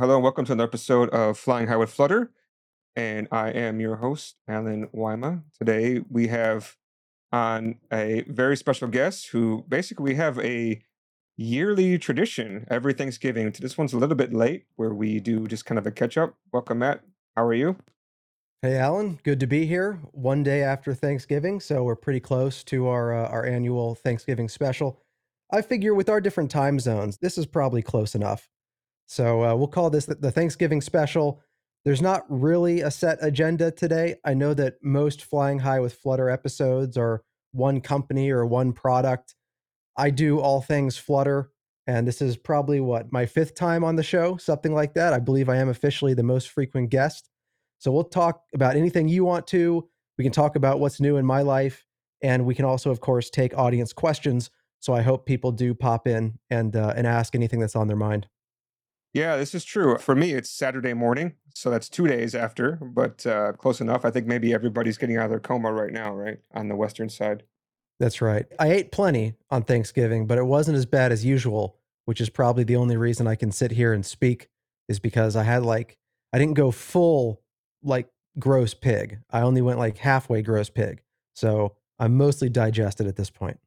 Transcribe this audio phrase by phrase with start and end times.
[0.00, 2.30] hello, and welcome to another episode of Flying High with Flutter.
[2.96, 5.42] And I am your host, Allen Wyma.
[5.58, 6.78] Today we have
[7.30, 10.80] on a very special guest who basically we have a
[11.36, 13.52] yearly tradition every Thanksgiving.
[13.60, 16.34] This one's a little bit late where we do just kind of a catch up.
[16.50, 17.02] Welcome, Matt.
[17.36, 17.76] How are you?
[18.62, 19.18] Hey, Allen.
[19.22, 20.00] Good to be here.
[20.12, 25.02] One day after Thanksgiving, so we're pretty close to our uh, our annual Thanksgiving special.
[25.52, 28.48] I figure with our different time zones, this is probably close enough.
[29.10, 31.42] So uh, we'll call this the, Thanksgiving special.
[31.84, 34.14] There's not really a set agenda today.
[34.24, 39.34] I know that most Flying High with Flutter episodes are one company or one product.
[39.96, 41.50] I do all things Flutter,
[41.88, 45.12] and this is probably what my fifth time on the show, something like that.
[45.12, 47.30] I believe I am officially the most frequent guest.
[47.80, 49.88] So we'll talk about anything you want to.
[50.18, 51.84] We can talk about what's new in my life,
[52.22, 54.50] and we can also, of course, take audience questions.
[54.78, 57.96] So I hope people do pop in and uh, and ask anything that's on their
[57.96, 58.28] mind.
[59.12, 59.98] Yeah, this is true.
[59.98, 64.04] For me, it's Saturday morning, so that's two days after, but uh, close enough.
[64.04, 67.08] I think maybe everybody's getting out of their coma right now, right on the western
[67.08, 67.42] side.
[67.98, 68.46] That's right.
[68.58, 72.64] I ate plenty on Thanksgiving, but it wasn't as bad as usual, which is probably
[72.64, 74.48] the only reason I can sit here and speak
[74.88, 75.98] is because I had like
[76.32, 77.42] I didn't go full
[77.82, 78.08] like
[78.38, 79.18] gross pig.
[79.30, 81.02] I only went like halfway gross pig.
[81.34, 83.58] So I'm mostly digested at this point.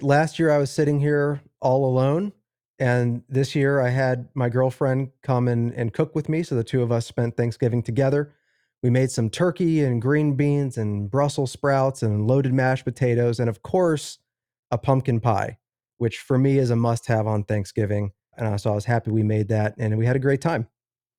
[0.00, 2.32] Last year I was sitting here all alone.
[2.78, 6.42] And this year I had my girlfriend come and, and cook with me.
[6.42, 8.34] So the two of us spent Thanksgiving together.
[8.82, 13.38] We made some turkey and green beans and Brussels sprouts and loaded mashed potatoes.
[13.38, 14.18] And of course,
[14.70, 15.58] a pumpkin pie,
[15.98, 18.12] which for me is a must have on Thanksgiving.
[18.36, 20.66] And so I was happy we made that and we had a great time.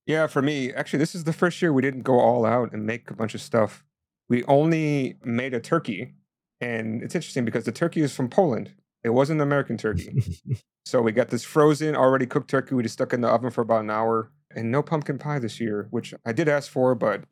[0.05, 2.85] Yeah, for me, actually, this is the first year we didn't go all out and
[2.85, 3.85] make a bunch of stuff.
[4.27, 6.15] We only made a turkey.
[6.59, 8.73] And it's interesting because the turkey is from Poland.
[9.03, 10.41] It wasn't American turkey.
[10.85, 12.75] so we got this frozen, already cooked turkey.
[12.75, 14.31] We just stuck in the oven for about an hour.
[14.55, 17.23] And no pumpkin pie this year, which I did ask for, but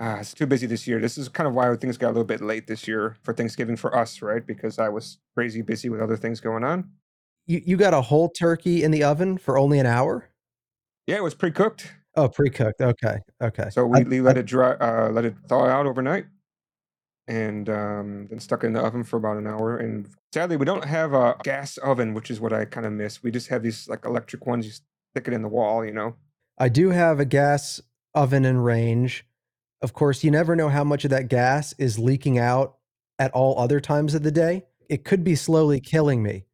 [0.00, 0.98] uh, it's too busy this year.
[0.98, 3.76] This is kind of why things got a little bit late this year for Thanksgiving
[3.76, 4.44] for us, right?
[4.44, 6.90] Because I was crazy busy with other things going on.
[7.46, 10.28] You, you got a whole turkey in the oven for only an hour?
[11.06, 11.92] Yeah, it was pre-cooked.
[12.16, 12.80] Oh, pre-cooked.
[12.80, 13.68] Okay, okay.
[13.70, 16.26] So we, I, we let I, it dry, uh, let it thaw out overnight,
[17.28, 19.76] and um, then stuck it in the oven for about an hour.
[19.76, 23.22] And sadly, we don't have a gas oven, which is what I kind of miss.
[23.22, 24.66] We just have these like electric ones.
[24.66, 26.16] You stick it in the wall, you know.
[26.58, 27.80] I do have a gas
[28.14, 29.24] oven and range.
[29.80, 32.76] Of course, you never know how much of that gas is leaking out
[33.18, 34.64] at all other times of the day.
[34.88, 36.44] It could be slowly killing me.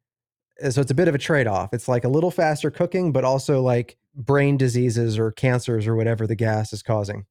[0.69, 1.73] So it's a bit of a trade off.
[1.73, 6.27] It's like a little faster cooking, but also like brain diseases or cancers or whatever
[6.27, 7.25] the gas is causing.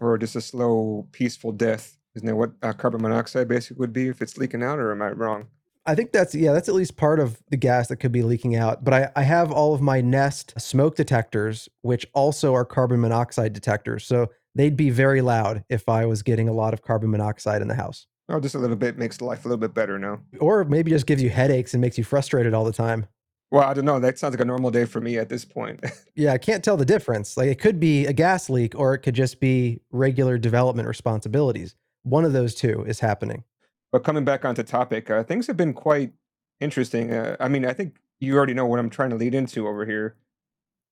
[0.00, 1.97] Or just a slow, peaceful death.
[2.14, 5.02] Isn't that what uh, carbon monoxide basically would be if it's leaking out, or am
[5.02, 5.48] I wrong?
[5.86, 8.56] I think that's yeah, that's at least part of the gas that could be leaking
[8.56, 8.84] out.
[8.84, 13.54] But I, I have all of my Nest smoke detectors, which also are carbon monoxide
[13.54, 14.06] detectors.
[14.06, 17.68] So they'd be very loud if I was getting a lot of carbon monoxide in
[17.68, 18.06] the house.
[18.28, 20.20] Oh, just a little bit makes life a little bit better now.
[20.40, 23.06] Or maybe just gives you headaches and makes you frustrated all the time.
[23.50, 23.98] Well, I don't know.
[23.98, 25.82] That sounds like a normal day for me at this point.
[26.14, 27.38] yeah, I can't tell the difference.
[27.38, 31.74] Like it could be a gas leak or it could just be regular development responsibilities.
[32.08, 33.44] One of those two is happening.
[33.92, 36.12] But coming back onto topic, uh, things have been quite
[36.60, 37.12] interesting.
[37.12, 39.86] Uh, I mean, I think you already know what I'm trying to lead into over
[39.86, 40.16] here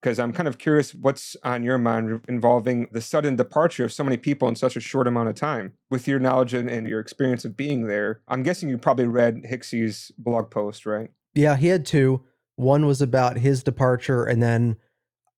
[0.01, 4.05] because I'm kind of curious what's on your mind involving the sudden departure of so
[4.05, 5.73] many people in such a short amount of time.
[5.91, 9.45] With your knowledge and, and your experience of being there, I'm guessing you probably read
[9.45, 11.11] Hixie's blog post, right?
[11.35, 12.23] Yeah, he had two.
[12.55, 14.77] One was about his departure, and then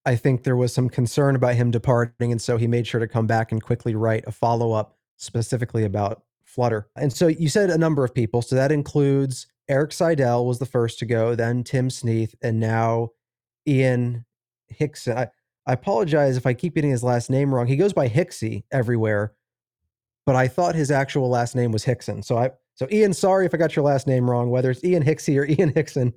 [0.05, 3.09] I think there was some concern about him departing, and so he made sure to
[3.09, 6.89] come back and quickly write a follow up specifically about Flutter.
[6.97, 10.67] And so you said a number of people, so that includes Eric Seidel was the
[10.67, 13.11] first to go, then Tim Sneath, and now
[13.67, 14.25] Ian
[14.69, 15.19] Hickson.
[15.19, 15.29] I,
[15.67, 17.67] I apologize if I keep getting his last name wrong.
[17.67, 19.35] He goes by Hixie everywhere,
[20.25, 22.23] but I thought his actual last name was Hickson.
[22.23, 25.03] So I so Ian, sorry if I got your last name wrong, whether it's Ian
[25.03, 26.15] Hixie or Ian Hickson.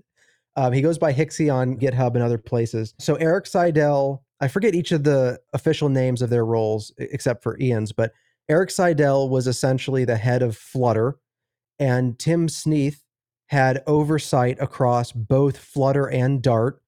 [0.55, 2.93] Um, he goes by Hixie on GitHub and other places.
[2.99, 7.59] So Eric Seidel, I forget each of the official names of their roles except for
[7.59, 8.11] Ian's, but
[8.49, 11.17] Eric Seidel was essentially the head of Flutter,
[11.79, 13.03] and Tim Sneath
[13.47, 16.81] had oversight across both Flutter and Dart,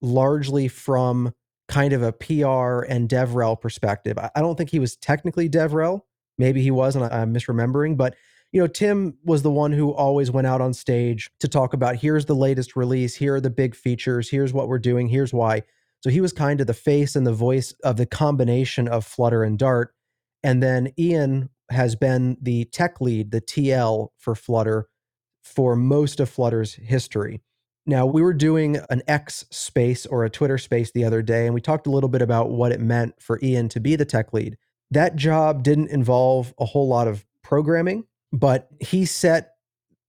[0.00, 1.32] largely from
[1.68, 4.18] kind of a PR and DevRel perspective.
[4.18, 6.02] I don't think he was technically DevRel.
[6.38, 8.14] Maybe he was, and I'm misremembering, but
[8.52, 11.96] you know, Tim was the one who always went out on stage to talk about
[11.96, 15.62] here's the latest release, here are the big features, here's what we're doing, here's why.
[16.00, 19.42] So he was kind of the face and the voice of the combination of Flutter
[19.42, 19.94] and Dart.
[20.42, 24.88] And then Ian has been the tech lead, the TL for Flutter
[25.42, 27.40] for most of Flutter's history.
[27.84, 31.54] Now, we were doing an X space or a Twitter space the other day, and
[31.54, 34.32] we talked a little bit about what it meant for Ian to be the tech
[34.32, 34.56] lead.
[34.92, 39.54] That job didn't involve a whole lot of programming, but he set,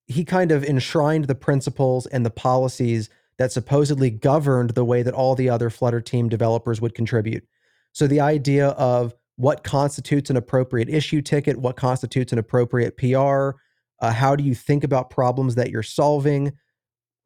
[0.05, 3.09] he kind of enshrined the principles and the policies
[3.39, 7.43] that supposedly governed the way that all the other Flutter team developers would contribute.
[7.91, 13.51] So the idea of what constitutes an appropriate issue ticket, what constitutes an appropriate PR,
[13.99, 16.51] uh, how do you think about problems that you're solving,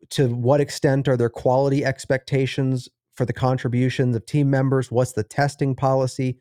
[0.09, 5.23] to what extent are there quality expectations for the contributions of team members, what's the
[5.23, 6.37] testing policy.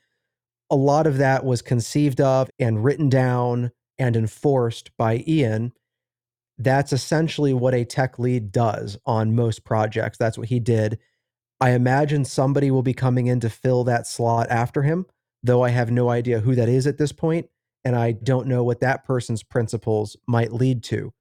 [0.70, 5.72] A lot of that was conceived of and written down and enforced by Ian.
[6.58, 10.18] That's essentially what a tech lead does on most projects.
[10.18, 10.98] That's what he did.
[11.60, 15.06] I imagine somebody will be coming in to fill that slot after him,
[15.46, 17.48] though I have no idea who that is at this point,
[17.84, 21.12] and I don't know what that person's principles might lead to.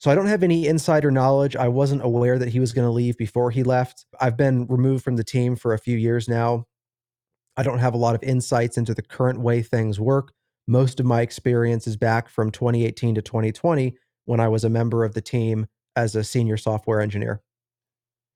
[0.00, 1.56] So I don't have any insider knowledge.
[1.56, 4.06] I wasn't aware that he was going to leave before he left.
[4.20, 6.66] I've been removed from the team for a few years now.
[7.56, 10.32] I don't have a lot of insights into the current way things work.
[10.68, 13.96] Most of my experience is back from 2018 to 2020
[14.26, 17.42] when I was a member of the team as a senior software engineer.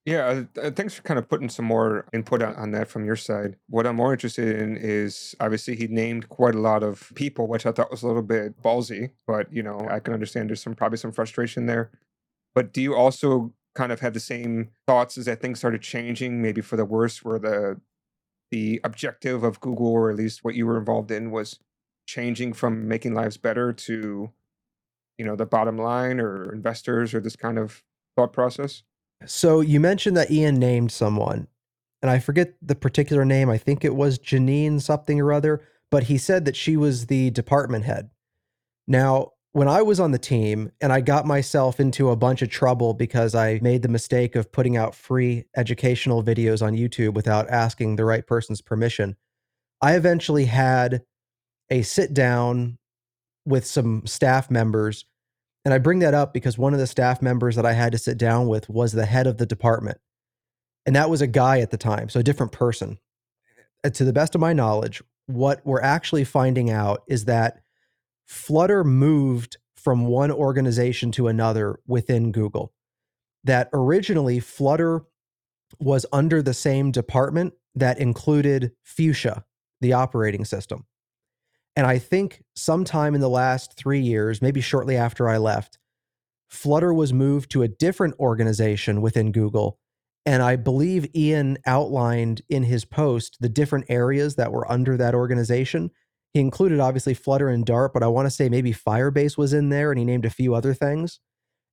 [0.04, 3.14] Yeah, uh, thanks for kind of putting some more input on, on that from your
[3.14, 3.56] side.
[3.68, 7.66] What I'm more interested in is obviously he named quite a lot of people, which
[7.66, 10.74] I thought was a little bit ballsy, but you know, I can understand there's some
[10.74, 11.92] probably some frustration there.
[12.54, 16.42] But do you also kind of have the same thoughts as that things started changing,
[16.42, 17.80] maybe for the worse, where the
[18.50, 21.58] the objective of Google, or at least what you were involved in, was
[22.06, 24.30] changing from making lives better to
[25.18, 27.82] you know the bottom line or investors or this kind of
[28.16, 28.82] thought process
[29.26, 31.46] so you mentioned that ian named someone
[32.00, 35.60] and i forget the particular name i think it was jeanine something or other
[35.90, 38.10] but he said that she was the department head
[38.86, 42.50] now when i was on the team and i got myself into a bunch of
[42.50, 47.48] trouble because i made the mistake of putting out free educational videos on youtube without
[47.48, 49.16] asking the right person's permission
[49.80, 51.02] i eventually had
[51.70, 52.78] a sit down
[53.44, 55.04] with some staff members.
[55.64, 57.98] And I bring that up because one of the staff members that I had to
[57.98, 59.98] sit down with was the head of the department.
[60.84, 62.98] And that was a guy at the time, so a different person.
[63.84, 67.60] And to the best of my knowledge, what we're actually finding out is that
[68.26, 72.72] Flutter moved from one organization to another within Google.
[73.44, 75.02] That originally Flutter
[75.78, 79.44] was under the same department that included Fuchsia,
[79.80, 80.86] the operating system.
[81.74, 85.78] And I think sometime in the last three years, maybe shortly after I left,
[86.48, 89.78] Flutter was moved to a different organization within Google.
[90.26, 95.14] And I believe Ian outlined in his post the different areas that were under that
[95.14, 95.90] organization.
[96.34, 99.70] He included obviously Flutter and Dart, but I want to say maybe Firebase was in
[99.70, 101.20] there and he named a few other things.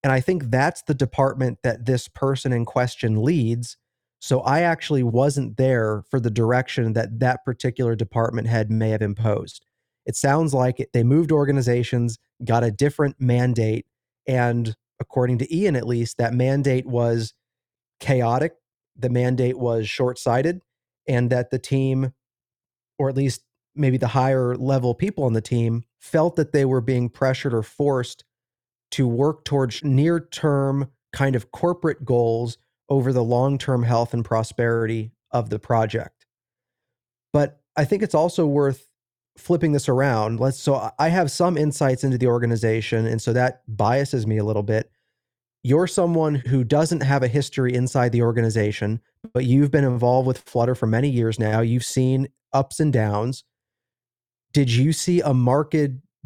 [0.01, 3.77] And I think that's the department that this person in question leads.
[4.19, 9.01] So I actually wasn't there for the direction that that particular department head may have
[9.01, 9.65] imposed.
[10.09, 13.85] It sounds like they moved organizations, got a different mandate,
[14.25, 17.35] and according to Ian, at least, that mandate was
[17.99, 18.55] chaotic.
[18.97, 20.63] The mandate was short sighted,
[21.07, 22.11] and that the team,
[22.97, 23.43] or at least
[23.75, 27.61] maybe the higher level people on the team, felt that they were being pressured or
[27.61, 28.25] forced
[28.89, 32.57] to work towards near term kind of corporate goals
[32.89, 36.25] over the long term health and prosperity of the project.
[37.31, 38.88] But I think it's also worth
[39.37, 43.61] flipping this around, let's so I have some insights into the organization, and so that
[43.67, 44.91] biases me a little bit.
[45.63, 49.01] You're someone who doesn't have a history inside the organization,
[49.33, 51.59] but you've been involved with Flutter for many years now.
[51.59, 53.43] You've seen ups and downs.
[54.53, 55.75] Did you see a marked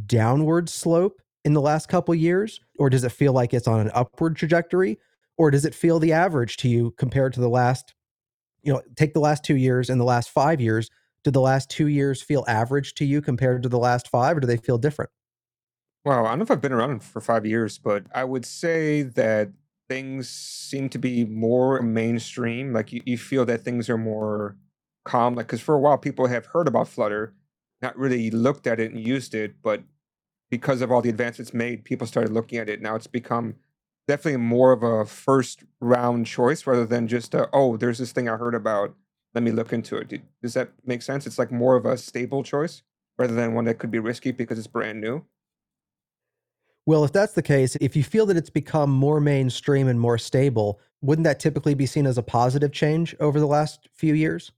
[0.05, 3.91] downward slope in the last couple years, or does it feel like it's on an
[3.93, 4.99] upward trajectory,
[5.37, 7.95] or does it feel the average to you compared to the last?
[8.61, 10.89] You know, take the last two years and the last five years
[11.23, 14.39] did the last two years feel average to you compared to the last five, or
[14.39, 15.11] do they feel different?
[16.05, 19.03] Well, I don't know if I've been around for five years, but I would say
[19.03, 19.51] that
[19.87, 22.73] things seem to be more mainstream.
[22.73, 24.57] Like you, you feel that things are more
[25.05, 25.35] calm.
[25.35, 27.33] Like, because for a while, people have heard about Flutter,
[27.81, 29.83] not really looked at it and used it, but
[30.49, 32.81] because of all the advancements made, people started looking at it.
[32.81, 33.55] Now it's become
[34.07, 38.27] definitely more of a first round choice rather than just, a, oh, there's this thing
[38.27, 38.93] I heard about
[39.33, 40.21] let me look into it.
[40.41, 41.25] Does that make sense?
[41.25, 42.83] It's like more of a stable choice
[43.17, 45.25] rather than one that could be risky because it's brand new.
[46.85, 50.17] Well, if that's the case, if you feel that it's become more mainstream and more
[50.17, 54.51] stable, wouldn't that typically be seen as a positive change over the last few years?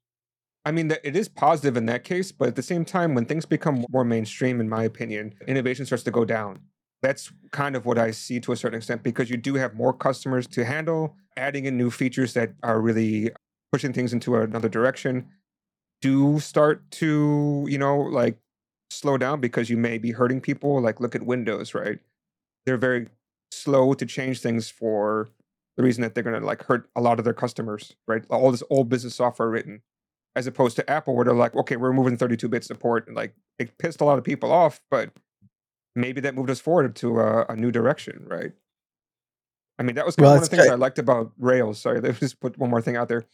[0.66, 3.46] I mean, it is positive in that case, but at the same time, when things
[3.46, 6.60] become more mainstream, in my opinion, innovation starts to go down.
[7.04, 9.94] That's kind of what I see to a certain extent because you do have more
[9.94, 13.30] customers to handle, adding in new features that are really
[13.76, 15.28] pushing things into another direction
[16.02, 18.38] do start to, you know, like
[18.90, 20.82] slow down because you may be hurting people.
[20.82, 22.00] Like look at Windows, right?
[22.66, 23.10] They're very
[23.52, 25.28] slow to change things for
[25.76, 28.24] the reason that they're going to like hurt a lot of their customers, right?
[28.30, 29.82] All this old business software written,
[30.38, 33.78] as opposed to Apple, where they're like, okay, we're moving 32-bit support, and like it
[33.78, 35.12] pissed a lot of people off, but
[35.98, 38.54] maybe that moved us forward to a, a new direction, right?
[39.78, 41.80] I mean, that was kind well, of one of the things I liked about Rails.
[41.80, 43.26] Sorry, let me just put one more thing out there.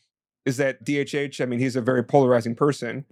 [0.46, 1.42] Is that DHH?
[1.42, 3.06] I mean, he's a very polarizing person,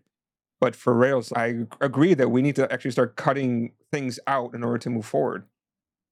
[0.59, 4.63] but for Rails, I agree that we need to actually start cutting things out in
[4.63, 5.45] order to move forward.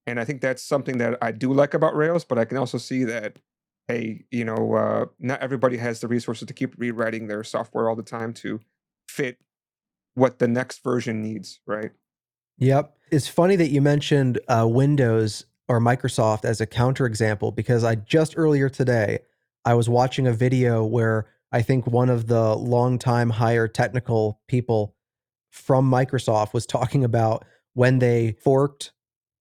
[0.05, 2.77] And I think that's something that I do like about Rails, but I can also
[2.77, 3.39] see that,
[3.87, 7.95] hey, you know, uh, not everybody has the resources to keep rewriting their software all
[7.95, 8.61] the time to
[9.09, 9.37] fit
[10.13, 11.91] what the next version needs, right?
[12.57, 12.95] Yep.
[13.11, 18.33] It's funny that you mentioned uh, Windows or Microsoft as a counterexample because I just
[18.37, 19.19] earlier today
[19.67, 24.95] I was watching a video where I think one of the longtime higher technical people
[25.51, 27.43] from Microsoft was talking about
[27.73, 28.93] when they forked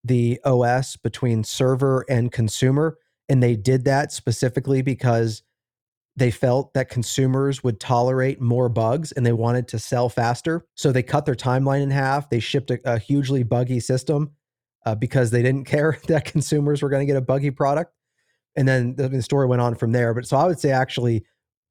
[0.02, 2.98] the OS between server and consumer.
[3.28, 5.44] And they did that specifically because
[6.16, 10.66] they felt that consumers would tolerate more bugs and they wanted to sell faster.
[10.74, 12.30] So they cut their timeline in half.
[12.30, 14.32] They shipped a, a hugely buggy system
[14.84, 17.92] uh, because they didn't care that consumers were going to get a buggy product.
[18.56, 20.14] And then the, the story went on from there.
[20.14, 21.24] But so I would say actually,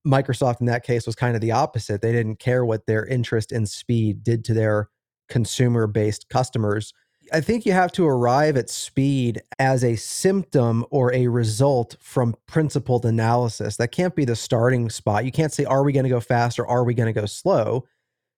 [0.05, 2.01] Microsoft in that case was kind of the opposite.
[2.01, 4.89] They didn't care what their interest in speed did to their
[5.27, 6.93] consumer based customers.
[7.33, 12.35] I think you have to arrive at speed as a symptom or a result from
[12.45, 13.77] principled analysis.
[13.77, 15.25] That can't be the starting spot.
[15.25, 17.25] You can't say, are we going to go fast or are we going to go
[17.25, 17.85] slow?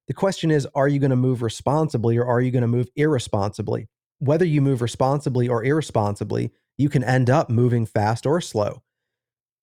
[0.07, 2.87] The question is, are you going to move responsibly or are you going to move
[2.95, 3.89] irresponsibly?
[4.19, 8.81] Whether you move responsibly or irresponsibly, you can end up moving fast or slow.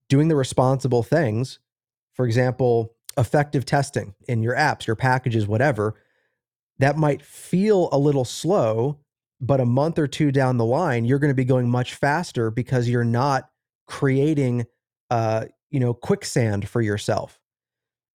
[0.09, 1.59] Doing the responsible things,
[2.13, 5.95] for example, effective testing in your apps, your packages, whatever,
[6.79, 8.99] that might feel a little slow
[9.41, 12.51] but a month or two down the line you're going to be going much faster
[12.51, 13.49] because you're not
[13.87, 14.65] creating
[15.11, 17.41] uh you know quicksand for yourself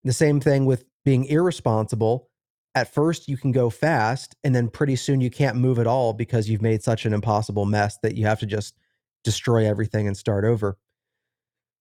[0.04, 2.30] the same thing with being irresponsible
[2.76, 6.14] at first you can go fast and then pretty soon you can't move at all
[6.14, 8.76] because you've made such an impossible mess that you have to just
[9.24, 10.78] destroy everything and start over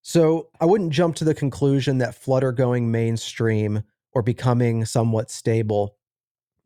[0.03, 5.97] so i wouldn't jump to the conclusion that flutter going mainstream or becoming somewhat stable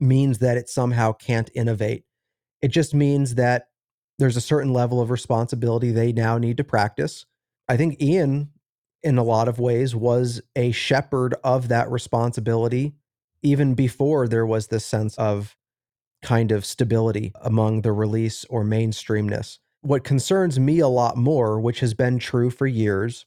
[0.00, 2.04] means that it somehow can't innovate
[2.62, 3.68] it just means that
[4.18, 7.26] there's a certain level of responsibility they now need to practice.
[7.68, 8.50] I think Ian,
[9.02, 12.94] in a lot of ways, was a shepherd of that responsibility
[13.42, 15.56] even before there was this sense of
[16.22, 19.58] kind of stability among the release or mainstreamness.
[19.82, 23.26] What concerns me a lot more, which has been true for years,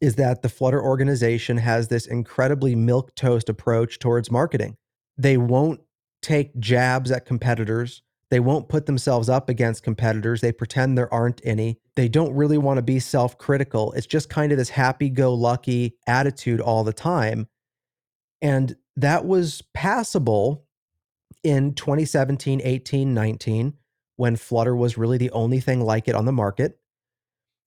[0.00, 4.76] is that the Flutter organization has this incredibly milk toast approach towards marketing.
[5.16, 5.80] They won't
[6.22, 8.02] take jabs at competitors.
[8.30, 10.40] They won't put themselves up against competitors.
[10.40, 11.78] They pretend there aren't any.
[11.96, 13.92] They don't really want to be self critical.
[13.92, 17.48] It's just kind of this happy go lucky attitude all the time.
[18.42, 20.66] And that was passable
[21.42, 23.74] in 2017, 18, 19,
[24.18, 26.80] when Flutter was really the only thing like it on the market.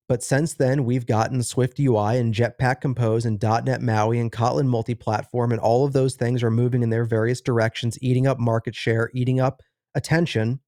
[0.10, 4.68] But since then, we've gotten Swift UI and Jetpack Compose and .NET MAUI and Kotlin
[4.68, 8.76] multi-platform, and all of those things are moving in their various directions, eating up market
[8.76, 9.62] share, eating up
[9.96, 10.60] attention.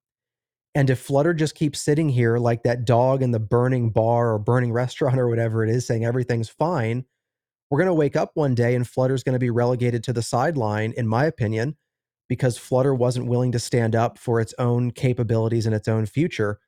[0.74, 4.40] And if Flutter just keeps sitting here like that dog in the burning bar or
[4.40, 7.04] burning restaurant or whatever it is, saying everything's fine,
[7.70, 10.22] we're going to wake up one day and Flutter's going to be relegated to the
[10.22, 11.76] sideline, in my opinion,
[12.30, 16.60] because Flutter wasn't willing to stand up for its own capabilities and its own future.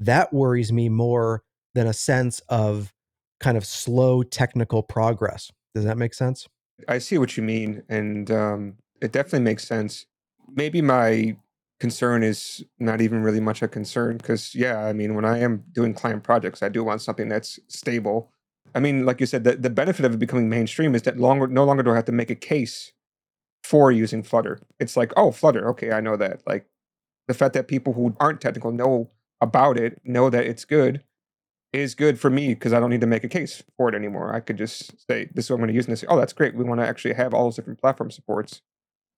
[0.00, 1.42] That worries me more
[1.74, 2.92] than a sense of
[3.40, 5.50] kind of slow technical progress.
[5.74, 6.46] Does that make sense?
[6.88, 7.82] I see what you mean.
[7.88, 10.06] And um, it definitely makes sense.
[10.48, 11.36] Maybe my
[11.82, 15.64] concern is not even really much a concern because yeah i mean when i am
[15.72, 18.30] doing client projects i do want something that's stable
[18.76, 21.48] i mean like you said the, the benefit of it becoming mainstream is that longer
[21.48, 22.92] no longer do i have to make a case
[23.62, 26.66] for using flutter it's like oh flutter okay i know that like
[27.28, 31.02] the fact that people who aren't technical know about it know that it's good
[31.72, 34.34] is good for me because i don't need to make a case for it anymore
[34.34, 36.18] i could just say this is what i'm going to use and they say oh
[36.18, 38.62] that's great we want to actually have all those different platform supports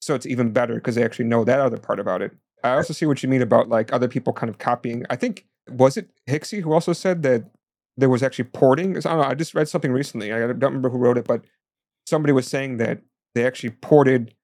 [0.01, 2.33] so it's even better because they actually know that other part about it
[2.65, 5.05] I also see what you mean about like other people kind of copying.
[5.11, 7.51] I think was it Hixie who also said that
[7.97, 8.97] there was actually porting.
[8.97, 9.25] I don't know.
[9.25, 10.33] I just read something recently.
[10.33, 11.45] I don't remember who wrote it, but
[12.07, 13.03] somebody was saying that
[13.35, 14.35] they actually ported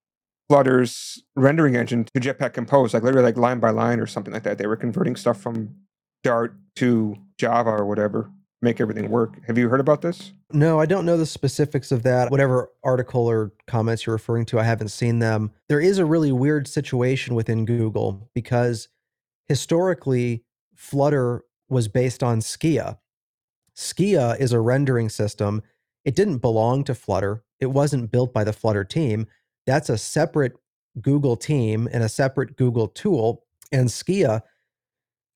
[0.48, 4.42] Flutter's rendering engine to Jetpack Compose, like literally like line by line or something like
[4.42, 4.58] that.
[4.58, 5.76] They were converting stuff from
[6.24, 8.30] Dart to Java or whatever,
[8.60, 9.38] make everything work.
[9.46, 10.32] Have you heard about this?
[10.52, 12.30] No, I don't know the specifics of that.
[12.32, 15.52] Whatever article or comments you're referring to, I haven't seen them.
[15.68, 18.88] There is a really weird situation within Google because
[19.46, 20.44] historically,
[20.74, 22.98] Flutter was based on Skia.
[23.76, 25.62] Skia is a rendering system.
[26.04, 27.44] It didn't belong to Flutter.
[27.60, 29.26] It wasn't built by the Flutter team.
[29.66, 30.54] That's a separate
[31.00, 33.44] Google team and a separate Google tool.
[33.70, 34.42] And Skia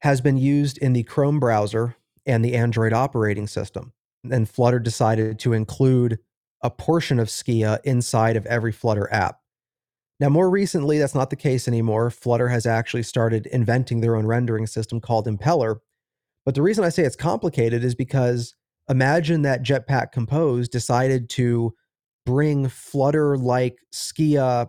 [0.00, 3.92] has been used in the Chrome browser and the Android operating system.
[4.30, 6.18] And Flutter decided to include
[6.62, 9.40] a portion of Skia inside of every Flutter app.
[10.20, 12.08] Now, more recently, that's not the case anymore.
[12.10, 15.80] Flutter has actually started inventing their own rendering system called Impeller.
[16.44, 18.54] But the reason I say it's complicated is because
[18.88, 21.74] imagine that Jetpack Compose decided to
[22.26, 24.68] bring Flutter like Skia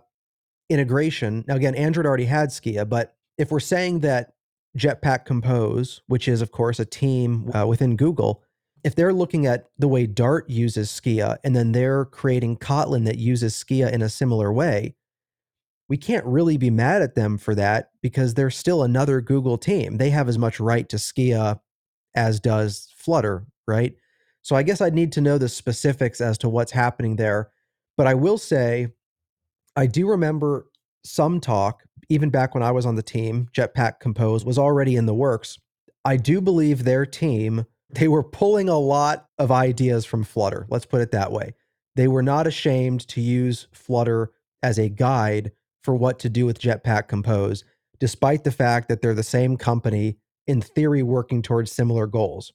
[0.68, 1.44] integration.
[1.46, 4.32] Now, again, Android already had Skia, but if we're saying that
[4.76, 8.42] Jetpack Compose, which is, of course, a team uh, within Google,
[8.84, 13.18] if they're looking at the way Dart uses Skia and then they're creating Kotlin that
[13.18, 14.94] uses Skia in a similar way,
[15.88, 19.98] we can't really be mad at them for that because they're still another Google team.
[19.98, 21.60] They have as much right to Skia
[22.14, 23.94] as does Flutter, right?
[24.46, 27.50] So I guess I'd need to know the specifics as to what's happening there.
[27.96, 28.92] But I will say,
[29.74, 30.68] I do remember
[31.02, 35.06] some talk, even back when I was on the team, Jetpack Compose was already in
[35.06, 35.58] the works.
[36.04, 40.68] I do believe their team, they were pulling a lot of ideas from Flutter.
[40.70, 41.54] Let's put it that way.
[41.96, 44.30] They were not ashamed to use Flutter
[44.62, 45.50] as a guide
[45.82, 47.64] for what to do with Jetpack Compose,
[47.98, 52.52] despite the fact that they're the same company in theory working towards similar goals.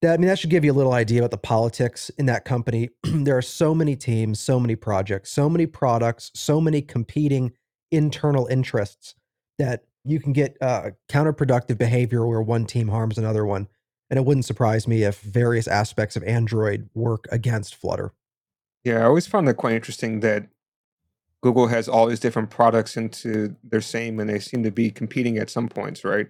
[0.00, 2.44] That, I mean, that should give you a little idea about the politics in that
[2.44, 2.90] company.
[3.02, 7.52] there are so many teams, so many projects, so many products, so many competing
[7.90, 9.14] internal interests
[9.58, 13.68] that you can get uh, counterproductive behavior where one team harms another one.
[14.10, 18.12] And it wouldn't surprise me if various aspects of Android work against Flutter.
[18.84, 20.46] Yeah, I always found that quite interesting that
[21.42, 25.38] Google has all these different products into their same and they seem to be competing
[25.38, 26.28] at some points, right?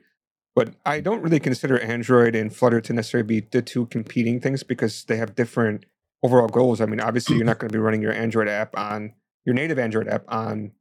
[0.59, 4.65] But I don't really consider Android and Flutter to necessarily be the two competing things
[4.65, 5.87] because they have different
[6.25, 6.81] overall goals.
[6.81, 9.13] I mean, obviously, you're not going to be running your Android app on
[9.45, 10.73] your native Android app on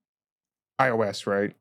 [0.81, 1.53] iOS, right?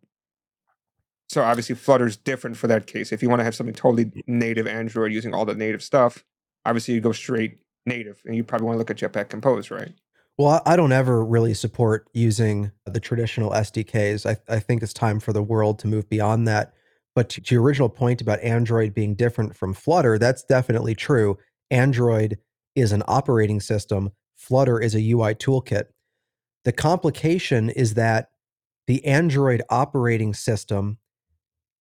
[1.29, 3.13] So obviously, Flutter's different for that case.
[3.13, 6.25] If you want to have something totally native Android using all the native stuff,
[6.65, 9.93] obviously you go straight native, and you probably want to look at Jetpack Compose, right?
[10.39, 14.25] Well, I don't ever really support using the traditional SDKs.
[14.25, 16.73] I, I think it's time for the world to move beyond that.
[17.17, 21.39] But to, your original point about Android being different from Flutter, that's definitely true.
[21.71, 22.39] Android
[22.77, 25.87] is an operating system, Flutter is a UI toolkit.
[26.65, 28.29] The complication is that
[28.87, 30.99] the Android operating system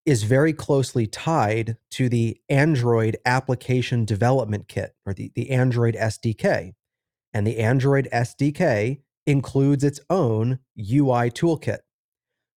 [0.05, 6.73] is very closely tied to the Android application development kit or the, the Android SDK.
[7.33, 11.79] And the Android SDK includes its own UI toolkit.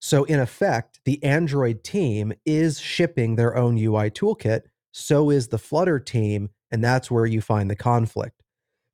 [0.01, 4.63] So, in effect, the Android team is shipping their own UI toolkit.
[4.93, 6.51] So is the Flutter team.
[6.71, 8.43] And that's where you find the conflict.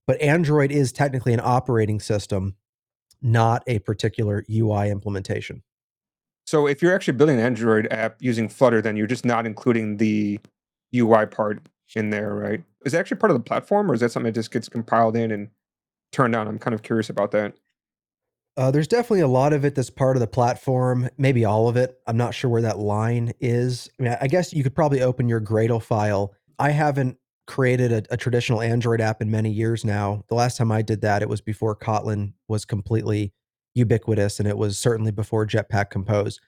[0.06, 2.56] But Android is technically an operating system,
[3.20, 5.62] not a particular UI implementation.
[6.46, 9.96] So, if you're actually building an Android app using Flutter, then you're just not including
[9.98, 10.40] the
[10.94, 11.60] UI part
[11.94, 12.62] in there, right?
[12.84, 15.16] Is that actually part of the platform or is that something that just gets compiled
[15.16, 15.48] in and
[16.12, 16.46] turned on?
[16.48, 17.54] I'm kind of curious about that.
[18.56, 21.76] Uh, there's definitely a lot of it that's part of the platform, maybe all of
[21.76, 21.98] it.
[22.06, 23.90] I'm not sure where that line is.
[23.98, 26.32] I mean, I guess you could probably open your Gradle file.
[26.58, 30.22] I haven't created a, a, traditional Android app in many years now.
[30.28, 33.32] The last time I did that, it was before Kotlin was completely
[33.74, 36.40] ubiquitous, and it was certainly before Jetpack Compose.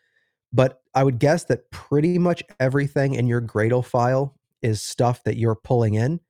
[0.53, 5.37] But I would guess that pretty much everything in your Gradle file is stuff that
[5.37, 6.21] you're pulling in.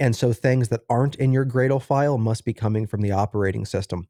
[0.00, 3.66] And so things that aren't in your Gradle file must be coming from the operating
[3.66, 4.08] system.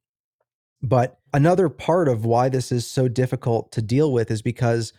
[0.82, 4.92] But another part of why this is so difficult to deal with is because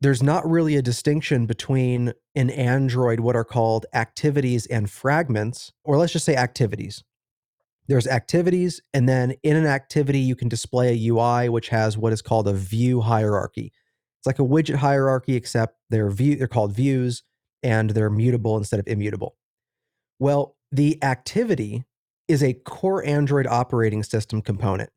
[0.00, 5.96] there's not really a distinction between in Android what are called activities and fragments, or
[5.96, 7.02] let's just say activities.
[7.86, 12.12] There's activities, and then in an activity, you can display a UI which has what
[12.12, 13.72] is called a view hierarchy.
[14.20, 17.22] It's like a widget hierarchy, except they're view they're called views
[17.62, 19.36] and they're mutable instead of immutable.
[20.18, 21.84] Well, the activity
[22.28, 24.90] is a core Android operating system component.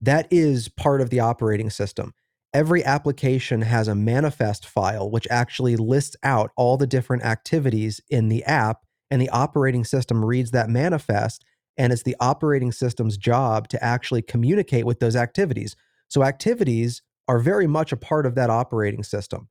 [0.00, 2.12] That is part of the operating system.
[2.52, 8.28] Every application has a manifest file which actually lists out all the different activities in
[8.28, 8.78] the app,
[9.10, 11.44] and the operating system reads that manifest.
[11.76, 15.76] And it's the operating system's job to actually communicate with those activities.
[16.08, 19.48] So activities are very much a part of that operating system.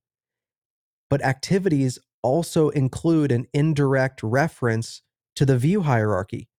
[1.10, 5.02] But activities also include an indirect reference
[5.38, 6.50] to the view hierarchy,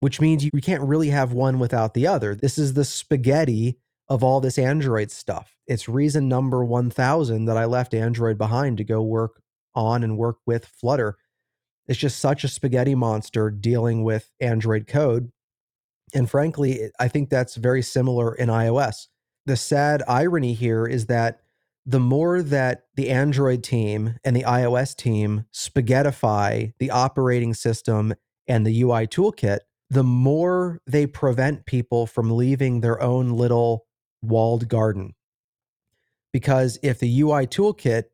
[0.00, 2.34] which means you can't really have one without the other.
[2.34, 5.56] This is the spaghetti of all this Android stuff.
[5.66, 9.40] It's reason number 1000 that I left Android behind to go work
[9.74, 11.16] on and work with Flutter.
[11.86, 15.30] It's just such a spaghetti monster dealing with Android code.
[16.12, 19.06] And frankly, I think that's very similar in iOS.
[19.46, 21.40] The sad irony here is that
[21.86, 28.14] the more that the Android team and the iOS team spaghettify the operating system
[28.46, 33.86] and the UI toolkit, the more they prevent people from leaving their own little
[34.22, 35.14] walled garden.
[36.32, 38.04] Because if the UI toolkit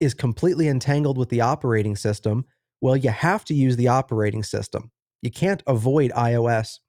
[0.00, 2.44] is completely entangled with the operating system,
[2.80, 4.90] well, you have to use the operating system.
[5.22, 6.80] You can't avoid iOS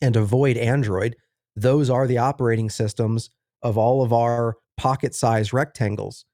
[0.00, 1.14] and avoid Android.
[1.54, 3.30] Those are the operating systems
[3.62, 6.24] of all of our pocket sized rectangles.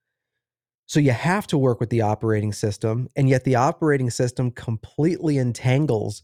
[0.86, 5.36] So you have to work with the operating system, and yet the operating system completely
[5.36, 6.22] entangles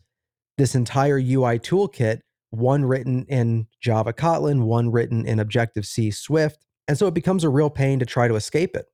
[0.59, 6.65] this entire UI toolkit, one written in Java Kotlin, one written in Objective C Swift.
[6.87, 8.87] And so it becomes a real pain to try to escape it.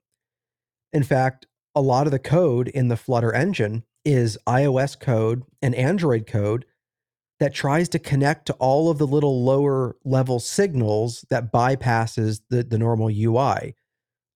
[0.93, 5.75] In fact, a lot of the code in the Flutter engine is iOS code and
[5.75, 6.65] Android code
[7.39, 12.63] that tries to connect to all of the little lower level signals that bypasses the,
[12.63, 13.75] the normal UI,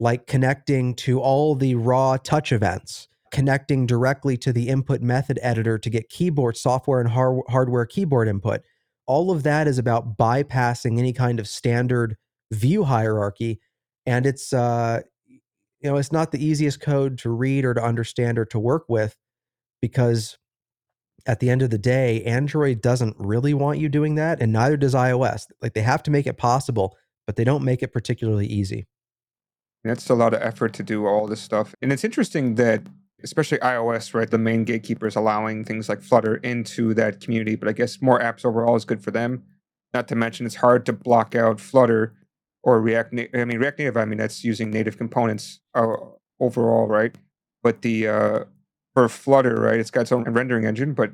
[0.00, 5.76] like connecting to all the raw touch events, connecting directly to the input method editor
[5.76, 8.60] to get keyboard software and har- hardware keyboard input.
[9.08, 12.16] All of that is about bypassing any kind of standard
[12.52, 13.60] view hierarchy.
[14.06, 15.40] And it's, uh, you
[15.90, 19.16] know, it's not the easiest code to read or to understand or to work with
[19.82, 20.38] because
[21.26, 24.76] at the end of the day, Android doesn't really want you doing that, and neither
[24.76, 25.46] does iOS.
[25.60, 28.86] Like they have to make it possible, but they don't make it particularly easy.
[29.82, 31.74] That's a lot of effort to do all this stuff.
[31.82, 32.82] And it's interesting that,
[33.24, 37.68] especially iOS, right, the main gatekeeper is allowing things like Flutter into that community, but
[37.68, 39.42] I guess more apps overall is good for them.
[39.92, 42.14] Not to mention, it's hard to block out Flutter
[42.62, 43.14] or React.
[43.34, 45.96] I mean, React Native, I mean, that's using native components uh,
[46.38, 47.14] overall, right?
[47.62, 48.44] But the uh,
[48.92, 49.80] for Flutter, right?
[49.80, 51.12] It's got its own rendering engine, but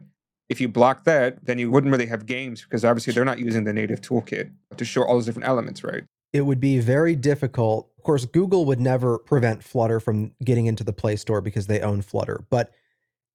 [0.49, 3.65] if you block that, then you wouldn't really have games because obviously they're not using
[3.65, 6.05] the native toolkit to show all those different elements, right?
[6.33, 7.90] It would be very difficult.
[8.01, 11.83] Of course, Google would never prevent Flutter from getting into the Play Store because they
[11.83, 12.47] own Flutter.
[12.49, 12.73] But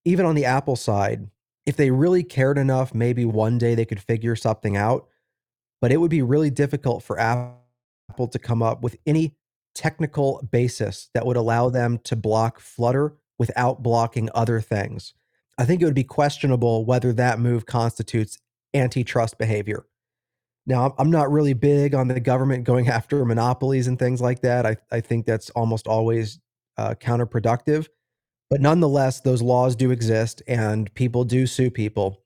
[0.05, 1.29] even on the Apple side,
[1.67, 5.07] if they really cared enough, maybe one day they could figure something out.
[5.81, 9.35] But it would be really difficult for Apple to come up with any
[9.75, 15.13] technical basis that would allow them to block Flutter without blocking other things.
[15.59, 18.39] I think it would be questionable whether that move constitutes
[18.73, 19.85] antitrust behavior.
[20.67, 24.65] Now, I'm not really big on the government going after monopolies and things like that.
[24.65, 26.39] I, I think that's almost always
[26.77, 27.87] uh, counterproductive.
[28.49, 32.21] But nonetheless, those laws do exist and people do sue people.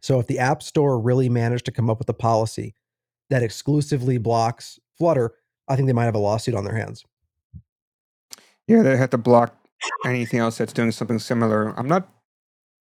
[0.00, 2.74] So if the App Store really managed to come up with a policy
[3.28, 5.34] that exclusively blocks Flutter,
[5.68, 7.04] I think they might have a lawsuit on their hands.
[8.66, 9.56] Yeah, they have to block
[10.04, 11.74] anything else that's doing something similar.
[11.78, 12.08] I'm not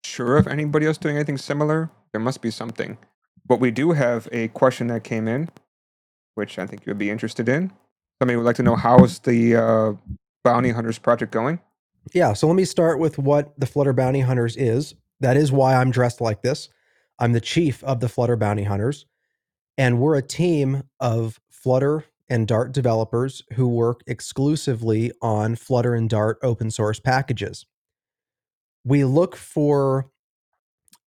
[0.04, 1.90] sure if anybody else is doing anything similar.
[2.12, 2.98] There must be something.
[3.48, 5.50] But we do have a question that came in,
[6.36, 7.72] which I think you would be interested in.
[8.20, 9.94] Somebody would like to know how is the uh,
[10.44, 11.60] Bounty Hunters project going?
[12.14, 14.96] Yeah, so let me start with what the Flutter Bounty Hunters is.
[15.20, 16.70] That is why I'm dressed like this.
[17.20, 19.06] I'm the chief of the Flutter Bounty Hunters,
[19.78, 26.10] and we're a team of Flutter and Dart developers who work exclusively on Flutter and
[26.10, 27.66] Dart open source packages.
[28.84, 30.10] We look for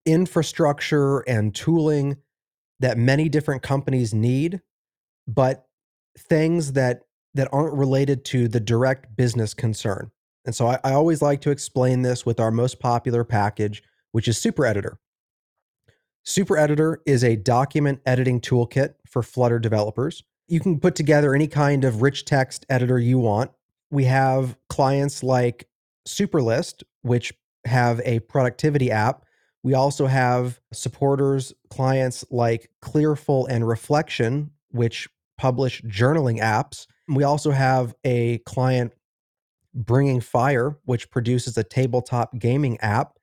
[0.05, 2.17] infrastructure and tooling
[2.81, 4.61] that many different companies need,
[5.27, 5.67] but
[6.19, 7.03] things that
[7.35, 10.11] that aren't related to the direct business concern.
[10.45, 14.27] And so I, I always like to explain this with our most popular package, which
[14.27, 14.99] is Super Editor.
[16.25, 21.47] Super Editor is a document editing toolkit for Flutter developers you can put together any
[21.47, 23.53] kind of rich text editor you want.
[23.91, 25.69] We have clients like
[26.09, 27.33] Superlist, which
[27.65, 29.25] have a productivity app.
[29.63, 36.87] We also have supporters, clients like Clearful and Reflection, which publish journaling apps.
[37.09, 38.93] We also have a client,
[39.75, 43.19] Bringing Fire, which produces a tabletop gaming app.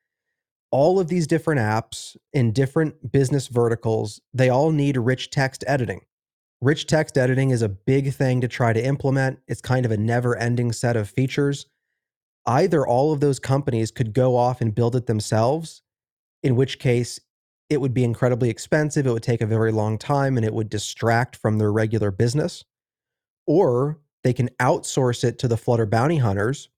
[0.70, 6.02] All of these different apps in different business verticals, they all need rich text editing.
[6.60, 9.38] Rich text editing is a big thing to try to implement.
[9.46, 11.66] It's kind of a never ending set of features.
[12.46, 15.82] Either all of those companies could go off and build it themselves,
[16.42, 17.20] in which case
[17.70, 20.70] it would be incredibly expensive, it would take a very long time, and it would
[20.70, 22.64] distract from their regular business.
[23.46, 26.68] Or they can outsource it to the Flutter bounty hunters.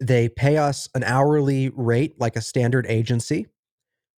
[0.00, 3.46] They pay us an hourly rate like a standard agency.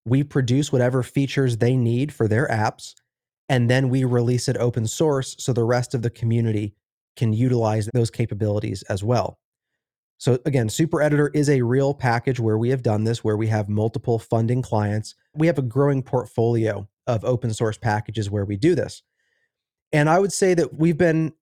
[0.07, 2.95] We produce whatever features they need for their apps,
[3.49, 6.75] and then we release it open source so the rest of the community
[7.17, 9.39] can utilize those capabilities as well.
[10.19, 13.49] So again, Super Editor is a real package where we have done this, where we
[13.49, 15.15] have multiple funding clients.
[15.35, 19.03] We have a growing portfolio of open source packages where we do this.
[19.93, 21.33] And I would say that we've been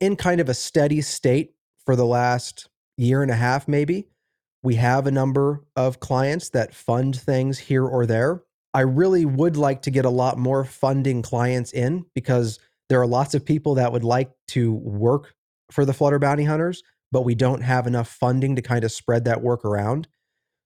[0.00, 4.08] in kind of a steady state for the last year and a half, maybe.
[4.62, 8.42] We have a number of clients that fund things here or there.
[8.72, 12.58] I really would like to get a lot more funding clients in because
[12.88, 15.34] there are lots of people that would like to work
[15.70, 19.24] for the Flutter Bounty Hunters but we don't have enough funding to kind of spread
[19.24, 20.08] that work around.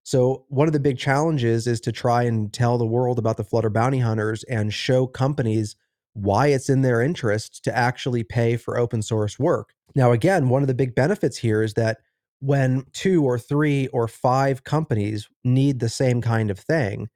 [0.03, 3.44] So, one of the big challenges is to try and tell the world about the
[3.44, 5.77] Flutter bounty hunters and show companies
[6.14, 9.74] why it's in their interest to actually pay for open source work.
[9.94, 11.98] Now, again, one of the big benefits here is that
[12.40, 17.09] when two or three or five companies need the same kind of thing,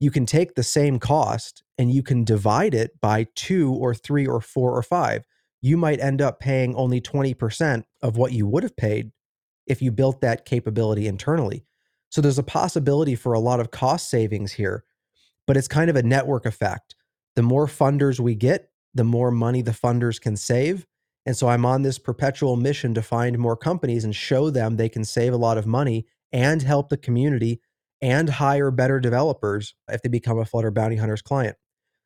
[0.00, 4.26] you can take the same cost and you can divide it by two or three
[4.26, 5.24] or four or five
[5.66, 9.10] you might end up paying only 20% of what you would have paid
[9.66, 11.64] if you built that capability internally.
[12.08, 14.84] So there's a possibility for a lot of cost savings here,
[15.46, 16.94] but it's kind of a network effect.
[17.34, 20.86] The more funders we get, the more money the funders can save.
[21.26, 24.88] And so I'm on this perpetual mission to find more companies and show them they
[24.88, 27.60] can save a lot of money and help the community
[28.00, 31.56] and hire better developers if they become a Flutter Bounty Hunters client.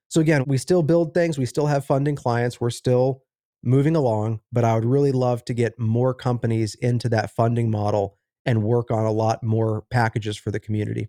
[0.08, 3.22] So again, we still build things, we still have funding clients, we're still
[3.62, 8.16] moving along, but I would really love to get more companies into that funding model
[8.46, 11.08] and work on a lot more packages for the community.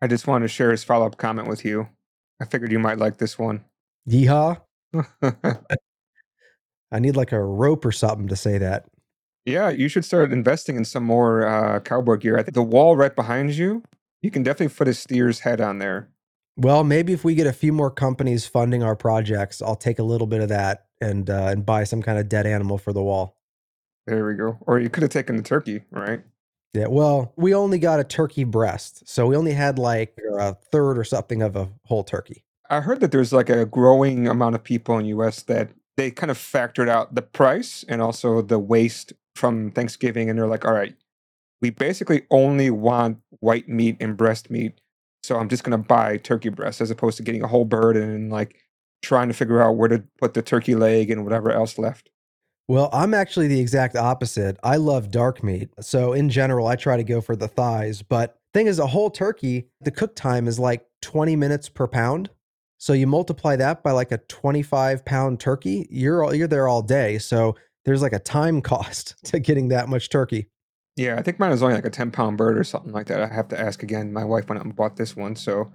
[0.00, 1.88] I just wanted to share his follow up comment with you.
[2.40, 3.64] I figured you might like this one.
[4.08, 4.60] Yeehaw.
[6.92, 8.86] I need like a rope or something to say that.
[9.44, 12.38] Yeah, you should start investing in some more uh, cowboy gear.
[12.38, 13.82] I think the wall right behind you,
[14.20, 16.10] you can definitely put a steer's head on there.
[16.56, 20.02] Well, maybe if we get a few more companies funding our projects, I'll take a
[20.02, 23.02] little bit of that and uh, and buy some kind of dead animal for the
[23.02, 23.36] wall.
[24.06, 24.58] There we go.
[24.62, 26.22] Or you could have taken the turkey, right?
[26.74, 26.86] Yeah.
[26.86, 31.04] Well, we only got a turkey breast, so we only had like a third or
[31.04, 32.44] something of a whole turkey.
[32.70, 35.42] I heard that there's like a growing amount of people in U.S.
[35.42, 40.38] that they kind of factored out the price and also the waste from Thanksgiving, and
[40.38, 40.94] they're like, all right,
[41.60, 44.80] we basically only want white meat and breast meat.
[45.22, 47.96] So I'm just going to buy turkey breast as opposed to getting a whole bird
[47.96, 48.56] and like
[49.02, 52.10] trying to figure out where to put the turkey leg and whatever else left.
[52.68, 54.56] Well, I'm actually the exact opposite.
[54.62, 55.70] I love dark meat.
[55.80, 59.10] So in general, I try to go for the thighs, but thing is a whole
[59.10, 62.30] turkey, the cook time is like 20 minutes per pound.
[62.78, 67.18] So you multiply that by like a 25 pound turkey, you're you're there all day.
[67.18, 70.48] So there's like a time cost to getting that much turkey.
[70.96, 73.20] Yeah, I think mine was only like a 10 pound bird or something like that.
[73.20, 74.12] I have to ask again.
[74.12, 75.72] My wife went out and bought this one, so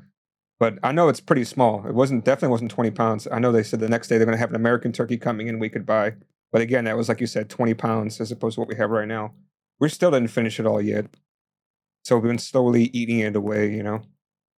[0.60, 1.86] but I know it's pretty small.
[1.86, 3.28] It wasn't definitely wasn't 20 pounds.
[3.32, 5.48] I know they said the next day they're going to have an American turkey coming
[5.48, 6.14] in we could buy.
[6.52, 8.90] But again, that was like you said, 20 pounds as opposed to what we have
[8.90, 9.34] right now.
[9.80, 11.06] We still didn't finish it all yet.
[12.06, 14.02] So we've been slowly eating it away, you know.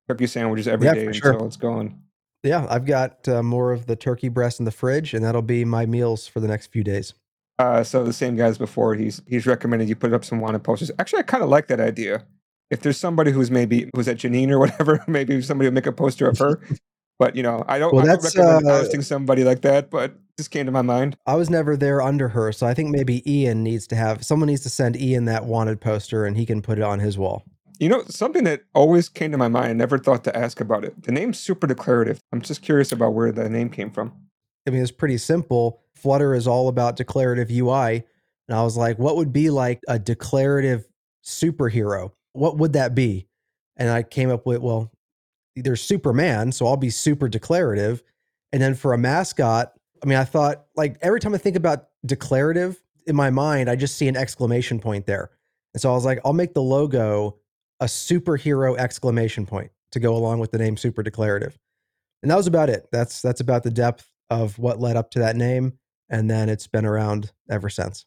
[0.07, 1.45] Turkey sandwiches every yeah, day until sure.
[1.45, 2.01] it's gone.
[2.43, 5.65] Yeah, I've got uh, more of the turkey breast in the fridge, and that'll be
[5.65, 7.13] my meals for the next few days.
[7.59, 10.63] Uh, so the same guy as before, he's he's recommended you put up some wanted
[10.63, 10.89] posters.
[10.97, 12.25] Actually, I kind of like that idea
[12.69, 15.91] if there's somebody who's maybe who's at Jeanine or whatever, maybe somebody will make a
[15.91, 16.61] poster of her.
[17.19, 19.89] but you know, I don't, well, I don't recommend uh, ousting somebody like that.
[19.89, 21.17] But just came to my mind.
[21.25, 24.47] I was never there under her, so I think maybe Ian needs to have someone
[24.47, 27.43] needs to send Ian that wanted poster, and he can put it on his wall.
[27.79, 29.67] You know, something that always came to my mind.
[29.67, 31.03] I never thought to ask about it.
[31.03, 32.19] The name's super declarative.
[32.33, 34.13] I'm just curious about where the name came from.
[34.69, 35.81] I mean, it's pretty simple.
[35.95, 38.03] Flutter is all about declarative UI.
[38.47, 40.87] And I was like, what would be like a declarative
[41.23, 42.11] superhero?
[42.33, 43.27] what would that be?
[43.77, 44.91] And I came up with, well,
[45.55, 48.03] there's Superman, so I'll be super declarative.
[48.51, 51.87] And then for a mascot, I mean, I thought like every time I think about
[52.05, 55.31] declarative in my mind, I just see an exclamation point there.
[55.73, 57.37] And so I was like, I'll make the logo
[57.79, 61.57] a superhero exclamation point to go along with the name super declarative.
[62.21, 62.87] And that was about it.
[62.91, 65.73] That's that's about the depth of what led up to that name.
[66.09, 68.05] And then it's been around ever since.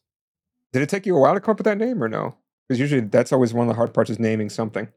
[0.73, 2.35] Did it take you a while to come up with that name or no?
[2.67, 4.87] Because usually that's always one of the hard parts is naming something.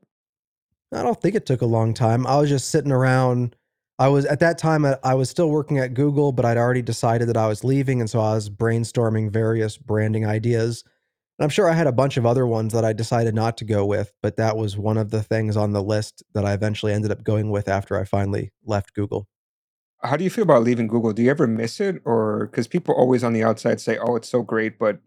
[0.92, 2.26] I don't think it took a long time.
[2.26, 3.56] I was just sitting around.
[3.98, 7.28] I was at that time I was still working at Google, but I'd already decided
[7.28, 10.84] that I was leaving, and so I was brainstorming various branding ideas.
[11.38, 13.64] And I'm sure I had a bunch of other ones that I decided not to
[13.64, 16.92] go with, but that was one of the things on the list that I eventually
[16.92, 19.28] ended up going with after I finally left Google.
[20.06, 21.12] How do you feel about leaving Google?
[21.12, 22.00] Do you ever miss it?
[22.04, 25.00] Or because people always on the outside say, oh, it's so great, but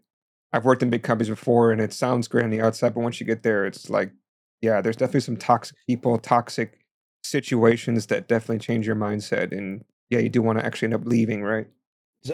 [0.52, 3.20] I've worked in big companies before and it sounds great on the outside, but once
[3.20, 4.12] you get there, it's like,
[4.60, 6.80] yeah, there's definitely some toxic people, toxic
[7.22, 9.56] situations that definitely change your mindset.
[9.56, 11.66] And yeah, you do want to actually end up leaving, right?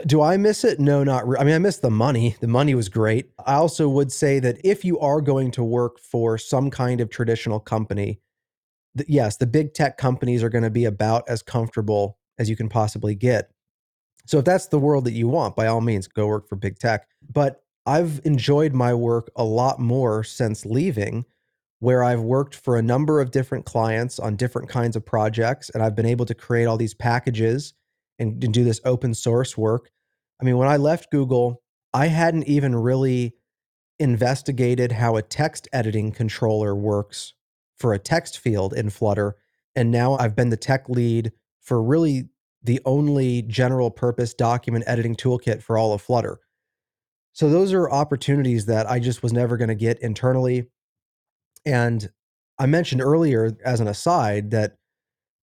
[0.06, 0.80] Do I miss it?
[0.80, 2.36] No, not re- I mean, I miss the money.
[2.40, 3.30] The money was great.
[3.44, 7.08] I also would say that if you are going to work for some kind of
[7.08, 8.20] traditional company,
[9.06, 12.68] yes, the big tech companies are going to be about as comfortable as you can
[12.68, 13.50] possibly get.
[14.26, 16.78] So if that's the world that you want, by all means, go work for big
[16.78, 17.06] tech.
[17.32, 21.24] But I've enjoyed my work a lot more since leaving,
[21.78, 25.82] where I've worked for a number of different clients on different kinds of projects, and
[25.82, 27.74] I've been able to create all these packages
[28.18, 29.90] and, and do this open source work.
[30.40, 31.62] I mean, when I left Google,
[31.94, 33.34] I hadn't even really
[33.98, 37.34] investigated how a text editing controller works
[37.76, 39.36] for a text field in Flutter.
[39.74, 41.32] And now I've been the tech lead
[41.66, 42.28] for really
[42.62, 46.38] the only general purpose document editing toolkit for all of Flutter.
[47.32, 50.68] So those are opportunities that I just was never going to get internally.
[51.66, 52.08] And
[52.58, 54.78] I mentioned earlier, as an aside, that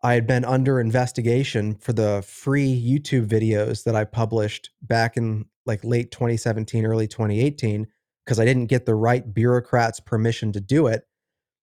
[0.02, 5.46] I had been under investigation for the free YouTube videos that I published back in
[5.66, 7.86] like late 2017, early 2018,
[8.26, 11.04] because I didn't get the right bureaucrats' permission to do it.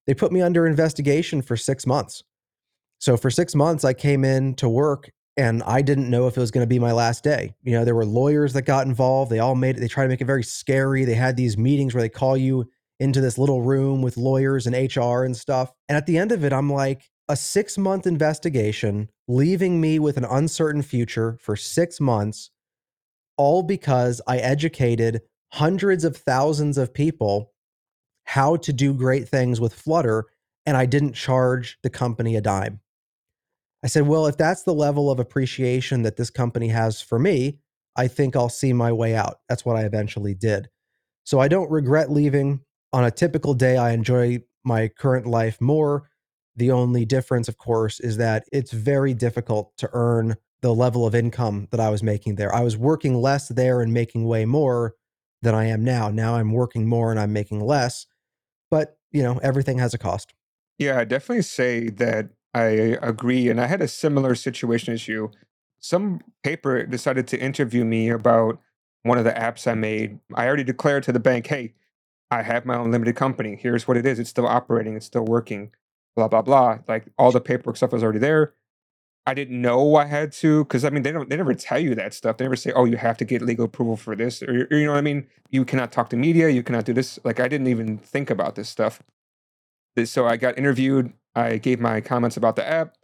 [0.06, 2.22] They put me under investigation for six months.
[3.00, 6.40] So for six months, I came in to work and I didn't know if it
[6.40, 7.54] was going to be my last day.
[7.62, 9.32] You know, there were lawyers that got involved.
[9.32, 11.04] They all made it, they tried to make it very scary.
[11.04, 12.66] They had these meetings where they call you
[12.98, 15.72] into this little room with lawyers and HR and stuff.
[15.88, 20.16] And at the end of it, I'm like, a six month investigation, leaving me with
[20.16, 22.50] an uncertain future for six months,
[23.36, 27.52] all because I educated hundreds of thousands of people
[28.24, 30.24] how to do great things with Flutter,
[30.66, 32.80] and I didn't charge the company a dime.
[33.82, 37.58] I said, well, if that's the level of appreciation that this company has for me,
[37.96, 39.38] I think I'll see my way out.
[39.48, 40.68] That's what I eventually did.
[41.24, 42.60] So I don't regret leaving.
[42.92, 46.08] On a typical day, I enjoy my current life more.
[46.56, 51.14] The only difference, of course, is that it's very difficult to earn the level of
[51.14, 52.54] income that I was making there.
[52.54, 54.94] I was working less there and making way more
[55.40, 56.10] than I am now.
[56.10, 58.06] Now I'm working more and I'm making less.
[58.70, 60.34] But, you know, everything has a cost.
[60.78, 62.64] Yeah, I definitely say that I
[63.00, 63.48] agree.
[63.48, 65.30] And I had a similar situation as you.
[65.78, 68.60] Some paper decided to interview me about
[69.02, 70.18] one of the apps I made.
[70.34, 71.74] I already declared to the bank, hey,
[72.30, 73.56] I have my own limited company.
[73.60, 74.18] Here's what it is.
[74.18, 75.70] It's still operating, it's still working
[76.16, 76.78] blah blah blah.
[76.88, 78.54] Like all the paperwork stuff was already there.
[79.26, 81.94] I didn't know I had to because I mean they don't they never tell you
[81.94, 82.36] that stuff.
[82.36, 84.86] They never say, oh, you have to get legal approval for this, or, or you
[84.86, 85.26] know what I mean.
[85.50, 86.48] You cannot talk to media.
[86.48, 87.18] You cannot do this.
[87.24, 89.02] Like I didn't even think about this stuff.
[90.04, 91.12] So I got interviewed.
[91.34, 92.96] I gave my comments about the app,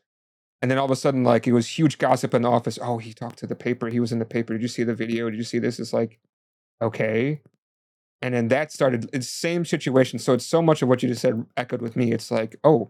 [0.61, 2.79] and then all of a sudden, like it was huge gossip in the office.
[2.81, 3.89] Oh, he talked to the paper.
[3.89, 4.55] He was in the paper.
[4.55, 5.31] Did you see the video?
[5.31, 5.79] Did you see this?
[5.79, 6.19] It's like,
[6.83, 7.41] okay.
[8.23, 9.09] And then that started.
[9.13, 10.19] It's same situation.
[10.19, 12.13] So it's so much of what you just said echoed with me.
[12.13, 12.89] It's like, oh,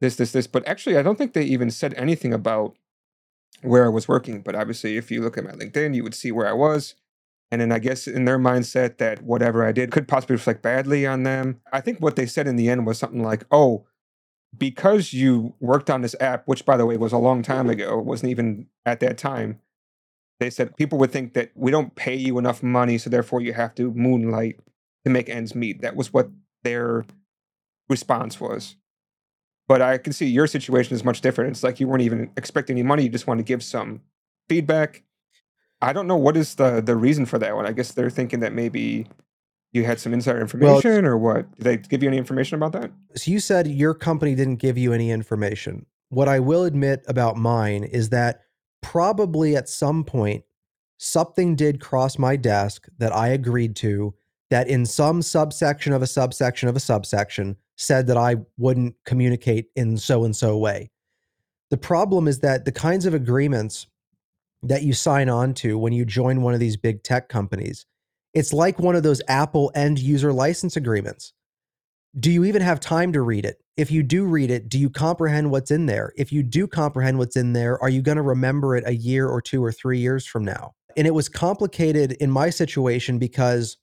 [0.00, 0.46] this, this, this.
[0.46, 2.76] But actually, I don't think they even said anything about
[3.62, 4.40] where I was working.
[4.40, 6.94] But obviously, if you look at my LinkedIn, you would see where I was.
[7.50, 11.06] And then I guess in their mindset that whatever I did could possibly reflect badly
[11.06, 11.60] on them.
[11.72, 13.86] I think what they said in the end was something like, oh,
[14.58, 17.80] because you worked on this app, which by the way was a long time mm-hmm.
[17.80, 19.60] ago, wasn't even at that time.
[20.38, 23.54] They said people would think that we don't pay you enough money, so therefore you
[23.54, 24.60] have to moonlight
[25.04, 25.80] to make ends meet.
[25.80, 26.30] That was what
[26.62, 27.04] their
[27.88, 28.76] response was.
[29.68, 31.50] But I can see your situation is much different.
[31.50, 34.02] It's like you weren't even expecting any money; you just want to give some
[34.48, 35.02] feedback.
[35.80, 37.66] I don't know what is the the reason for that one.
[37.66, 39.06] I guess they're thinking that maybe
[39.72, 41.54] you had some insider information well, or what?
[41.56, 42.90] Did they give you any information about that?
[43.14, 45.86] So you said your company didn't give you any information.
[46.08, 48.42] What I will admit about mine is that
[48.82, 50.44] probably at some point
[50.98, 54.14] something did cross my desk that I agreed to
[54.50, 59.66] that in some subsection of a subsection of a subsection said that I wouldn't communicate
[59.74, 60.90] in so and so way.
[61.70, 63.88] The problem is that the kinds of agreements
[64.62, 67.86] that you sign on to when you join one of these big tech companies,
[68.36, 71.32] it's like one of those Apple end user license agreements.
[72.20, 73.62] Do you even have time to read it?
[73.78, 76.12] If you do read it, do you comprehend what's in there?
[76.18, 79.26] If you do comprehend what's in there, are you going to remember it a year
[79.26, 80.74] or two or three years from now?
[80.98, 83.78] And it was complicated in my situation because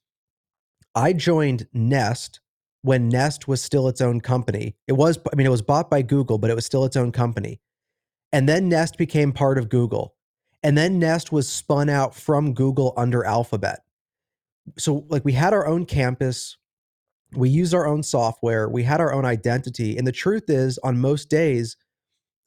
[0.94, 2.38] I joined Nest
[2.82, 4.76] when Nest was still its own company.
[4.86, 7.10] It was, I mean, it was bought by Google, but it was still its own
[7.10, 7.60] company.
[8.32, 10.14] And then Nest became part of Google.
[10.62, 13.80] And then Nest was spun out from Google under Alphabet.
[14.78, 16.56] So, like, we had our own campus,
[17.32, 19.96] we used our own software, we had our own identity.
[19.96, 21.76] And the truth is, on most days,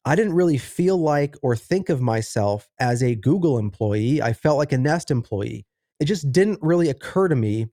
[0.05, 4.22] I didn't really feel like or think of myself as a Google employee.
[4.22, 5.65] I felt like a Nest employee.
[5.99, 7.68] It just didn't really occur to me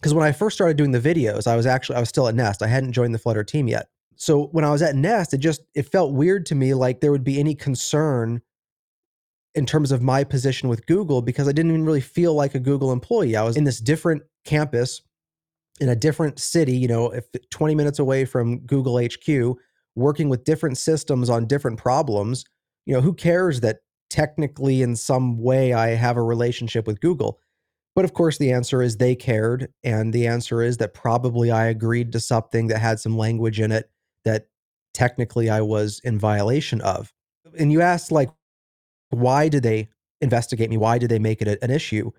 [0.00, 2.34] because when I first started doing the videos, I was actually I was still at
[2.34, 2.62] Nest.
[2.62, 3.86] I hadn't joined the Flutter team yet.
[4.16, 7.12] So when I was at Nest, it just it felt weird to me like there
[7.12, 8.40] would be any concern
[9.58, 12.60] in terms of my position with Google because I didn't even really feel like a
[12.60, 13.36] Google employee.
[13.36, 15.02] I was in this different campus
[15.80, 19.56] in a different city, you know, if 20 minutes away from Google HQ,
[19.94, 22.44] working with different systems on different problems.
[22.86, 27.38] You know, who cares that technically in some way I have a relationship with Google?
[27.94, 29.72] But of course, the answer is they cared.
[29.82, 33.72] And the answer is that probably I agreed to something that had some language in
[33.72, 33.90] it
[34.24, 34.46] that
[34.94, 37.12] technically I was in violation of.
[37.58, 38.30] And you asked, like,
[39.10, 39.88] why did they
[40.20, 40.76] investigate me?
[40.76, 42.10] Why did they make it an issue?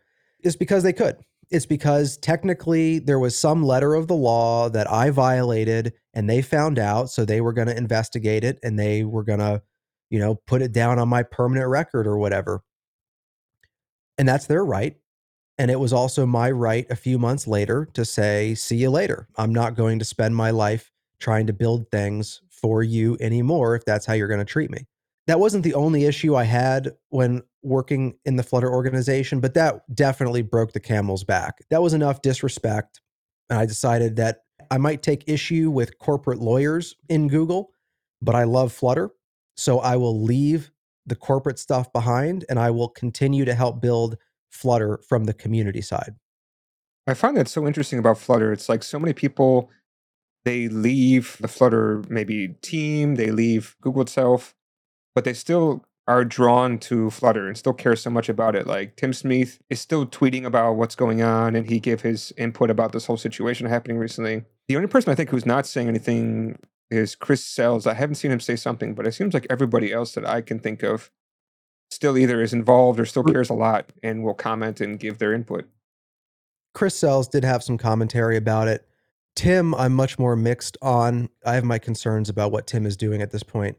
[0.41, 1.17] It's because they could.
[1.51, 6.41] It's because technically there was some letter of the law that I violated and they
[6.41, 7.09] found out.
[7.09, 9.61] So they were going to investigate it and they were going to,
[10.09, 12.61] you know, put it down on my permanent record or whatever.
[14.17, 14.95] And that's their right.
[15.57, 19.27] And it was also my right a few months later to say, see you later.
[19.35, 23.85] I'm not going to spend my life trying to build things for you anymore if
[23.85, 24.85] that's how you're going to treat me.
[25.29, 29.83] That wasn't the only issue I had when working in the Flutter organization, but that
[29.93, 31.59] definitely broke the camel's back.
[31.69, 32.99] That was enough disrespect.
[33.47, 34.39] And I decided that
[34.71, 37.69] I might take issue with corporate lawyers in Google,
[38.23, 39.11] but I love Flutter.
[39.55, 40.71] So I will leave
[41.05, 44.17] the corporate stuff behind and I will continue to help build
[44.49, 46.15] Flutter from the community side.
[47.05, 48.51] I find that so interesting about Flutter.
[48.51, 49.69] It's like so many people,
[50.43, 54.55] they leave the Flutter maybe team, they leave Google itself,
[55.15, 58.65] but they still are drawn to Flutter and still care so much about it.
[58.65, 62.71] Like Tim Sneath is still tweeting about what's going on and he gave his input
[62.71, 64.43] about this whole situation happening recently.
[64.67, 66.57] The only person I think who's not saying anything
[66.89, 67.85] is Chris Sells.
[67.85, 70.59] I haven't seen him say something, but it seems like everybody else that I can
[70.59, 71.11] think of
[71.91, 75.33] still either is involved or still cares a lot and will comment and give their
[75.33, 75.69] input.
[76.73, 78.87] Chris Sells did have some commentary about it.
[79.35, 81.29] Tim, I'm much more mixed on.
[81.45, 83.77] I have my concerns about what Tim is doing at this point.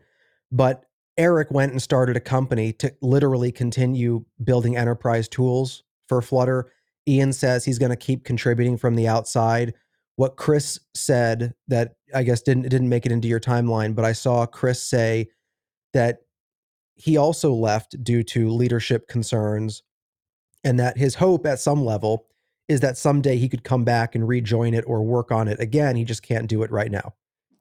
[0.52, 0.84] But
[1.20, 6.72] Eric went and started a company to literally continue building enterprise tools for Flutter.
[7.06, 9.74] Ian says he's going to keep contributing from the outside.
[10.16, 14.12] What Chris said that I guess didn't didn't make it into your timeline, but I
[14.12, 15.28] saw Chris say
[15.92, 16.20] that
[16.94, 19.82] he also left due to leadership concerns
[20.64, 22.28] and that his hope at some level
[22.66, 25.96] is that someday he could come back and rejoin it or work on it again.
[25.96, 27.12] He just can't do it right now.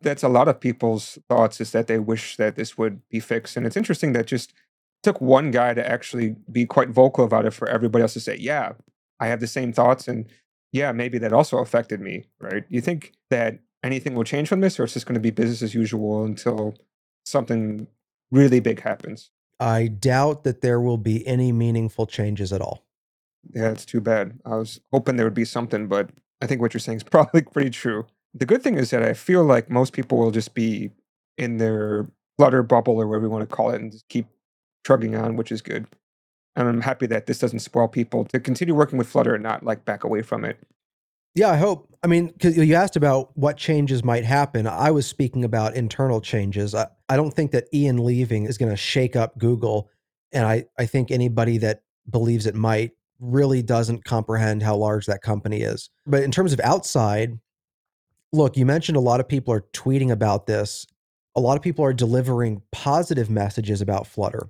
[0.02, 3.58] That's a lot of people's thoughts is that they wish that this would be fixed.
[3.58, 4.54] And it's interesting that just
[5.04, 8.38] took one guy to actually be quite vocal about it for everybody else to say,
[8.38, 8.74] yeah,
[9.20, 10.08] I have the same thoughts.
[10.08, 10.26] And
[10.72, 12.64] yeah, maybe that also affected me, right?
[12.70, 15.62] You think that anything will change from this or it's just going to be business
[15.62, 16.76] as usual until
[17.26, 17.88] something
[18.32, 19.32] really big happens.
[19.60, 22.86] I doubt that there will be any meaningful changes at all.
[23.54, 24.40] Yeah, it's too bad.
[24.46, 26.10] I was hoping there would be something, but
[26.42, 28.06] I think what you're saying is probably pretty true.
[28.34, 30.92] The good thing is that I feel like most people will just be
[31.38, 32.08] in their
[32.38, 34.28] flutter bubble or whatever you want to call it and keep
[34.84, 35.88] trugging on, which is good.
[36.56, 39.64] And I'm happy that this doesn't spoil people to continue working with Flutter and not
[39.64, 40.58] like back away from it.
[41.36, 41.88] Yeah, I hope.
[42.04, 44.68] I mean, because you asked about what changes might happen.
[44.68, 46.74] I was speaking about internal changes.
[46.74, 49.90] I, I don't think that Ian leaving is going to shake up Google.
[50.32, 55.22] And I, I think anybody that believes it might really doesn't comprehend how large that
[55.22, 55.90] company is.
[56.06, 57.38] But in terms of outside,
[58.32, 60.86] look, you mentioned a lot of people are tweeting about this.
[61.36, 64.50] A lot of people are delivering positive messages about Flutter.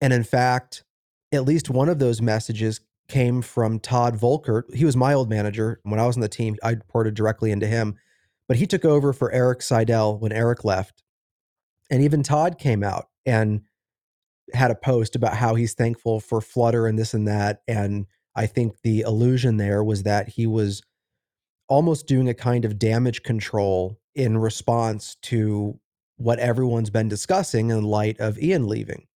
[0.00, 0.84] And in fact,
[1.32, 4.74] at least one of those messages came from Todd Volkert.
[4.74, 5.80] He was my old manager.
[5.82, 7.96] When I was on the team, I reported directly into him.
[8.48, 11.02] But he took over for Eric Seidel when Eric left.
[11.90, 13.62] And even Todd came out and
[14.52, 17.62] had a post about how he's thankful for Flutter and this and that.
[17.66, 20.82] And I think the illusion there was that he was
[21.68, 25.78] almost doing a kind of damage control in response to
[26.16, 29.06] what everyone's been discussing in light of Ian leaving.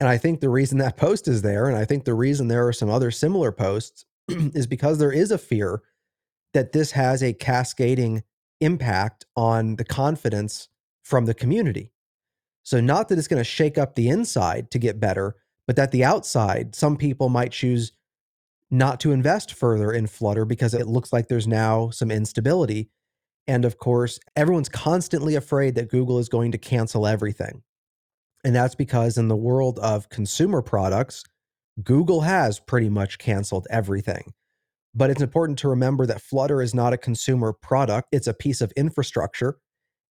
[0.00, 2.66] And I think the reason that post is there, and I think the reason there
[2.66, 5.82] are some other similar posts, is because there is a fear
[6.54, 8.22] that this has a cascading
[8.60, 10.68] impact on the confidence
[11.02, 11.92] from the community.
[12.62, 15.90] So, not that it's going to shake up the inside to get better, but that
[15.90, 17.92] the outside, some people might choose
[18.70, 22.90] not to invest further in Flutter because it looks like there's now some instability.
[23.46, 27.62] And of course, everyone's constantly afraid that Google is going to cancel everything.
[28.44, 31.24] And that's because in the world of consumer products,
[31.82, 34.32] Google has pretty much canceled everything.
[34.94, 38.60] But it's important to remember that Flutter is not a consumer product, it's a piece
[38.60, 39.58] of infrastructure.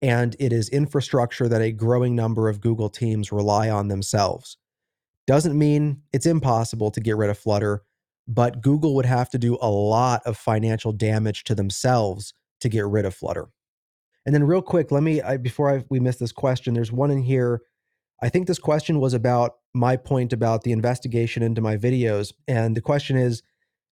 [0.02, 4.58] And it is infrastructure that a growing number of Google teams rely on themselves.
[5.26, 7.82] Doesn't mean it's impossible to get rid of Flutter,
[8.26, 12.86] but Google would have to do a lot of financial damage to themselves to get
[12.86, 13.48] rid of Flutter.
[14.26, 17.10] And then, real quick, let me, I, before I, we miss this question, there's one
[17.10, 17.60] in here.
[18.22, 22.32] I think this question was about my point about the investigation into my videos.
[22.48, 23.42] And the question is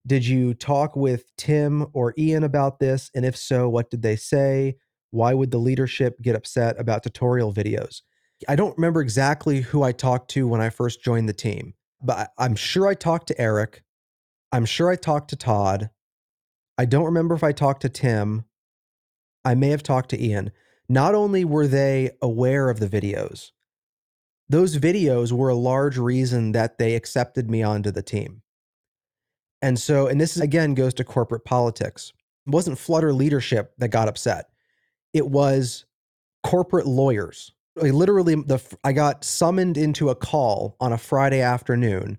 [0.07, 3.11] Did you talk with Tim or Ian about this?
[3.15, 4.77] And if so, what did they say?
[5.11, 8.01] Why would the leadership get upset about tutorial videos?
[8.49, 12.31] I don't remember exactly who I talked to when I first joined the team, but
[12.39, 13.83] I'm sure I talked to Eric.
[14.53, 15.91] I'm sure I talked to Todd.
[16.77, 18.45] I don't remember if I talked to Tim.
[19.45, 20.53] I may have talked to Ian.
[20.89, 23.51] Not only were they aware of the videos,
[24.49, 28.43] those videos were a large reason that they accepted me onto the team.
[29.63, 32.13] And so, and this again goes to corporate politics.
[32.47, 34.51] It wasn't Flutter leadership that got upset.
[35.15, 35.87] It was
[36.43, 37.53] corporate lawyers.
[37.77, 42.19] Like literally, the I got summoned into a call on a Friday afternoon,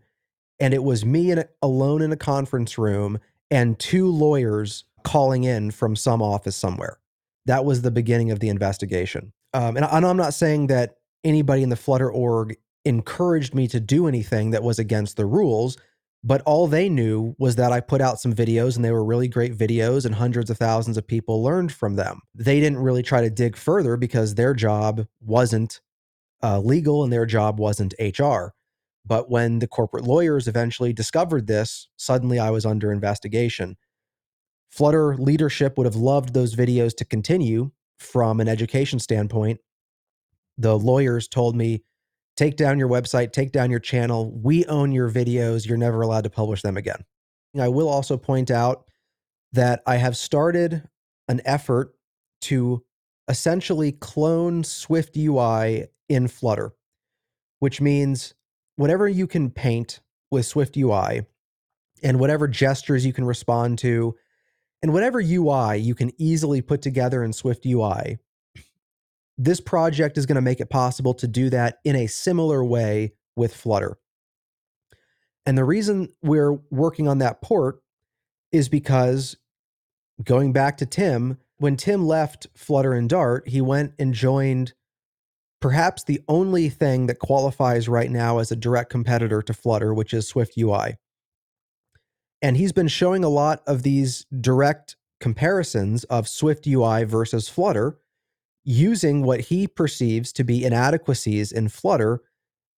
[0.60, 3.20] and it was me in, alone in a conference room
[3.52, 7.00] and two lawyers calling in from some office somewhere.
[7.46, 9.34] That was the beginning of the investigation.
[9.54, 13.80] Um, and, I, I'm not saying that anybody in the Flutter org encouraged me to
[13.80, 15.78] do anything that was against the rules,
[16.24, 19.28] but all they knew was that I put out some videos and they were really
[19.28, 22.22] great videos and hundreds of thousands of people learned from them.
[22.34, 25.82] They didn't really try to dig further because their job wasn't
[26.42, 28.54] uh, legal and their job wasn't HR.
[29.06, 33.76] But when the corporate lawyers eventually discovered this, suddenly I was under investigation.
[34.70, 39.60] Flutter leadership would have loved those videos to continue from an education standpoint.
[40.58, 41.84] The lawyers told me,
[42.38, 44.32] take down your website, take down your channel.
[44.32, 45.68] We own your videos.
[45.68, 47.04] You're never allowed to publish them again.
[47.60, 48.86] I will also point out
[49.52, 50.88] that I have started
[51.28, 51.94] an effort
[52.42, 52.84] to
[53.28, 56.74] essentially clone Swift UI in Flutter,
[57.60, 58.34] which means
[58.76, 60.00] whatever you can paint
[60.32, 61.26] with Swift UI
[62.02, 64.16] and whatever gestures you can respond to
[64.82, 68.18] and whatever UI you can easily put together in Swift UI,
[69.38, 73.14] this project is going to make it possible to do that in a similar way
[73.36, 73.98] with Flutter.
[75.46, 77.82] And the reason we're working on that port
[78.52, 79.38] is because
[80.24, 84.74] going back to Tim, when Tim left Flutter and Dart, he went and joined
[85.64, 90.14] perhaps the only thing that qualifies right now as a direct competitor to Flutter, which
[90.14, 90.98] is Swift UI.
[92.42, 97.98] And he's been showing a lot of these direct comparisons of Swift UI versus Flutter
[98.66, 102.20] using what he perceives to be inadequacies in Flutter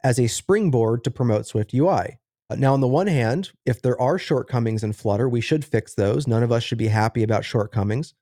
[0.04, 2.20] as a springboard to promote Swift UI.
[2.52, 5.96] Uh, now, on the one hand, if there are shortcomings in Flutter, we should fix
[5.96, 6.28] those.
[6.28, 8.14] None of us should be happy about shortcomings.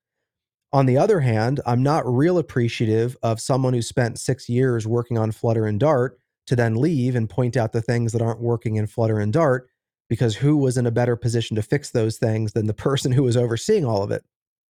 [0.74, 5.20] On the other hand, I'm not real appreciative of someone who spent six years working
[5.20, 8.76] on Flutter and Dart to then leave and point out the things that aren't working
[8.76, 9.70] in Flutter and Dart
[10.10, 13.22] because who was in a better position to fix those things than the person who
[13.22, 14.24] was overseeing all of it?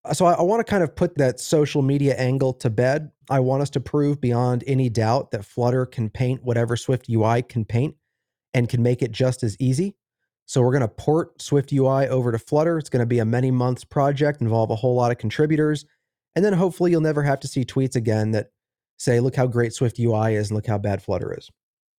[0.03, 3.09] Uh, so I, I want to kind of put that social media angle to bed.
[3.29, 7.43] I want us to prove beyond any doubt that Flutter can paint whatever Swift UI
[7.43, 7.95] can paint
[8.53, 9.95] and can make it just as easy.
[10.45, 12.77] So we're going to port Swift UI over to Flutter.
[12.77, 15.85] It's going to be a many months project, involve a whole lot of contributors.
[16.35, 18.51] And then hopefully you'll never have to see tweets again that
[18.97, 21.49] say, look how great Swift UI is and look how bad Flutter is.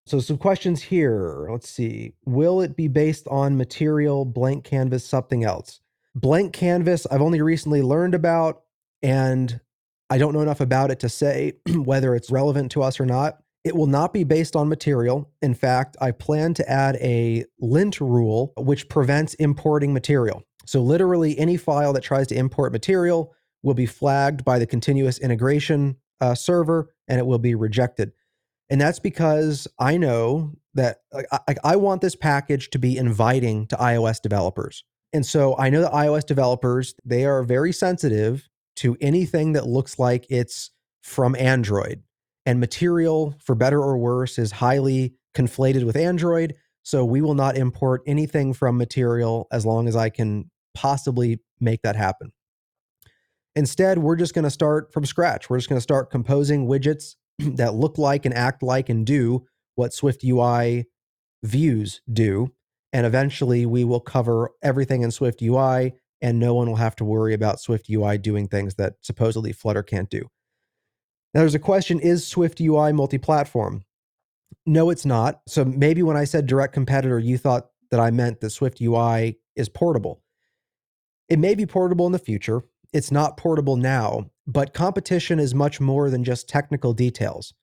[0.07, 1.47] So, some questions here.
[1.49, 2.13] Let's see.
[2.25, 5.79] Will it be based on material, blank canvas, something else?
[6.13, 8.61] Blank canvas, I've only recently learned about,
[9.01, 9.59] and
[10.11, 13.39] I don't know enough about it to say whether it's relevant to us or not.
[13.63, 15.31] It will not be based on material.
[15.41, 20.43] In fact, I plan to add a lint rule which prevents importing material.
[20.67, 23.33] So, literally, any file that tries to import material
[23.65, 28.13] will be flagged by the continuous integration uh, server and it will be rejected.
[28.69, 33.75] And that's because I know that I, I, want this package to be inviting to
[33.75, 34.83] iOS developers.
[35.13, 38.47] And so I know that iOS developers, they are very sensitive
[38.77, 42.03] to anything that looks like it's from Android.
[42.45, 46.55] And material, for better or worse, is highly conflated with Android.
[46.83, 51.81] So we will not import anything from material as long as I can possibly make
[51.83, 52.31] that happen.
[53.55, 55.49] Instead, we're just going to start from scratch.
[55.49, 59.45] We're just going to start composing widgets that look like and act like and do
[59.75, 60.85] what Swift UI
[61.43, 62.51] views do.
[62.91, 67.05] And eventually we will cover everything in Swift UI and no one will have to
[67.05, 70.29] worry about Swift UI doing things that supposedly Flutter can't do.
[71.33, 73.83] Now, there's a question Is Swift UI multi platform?
[74.65, 75.41] No, it's not.
[75.47, 79.37] So maybe when I said direct competitor, you thought that I meant that Swift UI
[79.55, 80.21] is portable.
[81.27, 82.63] It may be portable in the future.
[82.95, 87.53] It's not portable now, but competition is much more than just technical details.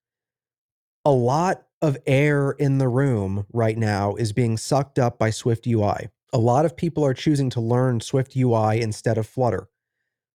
[1.07, 5.66] A lot of air in the room right now is being sucked up by Swift
[5.66, 6.11] UI.
[6.35, 9.70] A lot of people are choosing to learn Swift UI instead of Flutter.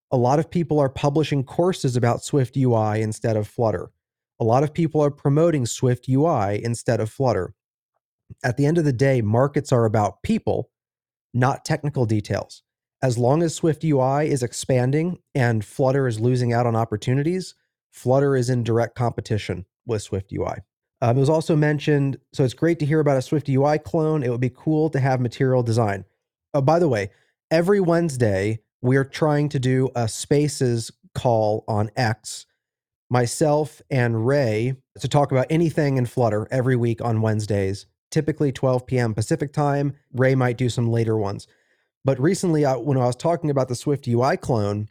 [0.09, 3.91] A lot of people are publishing courses about Swift UI instead of Flutter.
[4.39, 7.53] A lot of people are promoting Swift UI instead of Flutter.
[8.43, 10.71] At the end of the day, markets are about people,
[11.35, 12.63] not technical details.
[13.01, 17.53] As long as Swift UI is expanding and Flutter is losing out on opportunities,
[17.91, 20.57] Flutter is in direct competition with Swift UI.
[21.01, 24.23] Um, it was also mentioned, so it's great to hear about a Swift UI clone.
[24.23, 26.05] It would be cool to have material design.
[26.55, 27.11] Oh, by the way,
[27.51, 32.45] every Wednesday, we're trying to do a spaces call on X.
[33.09, 38.85] Myself and Ray to talk about anything in Flutter every week on Wednesdays, typically 12
[38.87, 39.13] p.m.
[39.13, 39.93] Pacific time.
[40.13, 41.47] Ray might do some later ones.
[42.07, 44.87] But recently, I, when I was talking about the Swift UI clone,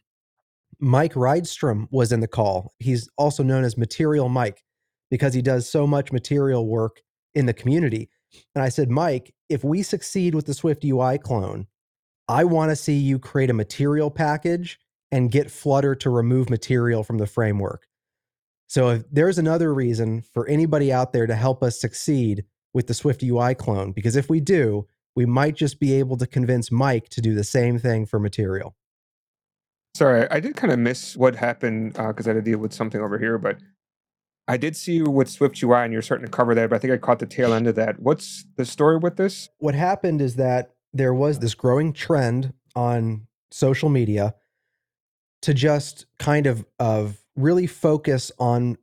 [0.78, 2.74] Mike Rydstrom was in the call.
[2.78, 4.62] He's also known as Material Mike
[5.10, 7.00] because he does so much material work
[7.34, 8.10] in the community.
[8.54, 11.68] And I said, Mike, if we succeed with the Swift UI clone,
[12.28, 14.78] I want to see you create a material package
[15.10, 17.86] and get Flutter to remove material from the framework.
[18.66, 22.44] So if there's another reason for anybody out there to help us succeed
[22.74, 24.86] with the Swift UI clone, because if we do,
[25.16, 28.76] we might just be able to convince Mike to do the same thing for material.
[29.96, 32.74] Sorry, I did kind of miss what happened because uh, I had to deal with
[32.74, 33.56] something over here, but
[34.46, 36.78] I did see you with Swift UI and you're starting to cover that, but I
[36.78, 37.98] think I caught the tail end of that.
[37.98, 39.48] What's the story with this?
[39.58, 44.34] What happened is that there was this growing trend on social media
[45.42, 48.76] to just kind of of really focus on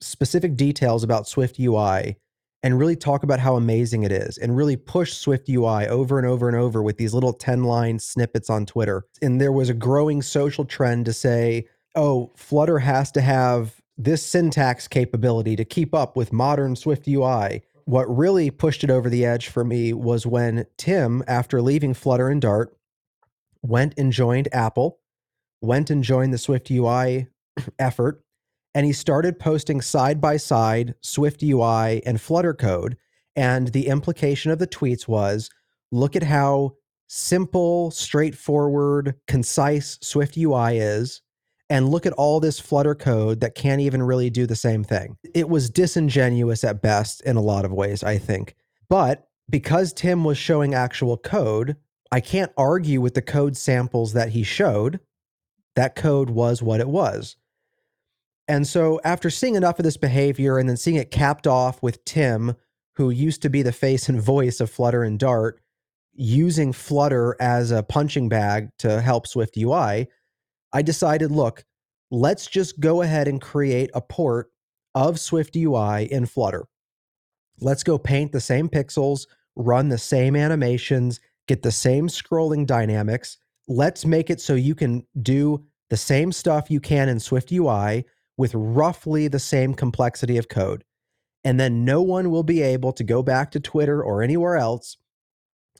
[0.00, 2.16] specific details about Swift UI
[2.62, 6.26] and really talk about how amazing it is and really push Swift UI over and
[6.26, 9.04] over and over with these little 10 line snippets on Twitter.
[9.20, 14.24] And there was a growing social trend to say, oh, Flutter has to have this
[14.24, 17.62] syntax capability to keep up with modern Swift UI.
[17.84, 22.28] What really pushed it over the edge for me was when Tim, after leaving Flutter
[22.28, 22.76] and Dart,
[23.62, 24.98] went and joined Apple,
[25.60, 27.26] went and joined the Swift UI
[27.78, 28.21] effort,
[28.74, 32.96] and he started posting side by side Swift UI and Flutter code.
[33.36, 35.50] And the implication of the tweets was
[35.90, 36.72] look at how
[37.08, 41.20] simple, straightforward, concise Swift UI is
[41.68, 45.16] and look at all this Flutter code that can't even really do the same thing.
[45.34, 48.56] It was disingenuous at best in a lot of ways, I think.
[48.88, 51.76] But because Tim was showing actual code,
[52.10, 55.00] I can't argue with the code samples that he showed.
[55.74, 57.36] That code was what it was.
[58.52, 62.04] And so, after seeing enough of this behavior and then seeing it capped off with
[62.04, 62.54] Tim,
[62.96, 65.58] who used to be the face and voice of Flutter and Dart,
[66.12, 70.06] using Flutter as a punching bag to help Swift UI,
[70.70, 71.64] I decided, look,
[72.10, 74.50] let's just go ahead and create a port
[74.94, 76.66] of Swift UI in Flutter.
[77.58, 79.26] Let's go paint the same pixels,
[79.56, 83.38] run the same animations, get the same scrolling dynamics.
[83.66, 88.04] Let's make it so you can do the same stuff you can in Swift UI
[88.36, 90.84] with roughly the same complexity of code.
[91.44, 94.96] And then no one will be able to go back to Twitter or anywhere else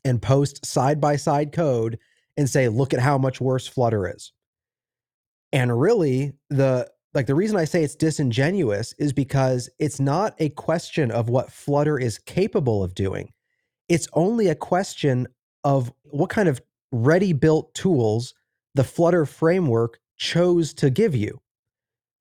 [0.05, 1.99] and post side by side code
[2.37, 4.33] and say, look at how much worse Flutter is.
[5.53, 10.49] And really, the like the reason I say it's disingenuous is because it's not a
[10.49, 13.33] question of what Flutter is capable of doing.
[13.89, 15.27] It's only a question
[15.63, 18.33] of what kind of ready built tools
[18.75, 21.42] the Flutter framework chose to give you.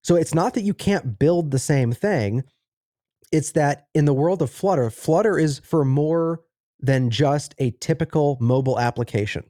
[0.03, 2.43] So it's not that you can't build the same thing.
[3.31, 6.41] It's that in the world of Flutter, Flutter is for more
[6.79, 9.43] than just a typical mobile application.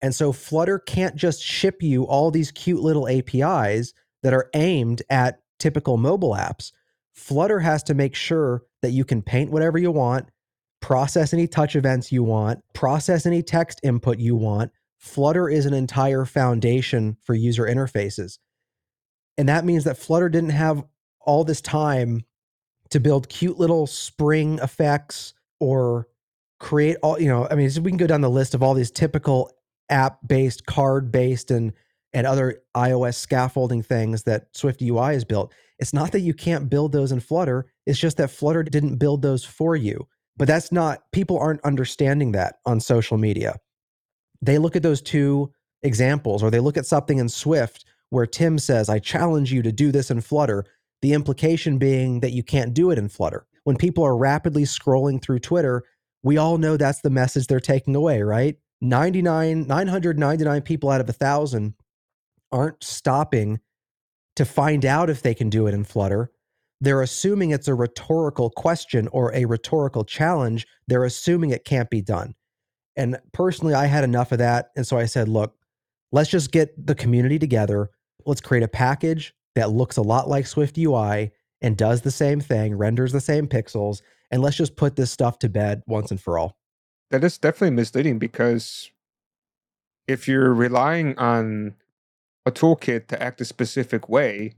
[0.00, 5.02] And so Flutter can't just ship you all these cute little APIs that are aimed
[5.10, 6.72] at typical mobile apps.
[7.12, 10.30] Flutter has to make sure that you can paint whatever you want,
[10.80, 14.70] process any touch events you want, process any text input you want.
[14.98, 18.38] Flutter is an entire foundation for user interfaces.
[19.40, 20.84] And that means that Flutter didn't have
[21.22, 22.26] all this time
[22.90, 26.08] to build cute little spring effects or
[26.58, 28.90] create all, you know, I mean, we can go down the list of all these
[28.90, 29.50] typical
[29.88, 31.72] app based, card based, and
[32.12, 35.54] and other iOS scaffolding things that Swift UI has built.
[35.78, 37.72] It's not that you can't build those in Flutter.
[37.86, 40.06] It's just that Flutter didn't build those for you.
[40.36, 43.56] But that's not, people aren't understanding that on social media.
[44.42, 45.50] They look at those two
[45.82, 49.72] examples or they look at something in Swift where Tim says, I challenge you to
[49.72, 50.64] do this in Flutter.
[51.02, 53.46] The implication being that you can't do it in Flutter.
[53.64, 55.84] When people are rapidly scrolling through Twitter,
[56.22, 58.56] we all know that's the message they're taking away, right?
[58.80, 61.74] 99, 999 people out of a thousand
[62.52, 63.60] aren't stopping
[64.36, 66.30] to find out if they can do it in Flutter.
[66.80, 70.66] They're assuming it's a rhetorical question or a rhetorical challenge.
[70.86, 72.34] They're assuming it can't be done.
[72.96, 74.70] And personally, I had enough of that.
[74.76, 75.54] And so I said, look,
[76.10, 77.90] let's just get the community together.
[78.26, 82.40] Let's create a package that looks a lot like Swift UI and does the same
[82.40, 86.20] thing, renders the same pixels, and let's just put this stuff to bed once and
[86.20, 86.56] for all.
[87.10, 88.90] That is definitely misleading because
[90.06, 91.74] if you're relying on
[92.46, 94.54] a toolkit to act a specific way,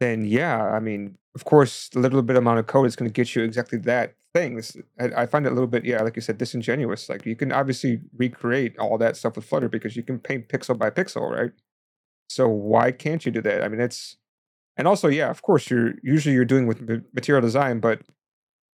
[0.00, 3.12] then yeah, I mean, of course, the little bit amount of code is going to
[3.12, 4.60] get you exactly that thing.
[5.00, 7.08] I, I, find it a little bit, yeah, like you said, disingenuous.
[7.08, 10.78] Like you can obviously recreate all that stuff with Flutter because you can paint pixel
[10.78, 11.52] by pixel, right?
[12.34, 13.62] So why can't you do that?
[13.62, 14.16] I mean, it's
[14.76, 16.80] and also, yeah, of course, you're usually you're doing with
[17.12, 18.02] material design, but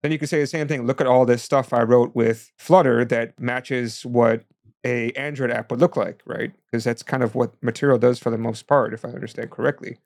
[0.02, 0.86] then you can say the same thing.
[0.86, 4.46] Look at all this stuff I wrote with Flutter that matches what
[4.86, 6.54] a Android app would look like, right?
[6.66, 9.98] Because that's kind of what Material does for the most part, if I understand correctly.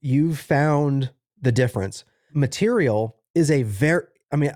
[0.00, 1.10] You've found
[1.40, 2.04] the difference.
[2.34, 4.52] Material is a very, I mean,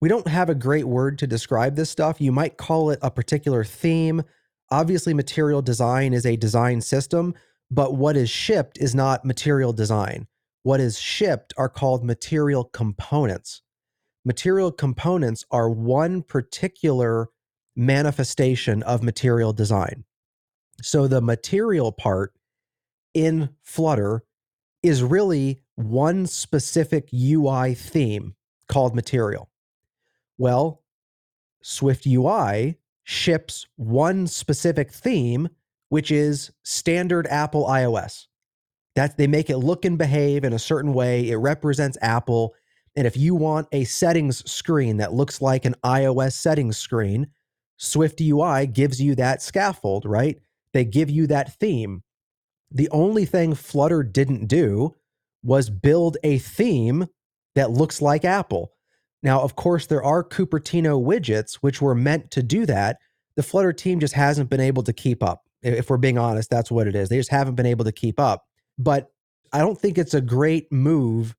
[0.00, 2.20] we don't have a great word to describe this stuff.
[2.20, 4.22] You might call it a particular theme.
[4.70, 7.34] Obviously, material design is a design system,
[7.70, 10.26] but what is shipped is not material design.
[10.62, 13.62] What is shipped are called material components.
[14.24, 17.28] Material components are one particular
[17.76, 20.04] manifestation of material design.
[20.82, 22.34] So the material part
[23.14, 24.24] in Flutter
[24.82, 28.34] is really one specific UI theme
[28.68, 29.50] called material.
[30.36, 30.82] Well,
[31.62, 35.48] Swift UI ships one specific theme,
[35.88, 38.26] which is standard Apple iOS.
[38.94, 41.30] That they make it look and behave in a certain way.
[41.30, 42.54] It represents Apple.
[42.96, 47.28] And if you want a settings screen that looks like an iOS settings screen,
[47.76, 50.38] Swift UI gives you that scaffold, right?
[50.72, 52.02] They give you that theme.
[52.70, 54.94] The only thing Flutter didn't do
[55.42, 57.06] was build a theme
[57.54, 58.72] that looks like Apple.
[59.22, 62.98] Now, of course, there are Cupertino widgets which were meant to do that.
[63.36, 65.47] The Flutter team just hasn't been able to keep up.
[65.62, 67.08] If we're being honest, that's what it is.
[67.08, 68.44] They just haven't been able to keep up.
[68.78, 69.10] But
[69.52, 71.34] I don't think it's a great move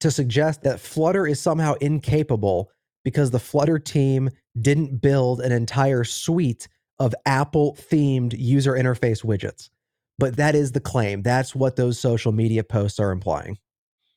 [0.00, 2.70] to suggest that Flutter is somehow incapable
[3.04, 9.70] because the Flutter team didn't build an entire suite of Apple themed user interface widgets.
[10.18, 11.22] But that is the claim.
[11.22, 13.58] That's what those social media posts are implying.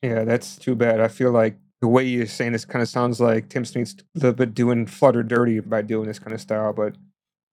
[0.02, 1.00] Yeah, that's too bad.
[1.00, 4.18] I feel like the way you're saying this kind of sounds like Tim Sneath's a
[4.18, 6.96] little bit doing Flutter dirty by doing this kind of style, but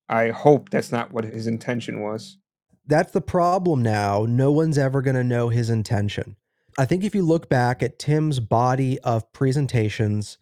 [0.10, 2.38] I hope that's not what his intention was.
[2.86, 4.26] That's the problem now.
[4.28, 6.36] No one's ever going to know his intention.
[6.78, 10.40] I think if you look back at Tim's body of presentations,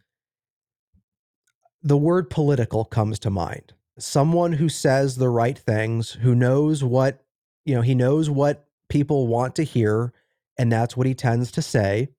[1.84, 3.74] the word political comes to mind.
[4.00, 7.26] Someone who says the right things, who knows what,
[7.66, 10.14] you know, he knows what people want to hear,
[10.58, 12.10] and that's what he tends to say.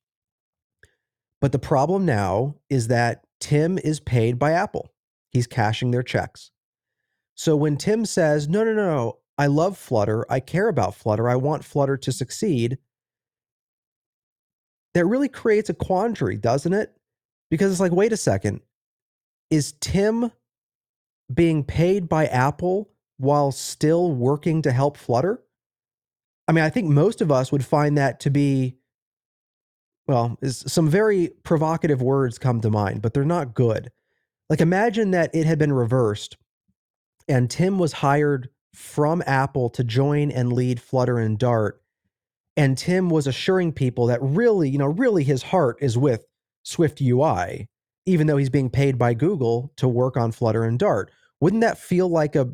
[1.41, 4.93] But the problem now is that Tim is paid by Apple.
[5.31, 6.51] He's cashing their checks.
[7.39, 11.29] So when Tim says, no, no, no, no, I love Flutter, I care about Flutter,
[11.29, 12.79] I want Flutter to succeed,
[14.95, 16.97] that really creates a quandary, doesn't it?
[17.49, 18.63] Because it's like, wait a second,
[19.51, 20.33] is Tim
[21.33, 25.41] being paid by Apple while still working to help Flutter?
[26.49, 28.79] I mean, I think most of us would find that to be,
[30.09, 33.93] well, some very provocative words come to mind, but they're not good.
[34.51, 36.37] Like, imagine that it had been reversed
[37.29, 41.83] and Tim was hired from Apple to join and lead Flutter and Dart.
[42.57, 46.27] And Tim was assuring people that really, you know, really his heart is with
[46.65, 47.69] Swift UI
[48.09, 51.11] even though he's being paid by Google to work on Flutter and Dart.
[51.41, 52.49] Wouldn't that feel like a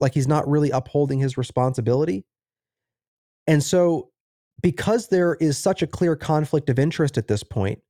[0.00, 2.24] like he's not really upholding his responsibility?
[3.48, 4.10] And so
[4.62, 7.80] because there is such a clear conflict of interest at this point,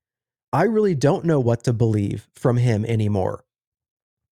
[0.50, 3.44] I really don't know what to believe from him anymore.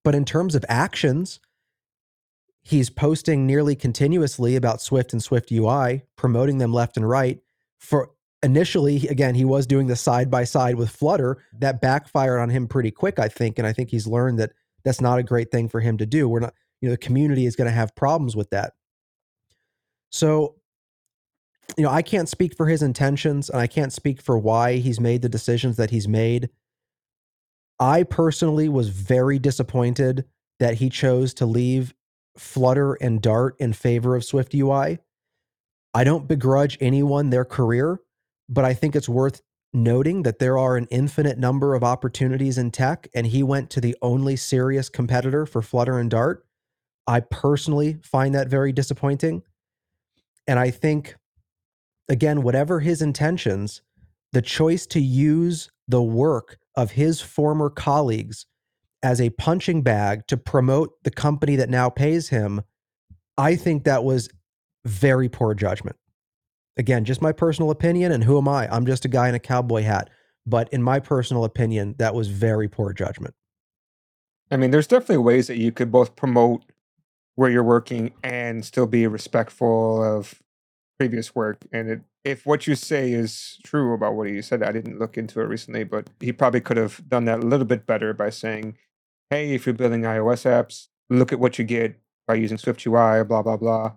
[0.03, 1.40] But in terms of actions,
[2.62, 7.40] he's posting nearly continuously about Swift and Swift UI, promoting them left and right
[7.82, 8.10] for
[8.42, 11.38] initially, again, he was doing the side by side with Flutter.
[11.58, 13.58] That backfired on him pretty quick, I think.
[13.58, 14.52] And I think he's learned that
[14.84, 16.28] that's not a great thing for him to do.
[16.28, 18.74] We're not, you know, the community is going to have problems with that.
[20.10, 20.56] So,
[21.76, 25.00] you know, I can't speak for his intentions and I can't speak for why he's
[25.00, 26.50] made the decisions that he's made.
[27.80, 30.24] I personally was very disappointed
[30.60, 31.94] that he chose to leave
[32.37, 34.99] Flutter and Dart in favor of Swift UI.
[35.95, 38.01] I don't begrudge anyone their career
[38.53, 39.41] but I think it's worth
[39.72, 43.80] noting that there are an infinite number of opportunities in tech, and he went to
[43.80, 46.45] the only serious competitor for Flutter and Dart.
[47.07, 49.43] I personally find that very disappointing.
[50.47, 51.16] And I think,
[52.09, 53.80] again, whatever his intentions,
[54.33, 58.45] the choice to use the work of his former colleagues
[59.03, 62.62] as a punching bag to promote the company that now pays him,
[63.36, 64.28] I think that was
[64.84, 65.96] very poor judgment.
[66.76, 68.72] Again, just my personal opinion, and who am I?
[68.74, 70.09] I'm just a guy in a cowboy hat.
[70.46, 73.34] But in my personal opinion, that was very poor judgment.
[74.50, 76.62] I mean, there's definitely ways that you could both promote
[77.36, 80.42] where you're working and still be respectful of
[80.98, 81.64] previous work.
[81.72, 85.16] And it, if what you say is true about what he said, I didn't look
[85.16, 88.30] into it recently, but he probably could have done that a little bit better by
[88.30, 88.76] saying,
[89.33, 93.24] hey, if you're building iOS apps, look at what you get by using Swift UI,
[93.24, 93.93] blah, blah, blah.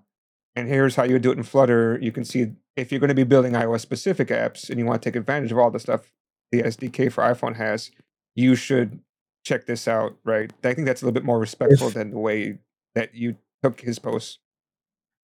[0.55, 1.99] And here's how you do it in Flutter.
[2.01, 5.01] You can see if you're going to be building iOS specific apps and you want
[5.01, 6.13] to take advantage of all the stuff
[6.53, 7.91] the SDK for iPhone has,
[8.33, 9.01] you should
[9.43, 10.53] check this out, right?
[10.63, 12.59] I think that's a little bit more respectful if, than the way
[12.93, 14.39] that you took his posts.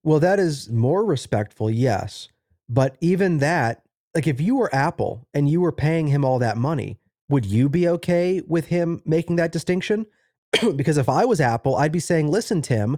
[0.04, 2.28] Well, that is more respectful, yes.
[2.68, 3.84] But even that,
[4.14, 6.98] like if you were Apple and you were paying him all that money,
[7.32, 10.06] would you be okay with him making that distinction?
[10.76, 12.98] because if I was Apple, I'd be saying, listen, Tim,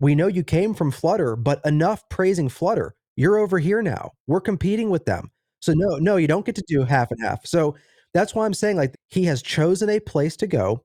[0.00, 2.94] we know you came from Flutter, but enough praising Flutter.
[3.16, 4.12] You're over here now.
[4.26, 5.30] We're competing with them.
[5.60, 7.44] So no, no, you don't get to do half and half.
[7.46, 7.76] So
[8.14, 10.84] that's why I'm saying like he has chosen a place to go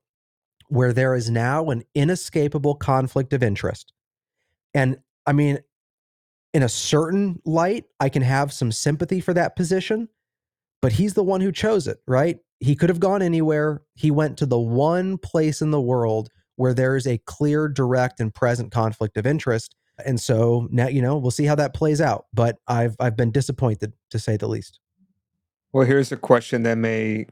[0.68, 3.92] where there is now an inescapable conflict of interest.
[4.74, 5.58] And I mean,
[6.52, 10.08] in a certain light, I can have some sympathy for that position,
[10.82, 12.38] but he's the one who chose it, right?
[12.60, 13.82] He could have gone anywhere.
[13.94, 18.18] He went to the one place in the world where there is a clear, direct,
[18.20, 19.74] and present conflict of interest.
[20.04, 22.26] And so now, you know, we'll see how that plays out.
[22.32, 24.80] But I've I've been disappointed to say the least.
[25.72, 27.26] Well, here's a question that may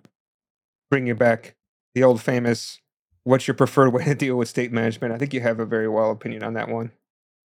[0.91, 1.57] bring you back
[1.95, 2.79] the old famous
[3.27, 5.13] what's your preferred way to deal with state management?
[5.13, 6.93] I think you have a very well opinion on that one.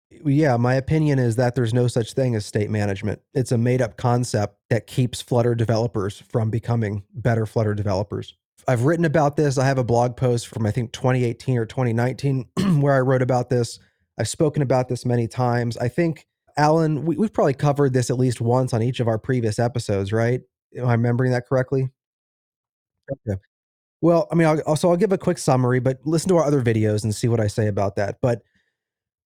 [0.10, 3.22] Yeah, my opinion is that there's no such thing as state management.
[3.34, 8.34] It's a made up concept that keeps Flutter developers from becoming better Flutter developers.
[8.68, 9.58] I've written about this.
[9.58, 12.46] I have a blog post from I think 2018 or 2019
[12.82, 13.80] where I wrote about this.
[14.18, 15.78] I've spoken about this many times.
[15.78, 16.26] I think,
[16.58, 20.12] Allen, we, have probably covered this at least once on each of our previous episodes,
[20.12, 20.42] right?
[20.76, 21.90] Am I remembering that correctly?
[23.12, 23.40] Okay.
[24.02, 26.62] Well, I mean, I'll, so I'll give a quick summary, but listen to our other
[26.62, 28.18] videos and see what I say about that.
[28.22, 28.42] But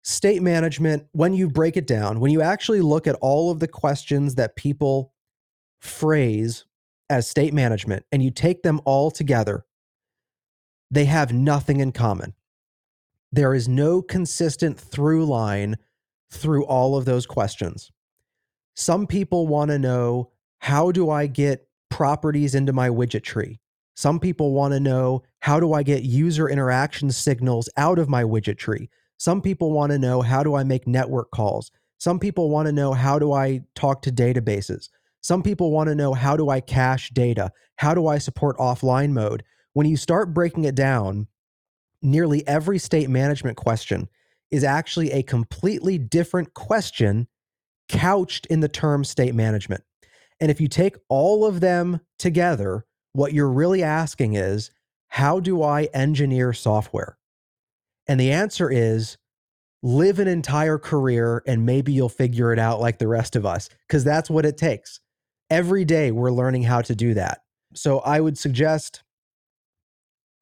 [0.03, 3.69] state management, when you break it down, when you actually look at all of the
[3.69, 5.13] questions that people
[5.81, 6.65] phrase
[7.09, 9.65] as state management and you take them all together,
[10.91, 12.35] they have nothing in common.
[13.33, 15.77] There is no consistent through line
[16.31, 17.91] through all of those questions.
[18.75, 23.61] Some people want to know how do I get properties into my widget tree?
[23.95, 28.25] Some people want to know how do I get user interaction signals out of my
[28.25, 28.89] widget tree?
[29.21, 31.71] Some people want to know how do I make network calls?
[31.99, 34.89] Some people want to know how do I talk to databases?
[35.21, 37.53] Some people want to know how do I cache data?
[37.77, 39.45] How do I support offline mode?
[39.75, 41.27] When you start breaking it down,
[42.01, 44.09] nearly every state management question
[44.51, 47.29] is actually a completely different question
[47.91, 49.85] couched in the term state management.
[50.41, 54.71] And if you take all of them together, what you're really asking is,
[55.09, 57.19] how do I engineer software?
[58.11, 59.17] And the answer is,
[59.85, 63.69] live an entire career and maybe you'll figure it out like the rest of us,
[63.87, 64.99] because that's what it takes.
[65.49, 67.43] Every day we're learning how to do that.
[67.73, 69.05] So I would suggest,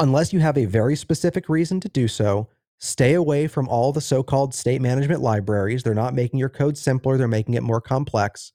[0.00, 2.48] unless you have a very specific reason to do so,
[2.78, 5.82] stay away from all the so called state management libraries.
[5.82, 8.54] They're not making your code simpler, they're making it more complex.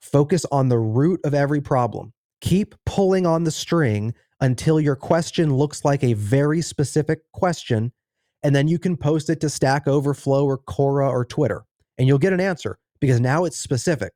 [0.00, 2.12] Focus on the root of every problem.
[2.40, 7.92] Keep pulling on the string until your question looks like a very specific question.
[8.42, 11.64] And then you can post it to Stack Overflow or Quora or Twitter,
[11.98, 14.12] and you'll get an answer because now it's specific.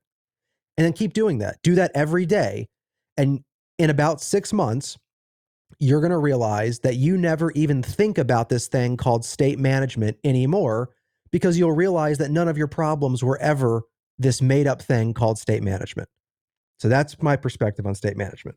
[0.77, 1.59] And then keep doing that.
[1.63, 2.69] Do that every day.
[3.17, 3.41] And
[3.79, 4.97] in about six months,
[5.79, 10.17] you're going to realize that you never even think about this thing called state management
[10.25, 10.91] anymore
[11.31, 13.83] because you'll realize that none of your problems were ever
[14.19, 16.09] this made up thing called state management.
[16.79, 18.57] So that's my perspective on state management.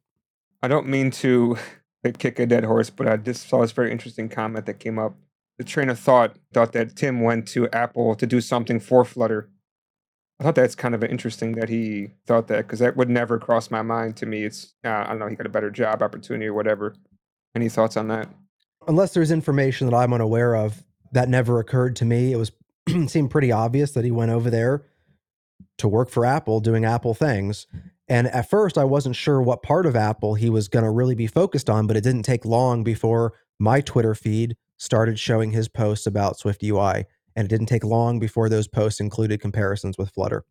[0.61, 1.57] I don't mean to
[2.17, 5.15] kick a dead horse, but I just saw this very interesting comment that came up.
[5.57, 9.49] The train of thought thought that Tim went to Apple to do something for Flutter.
[10.39, 13.71] I thought that's kind of interesting that he thought that because that would never cross
[13.71, 14.17] my mind.
[14.17, 15.27] To me, it's uh, I don't know.
[15.27, 16.95] He got a better job opportunity or whatever.
[17.55, 18.29] Any thoughts on that?
[18.87, 22.31] Unless there's information that I'm unaware of, that never occurred to me.
[22.31, 22.51] It was
[23.07, 24.83] seemed pretty obvious that he went over there
[25.77, 27.67] to work for Apple, doing Apple things,
[28.07, 31.15] And at first, I wasn't sure what part of Apple he was going to really
[31.15, 35.67] be focused on, but it didn't take long before my Twitter feed started showing his
[35.67, 37.05] posts about Swift UI.
[37.35, 40.43] And it didn't take long before those posts included comparisons with Flutter.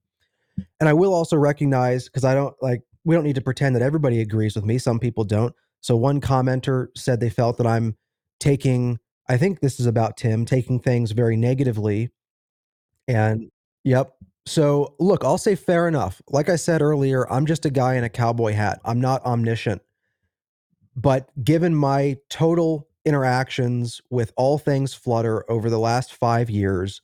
[0.78, 3.82] And I will also recognize, because I don't like, we don't need to pretend that
[3.82, 4.78] everybody agrees with me.
[4.78, 5.54] Some people don't.
[5.80, 7.96] So one commenter said they felt that I'm
[8.40, 8.98] taking,
[9.28, 12.10] I think this is about Tim, taking things very negatively.
[13.08, 13.50] And
[13.84, 14.12] yep.
[14.46, 16.22] So look, I'll say fair enough.
[16.28, 18.80] Like I said earlier, I'm just a guy in a cowboy hat.
[18.84, 19.82] I'm not omniscient.
[20.94, 27.00] But given my total interactions with all things Flutter over the last five years,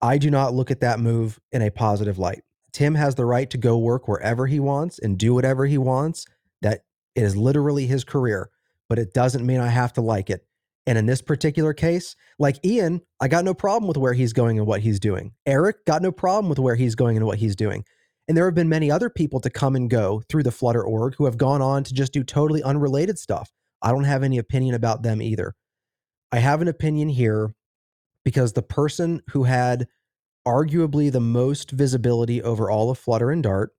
[0.00, 2.42] I do not look at that move in a positive light.
[2.72, 6.24] Tim has the right to go work wherever he wants and do whatever he wants.
[6.62, 6.82] That
[7.14, 8.50] is literally his career,
[8.88, 10.46] but it doesn't mean I have to like it.
[10.86, 14.58] And in this particular case, like Ian, I got no problem with where he's going
[14.58, 15.32] and what he's doing.
[15.46, 17.84] Eric got no problem with where he's going and what he's doing.
[18.28, 21.14] And there have been many other people to come and go through the Flutter org
[21.16, 23.50] who have gone on to just do totally unrelated stuff.
[23.84, 25.54] I don't have any opinion about them either.
[26.32, 27.54] I have an opinion here
[28.24, 29.86] because the person who had
[30.48, 33.72] arguably the most visibility over all of Flutter and Dart,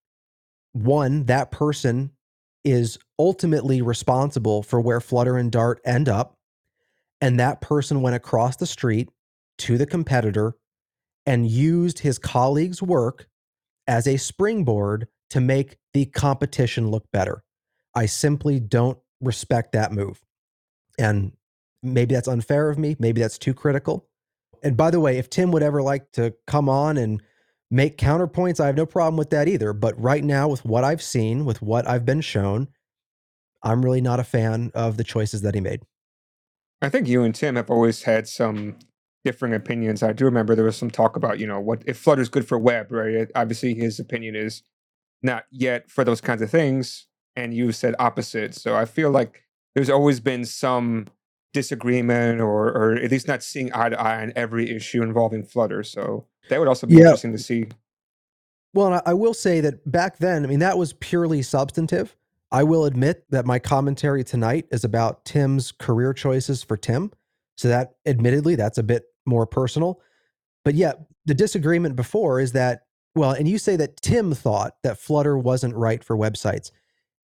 [0.72, 2.12] one, that person
[2.64, 6.38] is ultimately responsible for where Flutter and Dart end up.
[7.20, 9.10] And that person went across the street
[9.60, 10.53] to the competitor
[11.26, 13.28] and used his colleague's work
[13.88, 17.43] as a springboard to make the competition look better.
[17.95, 20.22] I simply don't respect that move.
[20.97, 21.34] And
[21.84, 22.95] maybe that's unfair of me.
[22.99, 24.07] Maybe that's too critical.
[24.63, 27.22] And by the way, if Tim would ever like to come on and
[27.70, 29.74] make counterpoints, I have no problem with that either.
[29.74, 32.70] But right now, with what I've seen, with what I've been shown,
[33.61, 35.82] I'm really not a fan of the choices that he made.
[36.82, 38.78] I think you and Tim have always had some
[39.24, 40.03] differing opinions.
[40.03, 42.59] I do remember there was some talk about, you know, what if Flutter's good for
[42.59, 43.28] web, right?
[43.34, 44.61] Obviously, his opinion is
[45.24, 48.56] not yet for those kinds of things, and you said opposite.
[48.56, 51.08] So I feel like there's always been some
[51.54, 55.84] disagreement, or or at least not seeing eye to eye on every issue involving Flutter.
[55.84, 57.02] So that would also be yeah.
[57.02, 57.68] interesting to see.
[58.74, 62.16] Well, I will say that back then, I mean, that was purely substantive.
[62.52, 67.12] I will admit that my commentary tonight is about Tim's career choices for Tim.
[67.58, 70.02] So that admittedly, that's a bit more personal.
[70.66, 70.94] But yeah,
[71.26, 72.82] the disagreement before is that,
[73.16, 76.72] well, and you say that Tim thought that Flutter wasn't right for websites.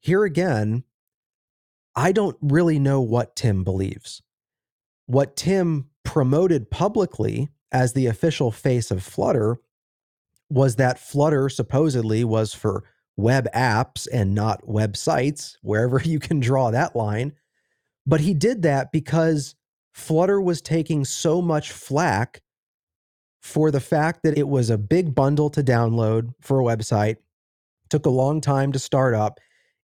[0.02, 0.84] Here again,
[1.96, 4.22] I don't really know what Tim believes.
[5.06, 9.58] What Tim promoted publicly as the official face of Flutter
[10.50, 12.84] was that Flutter supposedly was for
[13.16, 17.34] web apps and not websites, wherever you can draw that line.
[18.06, 19.56] But he did that because
[19.94, 22.42] Flutter was taking so much flack
[23.42, 27.18] for the fact that it was a big bundle to download for a website,
[27.90, 29.40] took a long time to start up.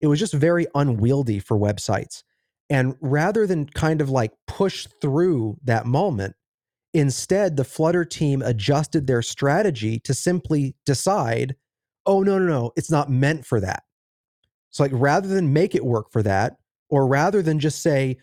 [0.07, 2.23] It was just very unwieldy for websites.
[2.71, 6.37] And rather than kind of like push through that moment,
[6.95, 11.57] instead the Flutter team adjusted their strategy to simply decide,
[12.07, 13.83] oh, no, no, no, it's not meant for that.
[14.71, 16.53] So, like, rather than make it work for that,
[16.89, 18.17] or rather than just say,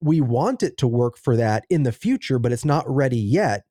[0.00, 3.62] we want it to work for that in the future, but it's not ready yet.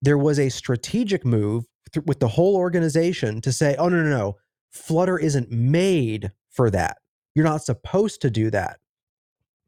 [0.00, 4.08] There was a strategic move th- with the whole organization to say, oh, no, no,
[4.08, 4.36] no,
[4.70, 6.98] Flutter isn't made for that.
[7.34, 8.78] You're not supposed to do that.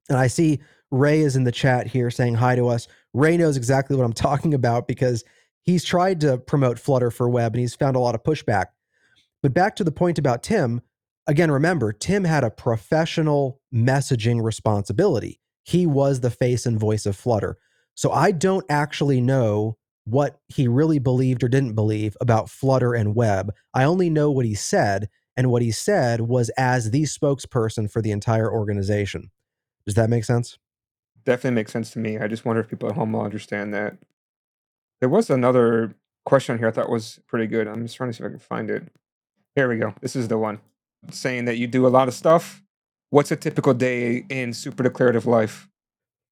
[0.09, 0.61] And I see
[0.91, 2.87] Ray is in the chat here saying hi to us.
[3.13, 5.25] Ray knows exactly what I'm talking about because
[5.63, 8.67] he's tried to promote Flutter for web and he's found a lot of pushback.
[9.43, 10.83] But back to the point about Tim,
[11.27, 17.17] again, remember, Tim had a professional messaging responsibility he was the face and voice of
[17.17, 17.59] Flutter.
[17.95, 23.15] So I don't actually know what he really believed or didn't believe about Flutter and
[23.15, 23.53] web.
[23.73, 28.01] I only know what he said, and what he said was as the spokesperson for
[28.01, 29.31] the entire organization.
[29.87, 30.59] Does that make sense?
[31.25, 32.19] Definitely makes sense to me.
[32.19, 33.97] I just wonder if people at home will understand that.
[35.01, 37.67] There was another question here I thought was pretty good.
[37.67, 38.85] I'm just trying to see if I can find it.
[39.55, 39.95] Here we go.
[40.01, 40.61] This is the one
[41.11, 42.65] saying that you do a lot of stuff
[43.15, 45.69] what's a typical day in SuperDeclarative life?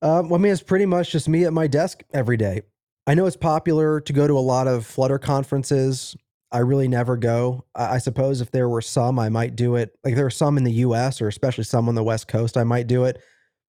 [0.03, 2.63] Um, well, I mean, it's pretty much just me at my desk every day.
[3.07, 6.17] I know it's popular to go to a lot of Flutter conferences.
[6.53, 7.65] I really never go.
[7.75, 9.97] I, I suppose if there were some, I might do it.
[10.05, 12.65] Like there are some in the US or especially some on the West Coast, I
[12.65, 13.21] might do it.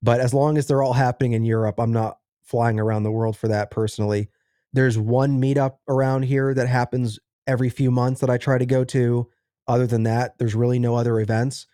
[0.02, 3.38] But as long as they're all happening in Europe, I'm not flying around the world
[3.38, 4.30] for that personally.
[4.74, 8.84] There's one meetup around here that happens every few months that I try to go
[8.86, 9.30] to.
[9.68, 11.68] Other than that, there's really no other events.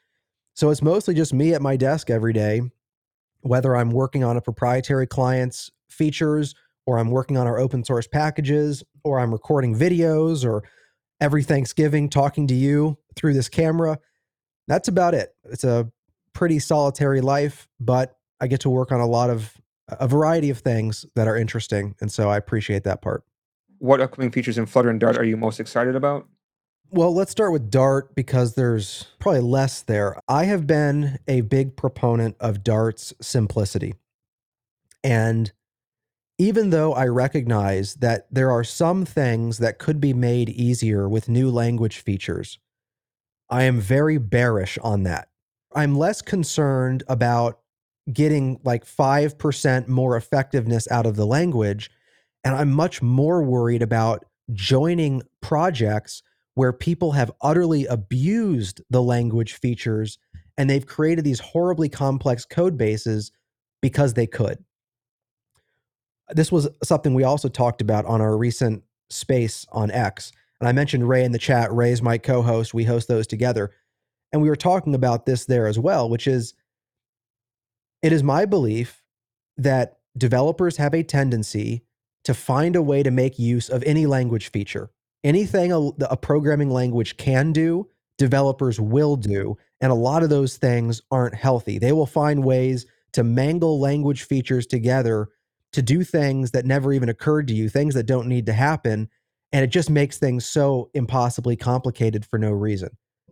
[0.53, 2.61] So it's mostly just me at my desk every day,
[3.41, 6.53] whether I'm working on a proprietary client's features
[6.85, 10.63] or I'm working on our open source packages or I'm recording videos or
[11.21, 13.99] every Thanksgiving talking to you through this camera.
[14.67, 15.35] That's about it.
[15.45, 15.91] It's a
[16.33, 20.59] pretty solitary life, but I get to work on a lot of a variety of
[20.59, 21.95] things that are interesting.
[21.99, 23.23] And so I appreciate that part.
[23.79, 26.27] What upcoming features in Flutter and Dart are you most excited about?
[26.91, 30.19] Well, let's start with Dart because there's probably less there.
[30.27, 33.95] I have been a big proponent of Dart's simplicity.
[35.03, 35.51] And
[36.39, 41.27] even though I recognize that there are some things that could be made easier with
[41.27, 42.57] new language features,
[43.49, 45.27] I am very bearish on that.
[45.75, 47.59] I'm less concerned about
[48.13, 51.91] getting like 5% more effectiveness out of the language.
[52.45, 56.23] And I'm much more worried about joining projects
[56.55, 60.17] where people have utterly abused the language features
[60.57, 63.31] and they've created these horribly complex code bases
[63.81, 64.63] because they could.
[66.31, 70.31] This was something we also talked about on our recent space on X.
[70.59, 71.73] And I mentioned Ray in the chat.
[71.73, 72.73] Ray is my co host.
[72.73, 73.71] We host those together.
[74.31, 76.53] And we were talking about this there as well, which is
[78.01, 79.03] it is my belief
[79.57, 81.83] that developers have a tendency
[82.23, 84.91] to find a way to make use of any language feature.
[85.23, 89.57] Anything a, a, programming language can do, developers will do.
[89.81, 91.77] And a lot of those things aren't healthy.
[91.77, 95.29] They will find ways to mangle language features together
[95.73, 99.09] to do things that never even occurred to you, things that don't need to happen.
[99.51, 102.89] And it just makes things so impossibly complicated for no reason.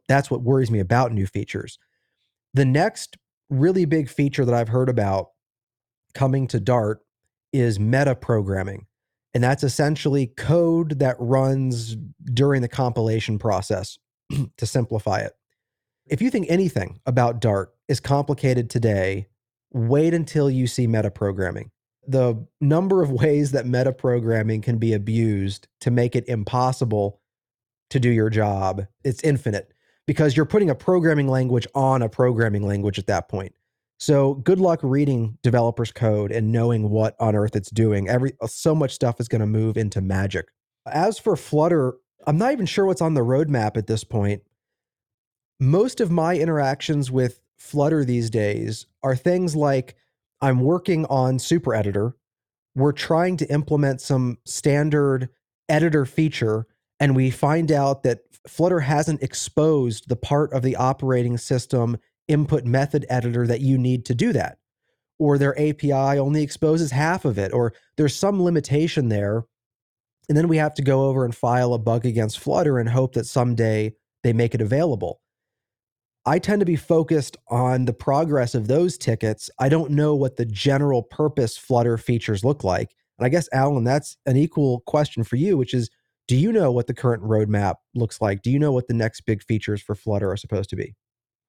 [0.08, 1.80] That's what worries me about new features.
[2.54, 3.18] The next
[3.50, 5.30] really big feature that I've heard about
[6.14, 7.00] coming to Dart
[7.54, 8.86] is meta programming.
[9.34, 11.96] And that's essentially code that runs
[12.34, 13.98] during the compilation process
[14.58, 15.34] to simplify it.
[16.08, 19.28] If you think anything about Dart is complicated today,
[19.72, 21.72] wait until you see meta programming.
[22.08, 27.20] The number of ways that meta programming can be abused to make it impossible
[27.90, 29.74] to do your job, it's infinite
[30.08, 33.54] because you're putting a programming language on a programming language at that point.
[34.00, 38.08] So good luck reading developers code and knowing what on earth it's doing.
[38.08, 40.50] Every uh, so much stuff is going to move into magic.
[40.86, 41.96] As for Flutter,
[42.26, 44.44] I'm not even sure what's on the roadmap at this point.
[45.60, 49.96] Most of my interactions with Flutter these days are things like
[50.42, 52.16] I'm working on Super Editor.
[52.76, 55.30] We're trying to implement some standard
[55.68, 56.68] editor feature,
[57.00, 62.66] and we find out that Flutter hasn't exposed the part of the operating system input
[62.66, 64.60] method editor that you need to do that.
[65.20, 69.46] Or their API only exposes half of it, or there's some limitation there.
[70.30, 73.14] And then we have to go over and file a bug against Flutter and hope
[73.14, 75.22] that someday they make it available.
[76.28, 79.50] I tend to be focused on the progress of those tickets.
[79.60, 82.94] I don't know what the general purpose Flutter features look like.
[83.18, 85.90] And I guess, Alan, that's an equal question for you, which is
[86.28, 88.42] do you know what the current roadmap looks like?
[88.42, 90.96] Do you know what the next big features for Flutter are supposed to be?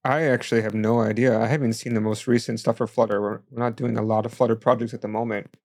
[0.05, 1.37] I actually have no idea.
[1.37, 3.21] I haven't seen the most recent stuff for Flutter.
[3.21, 5.57] We're, we're not doing a lot of Flutter projects at the moment.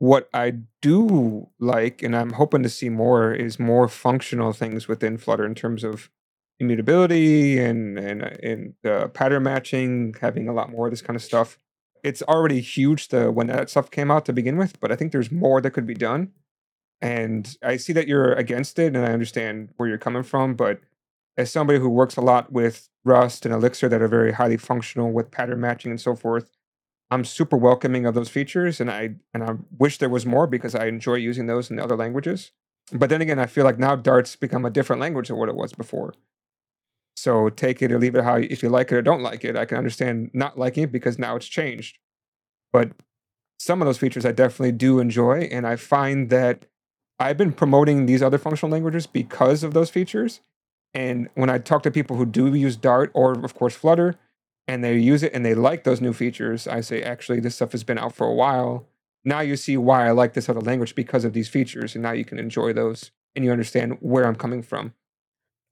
[0.00, 5.18] What I do like, and I'm hoping to see more, is more functional things within
[5.18, 6.10] Flutter in terms of
[6.58, 11.16] immutability and and uh, and uh, pattern matching, having a lot more of this kind
[11.16, 11.58] of stuff.
[12.02, 15.12] It's already huge to when that stuff came out to begin with, but I think
[15.12, 16.32] there's more that could be done.
[17.00, 20.54] And I see that you're against it, and I understand where you're coming from.
[20.54, 20.80] But
[21.36, 25.12] as somebody who works a lot with Rust and Elixir that are very highly functional
[25.12, 26.50] with pattern matching and so forth,
[27.10, 30.74] I'm super welcoming of those features, and I and I wish there was more because
[30.74, 32.52] I enjoy using those in other languages.
[32.92, 35.56] But then again, I feel like now Dart's become a different language than what it
[35.56, 36.14] was before.
[37.26, 39.56] So take it or leave it how if you like it or don't like it.
[39.56, 41.98] I can understand not liking it because now it's changed.
[42.72, 42.92] But
[43.58, 46.66] some of those features I definitely do enjoy, and I find that
[47.18, 50.38] I've been promoting these other functional languages because of those features.
[50.94, 54.14] And when I talk to people who do use Dart or, of course, Flutter,
[54.68, 57.72] and they use it and they like those new features, I say, actually, this stuff
[57.72, 58.86] has been out for a while.
[59.24, 61.96] Now you see why I like this other language because of these features.
[61.96, 64.94] And now you can enjoy those and you understand where I'm coming from.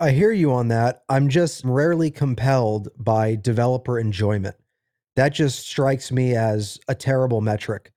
[0.00, 1.02] I hear you on that.
[1.08, 4.56] I'm just rarely compelled by developer enjoyment.
[5.16, 7.92] That just strikes me as a terrible metric.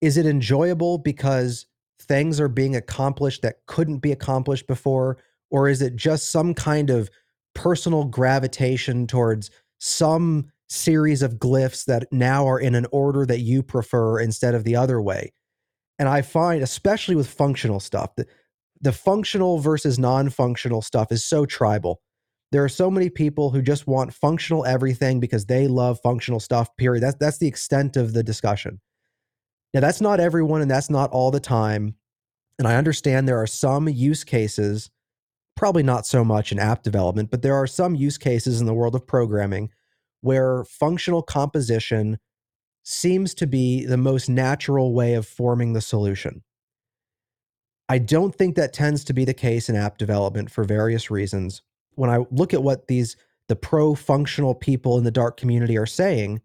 [0.00, 1.66] Is it enjoyable because
[2.00, 5.18] things are being accomplished that couldn't be accomplished before?
[5.50, 7.10] Or is it just some kind of
[7.54, 13.62] personal gravitation towards some series of glyphs that now are in an order that you
[13.62, 15.32] prefer instead of the other way?
[15.98, 18.28] And I find, especially with functional stuff, that
[18.82, 22.00] the functional versus non functional stuff is so tribal.
[22.50, 26.76] There are so many people who just want functional everything because they love functional stuff,
[26.76, 27.02] period.
[27.02, 28.80] That's, that's the extent of the discussion.
[29.72, 31.94] Now, that's not everyone and that's not all the time.
[32.58, 34.90] And I understand there are some use cases
[35.56, 38.74] probably not so much in app development, but there are some use cases in the
[38.74, 39.70] world of programming
[40.20, 42.18] where functional composition
[42.82, 46.42] seems to be the most natural way of forming the solution.
[47.92, 51.60] I don't think that tends to be the case in app development for various reasons.
[51.94, 53.16] When I look at what these
[53.48, 56.40] the pro functional people in the Dart community are saying,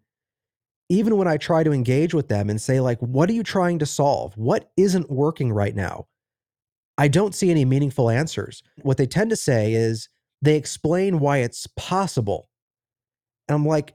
[0.90, 3.78] even when I try to engage with them and say like what are you trying
[3.78, 4.36] to solve?
[4.36, 6.08] What isn't working right now?
[6.98, 8.62] I don't see any meaningful answers.
[8.82, 10.10] What they tend to say is
[10.42, 12.50] they explain why it's possible.
[13.48, 13.94] And I'm like,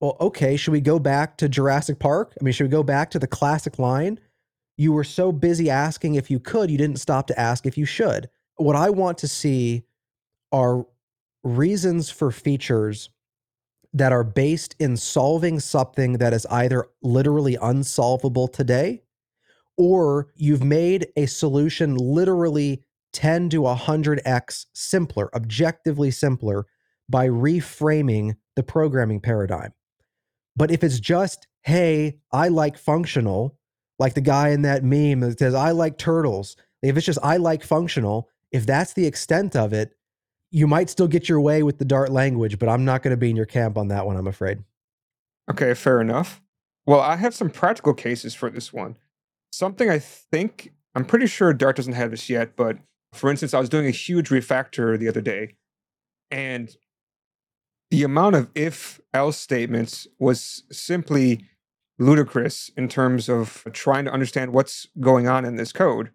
[0.00, 2.34] well, okay, should we go back to Jurassic Park?
[2.40, 4.18] I mean, should we go back to the classic line?
[4.76, 7.86] You were so busy asking if you could, you didn't stop to ask if you
[7.86, 8.28] should.
[8.56, 9.84] What I want to see
[10.52, 10.86] are
[11.42, 13.10] reasons for features
[13.92, 19.02] that are based in solving something that is either literally unsolvable today
[19.76, 22.82] or you've made a solution literally
[23.12, 26.66] 10 to 100x simpler, objectively simpler
[27.08, 29.72] by reframing the programming paradigm.
[30.56, 33.55] But if it's just, hey, I like functional,
[33.98, 37.36] like the guy in that meme that says, I like turtles, if it's just, I
[37.38, 39.96] like functional, if that's the extent of it,
[40.50, 43.16] you might still get your way with the Dart language, but I'm not going to
[43.16, 44.62] be in your camp on that one, I'm afraid.
[45.50, 46.40] Okay, fair enough.
[46.86, 48.96] Well, I have some practical cases for this one.
[49.50, 52.78] Something I think, I'm pretty sure Dart doesn't have this yet, but
[53.12, 55.56] for instance, I was doing a huge refactor the other day,
[56.30, 56.76] and
[57.90, 61.44] the amount of if else statements was simply
[61.98, 66.10] ludicrous in terms of trying to understand what's going on in this code.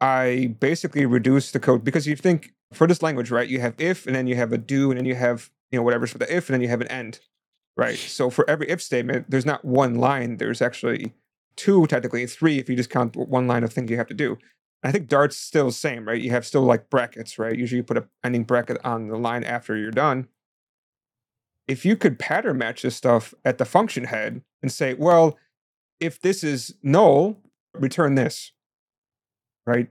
[0.00, 4.06] I basically reduce the code because you think for this language, right, you have if
[4.06, 6.32] and then you have a do and then you have, you know, whatever's for the
[6.34, 7.20] if and then you have an end,
[7.76, 7.98] right?
[7.98, 11.14] So for every if statement, there's not one line, there's actually
[11.56, 14.38] two, technically three if you just count one line of things you have to do.
[14.84, 16.20] I think Dart's still the same, right?
[16.20, 17.58] You have still like brackets, right?
[17.58, 20.28] Usually you put a ending bracket on the line after you're done
[21.68, 25.38] if you could pattern match this stuff at the function head and say, well,
[26.00, 27.36] if this is null,
[27.74, 28.52] return this,
[29.66, 29.88] right?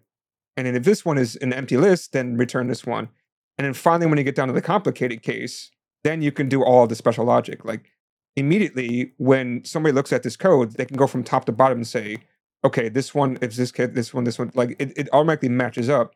[0.57, 3.09] And then if this one is an empty list, then return this one.
[3.57, 5.71] And then finally, when you get down to the complicated case,
[6.03, 7.63] then you can do all the special logic.
[7.63, 7.91] Like
[8.35, 11.87] immediately, when somebody looks at this code, they can go from top to bottom and
[11.87, 12.17] say,
[12.63, 15.89] okay, this one, if this kid, this one, this one, like it, it automatically matches
[15.89, 16.15] up.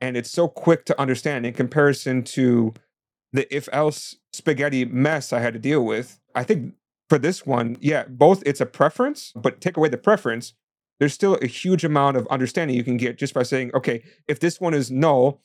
[0.00, 2.72] And it's so quick to understand in comparison to
[3.32, 6.20] the if else spaghetti mess I had to deal with.
[6.34, 6.74] I think
[7.08, 10.54] for this one, yeah, both it's a preference, but take away the preference,
[10.98, 14.40] there's still a huge amount of understanding you can get just by saying, okay, if
[14.40, 15.40] this one is null,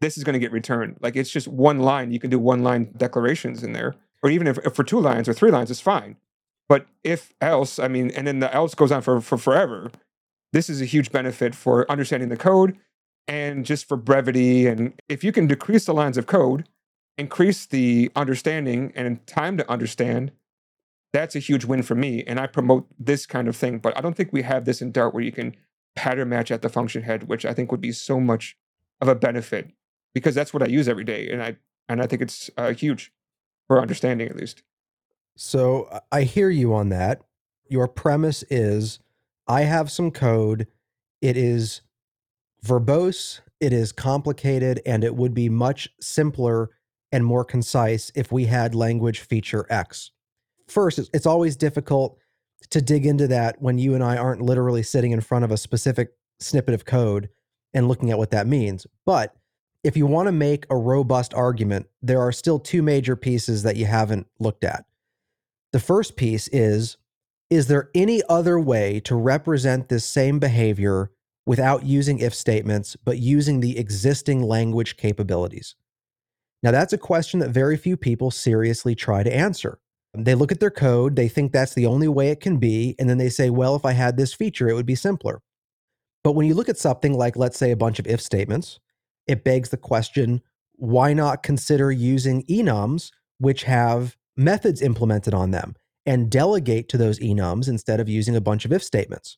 [0.00, 0.96] this is going to get returned.
[1.00, 2.10] Like it's just one line.
[2.10, 3.94] You can do one line declarations in there.
[4.22, 6.16] Or even if, if for two lines or three lines, it's fine.
[6.68, 9.90] But if else, I mean, and then the else goes on for, for forever,
[10.52, 12.76] this is a huge benefit for understanding the code
[13.28, 14.66] and just for brevity.
[14.66, 16.66] And if you can decrease the lines of code,
[17.16, 20.32] increase the understanding and time to understand,
[21.12, 22.24] that's a huge win for me.
[22.26, 23.78] And I promote this kind of thing.
[23.78, 25.54] But I don't think we have this in Dart where you can
[25.94, 28.56] pattern match at the function head, which I think would be so much
[29.00, 29.70] of a benefit
[30.12, 31.30] because that's what I use every day.
[31.30, 31.56] And I
[31.88, 33.12] and I think it's uh, huge
[33.66, 34.62] for understanding at least.
[35.36, 37.22] So I hear you on that.
[37.68, 39.00] Your premise is
[39.46, 40.66] I have some code.
[41.20, 41.82] It is
[42.64, 46.70] verbose, it is complicated, and it would be much simpler
[47.14, 50.10] and more concise if we had language feature X.
[50.66, 52.18] First, it's always difficult
[52.70, 55.56] to dig into that when you and I aren't literally sitting in front of a
[55.56, 57.28] specific snippet of code
[57.72, 58.84] and looking at what that means.
[59.06, 59.36] But
[59.84, 63.76] if you want to make a robust argument, there are still two major pieces that
[63.76, 64.84] you haven't looked at.
[65.70, 66.96] The first piece is
[67.48, 71.12] Is there any other way to represent this same behavior
[71.46, 75.76] without using if statements, but using the existing language capabilities?
[76.64, 79.78] Now, that's a question that very few people seriously try to answer.
[80.16, 83.10] They look at their code, they think that's the only way it can be, and
[83.10, 85.42] then they say, well, if I had this feature, it would be simpler.
[86.22, 88.80] But when you look at something like, let's say, a bunch of if statements,
[89.26, 90.40] it begs the question
[90.76, 95.74] why not consider using enums, which have methods implemented on them,
[96.06, 99.36] and delegate to those enums instead of using a bunch of if statements?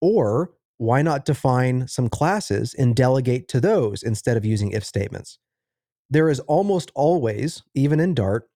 [0.00, 5.38] Or why not define some classes and delegate to those instead of using if statements?
[6.12, 8.48] There is almost always, even in Dart,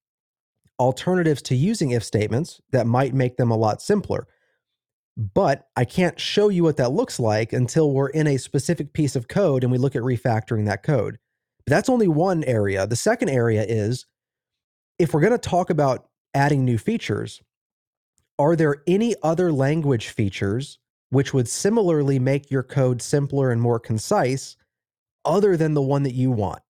[0.79, 4.27] alternatives to using if statements that might make them a lot simpler.
[5.17, 9.17] But I can't show you what that looks like until we're in a specific piece
[9.17, 11.19] of code and we look at refactoring that code.
[11.65, 12.87] But that's only one area.
[12.87, 14.05] The second area is
[14.99, 17.41] if we're going to talk about adding new features,
[18.39, 20.79] are there any other language features
[21.11, 24.57] which would similarly make your code simpler and more concise
[25.25, 26.61] other than the one that you want.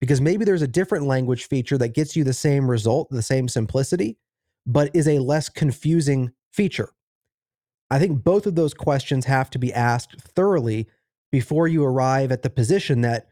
[0.00, 3.48] Because maybe there's a different language feature that gets you the same result, the same
[3.48, 4.18] simplicity,
[4.66, 6.90] but is a less confusing feature.
[7.90, 10.88] I think both of those questions have to be asked thoroughly
[11.30, 13.28] before you arrive at the position that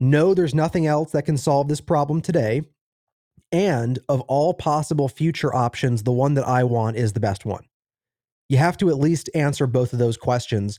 [0.00, 2.62] no, there's nothing else that can solve this problem today.
[3.52, 7.64] And of all possible future options, the one that I want is the best one.
[8.48, 10.78] You have to at least answer both of those questions.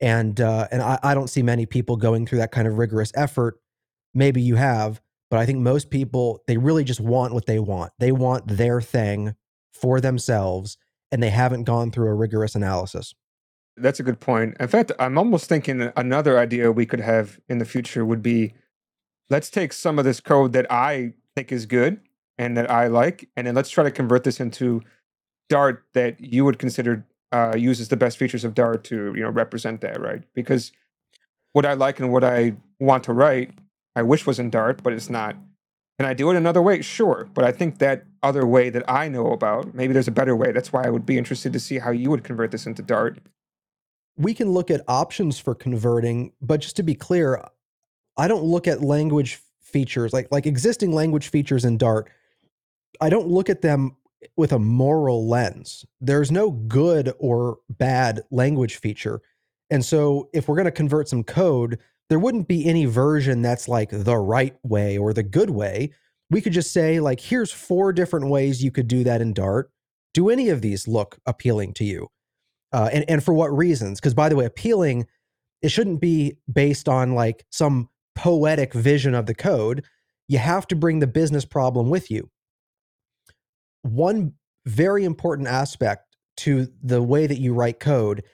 [0.00, 3.12] And uh, and I, I don't see many people going through that kind of rigorous
[3.14, 3.60] effort.
[4.14, 5.00] Maybe you have,
[5.30, 7.92] but I think most people they really just want what they want.
[7.98, 9.34] They want their thing
[9.72, 10.76] for themselves,
[11.12, 13.14] and they haven't gone through a rigorous analysis.
[13.76, 14.56] That's a good point.
[14.60, 18.52] In fact, I'm almost thinking another idea we could have in the future would be
[19.30, 22.00] let's take some of this code that I think is good
[22.36, 24.82] and that I like, and then let's try to convert this into
[25.48, 29.30] Dart that you would consider uh, uses the best features of Dart to you know
[29.30, 30.22] represent that, right?
[30.34, 30.72] Because
[31.52, 33.52] what I like and what I want to write,
[33.96, 35.36] I wish was in Dart, but it's not.
[35.98, 36.80] Can I do it another way?
[36.80, 40.34] Sure, but I think that other way that I know about, maybe there's a better
[40.34, 40.52] way.
[40.52, 43.18] That's why I would be interested to see how you would convert this into Dart
[44.20, 47.42] we can look at options for converting, but just to be clear,
[48.16, 52.10] I don't look at language features like like existing language features in Dart.
[53.00, 53.96] I don't look at them
[54.36, 55.86] with a moral lens.
[56.00, 59.22] There's no good or bad language feature.
[59.70, 61.78] And so if we're going to convert some code,
[62.10, 65.92] there wouldn't be any version that's like the right way or the good way.
[66.28, 69.70] We could just say like here's four different ways you could do that in Dart.
[70.12, 72.08] Do any of these look appealing to you?
[72.72, 74.00] uh, and and for what reasons?
[74.00, 75.06] Because by the way, appealing
[75.62, 79.84] it shouldn't be based on like some poetic vision of the code.
[80.28, 82.30] You have to bring the business problem with you.
[83.82, 84.34] One
[84.66, 88.24] very important aspect to the way that you write code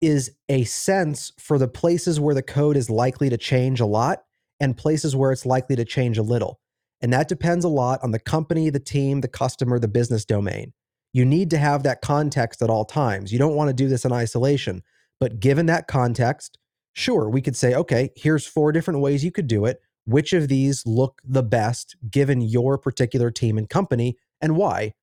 [0.00, 4.22] is a sense for the places where the code is likely to change a lot
[4.58, 6.60] and places where it's likely to change a little.
[7.00, 10.72] And that depends a lot on the company, the team, the customer, the business domain.
[11.12, 13.32] You need to have that context at all times.
[13.32, 14.82] You don't want to do this in isolation.
[15.18, 16.58] But given that context,
[16.92, 19.80] sure, we could say, okay, here's four different ways you could do it.
[20.04, 24.94] Which of these look the best given your particular team and company and why?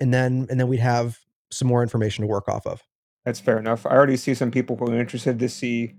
[0.00, 1.18] And then and then we'd have
[1.50, 2.82] some more information to work off of.
[3.24, 3.86] That's fair enough.
[3.86, 5.94] I already see some people who are interested to see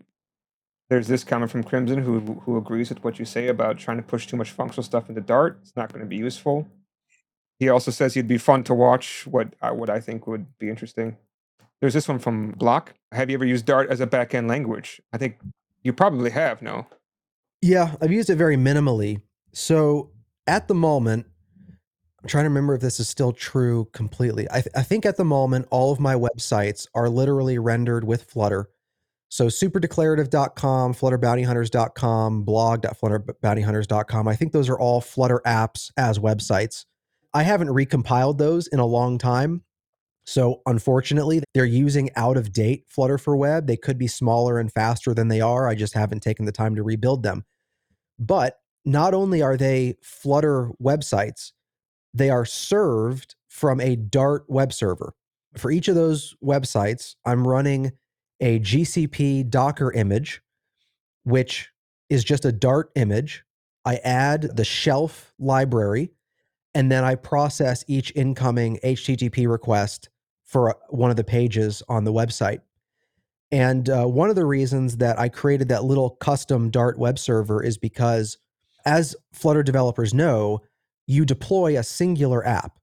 [0.89, 4.03] there's this comment from Crimson who who agrees with what you say about trying to
[4.03, 5.59] push too much functional stuff into Dart.
[5.61, 6.67] It's not going to be useful.
[7.59, 9.25] He also says he'd be fun to watch.
[9.27, 11.17] What uh, what I think would be interesting.
[11.79, 12.93] There's this one from Block.
[13.11, 15.01] Have you ever used Dart as a backend language?
[15.13, 15.39] I think
[15.81, 16.61] you probably have.
[16.61, 16.87] No.
[17.61, 19.21] Yeah, I've used it very minimally.
[19.53, 20.11] So
[20.45, 21.27] at the moment,
[22.21, 24.47] I'm trying to remember if this is still true completely.
[24.51, 28.23] I, th- I think at the moment, all of my websites are literally rendered with
[28.25, 28.69] Flutter.
[29.29, 34.27] So superdeclarative.com, flutterbountyhunters.com, blog.flutterbountyhunters.com.
[34.27, 36.85] I think those are all Flutter apps as websites.
[37.33, 39.63] I haven't recompiled those in a long time.
[40.25, 43.65] So unfortunately, they're using out of date Flutter for Web.
[43.65, 45.67] They could be smaller and faster than they are.
[45.67, 47.45] I just haven't taken the time to rebuild them.
[48.19, 51.53] But not only are they Flutter websites,
[52.13, 55.13] they are served from a Dart web server.
[55.57, 57.91] For each of those websites, I'm running
[58.39, 60.41] a GCP Docker image,
[61.23, 61.69] which
[62.09, 63.43] is just a Dart image.
[63.85, 66.11] I add the shelf library
[66.73, 70.09] and then I process each incoming HTTP request
[70.43, 72.59] for one of the pages on the website.
[73.51, 77.61] And uh, one of the reasons that I created that little custom Dart web server
[77.61, 78.37] is because,
[78.85, 80.61] as Flutter developers know,
[81.07, 82.77] you deploy a singular app.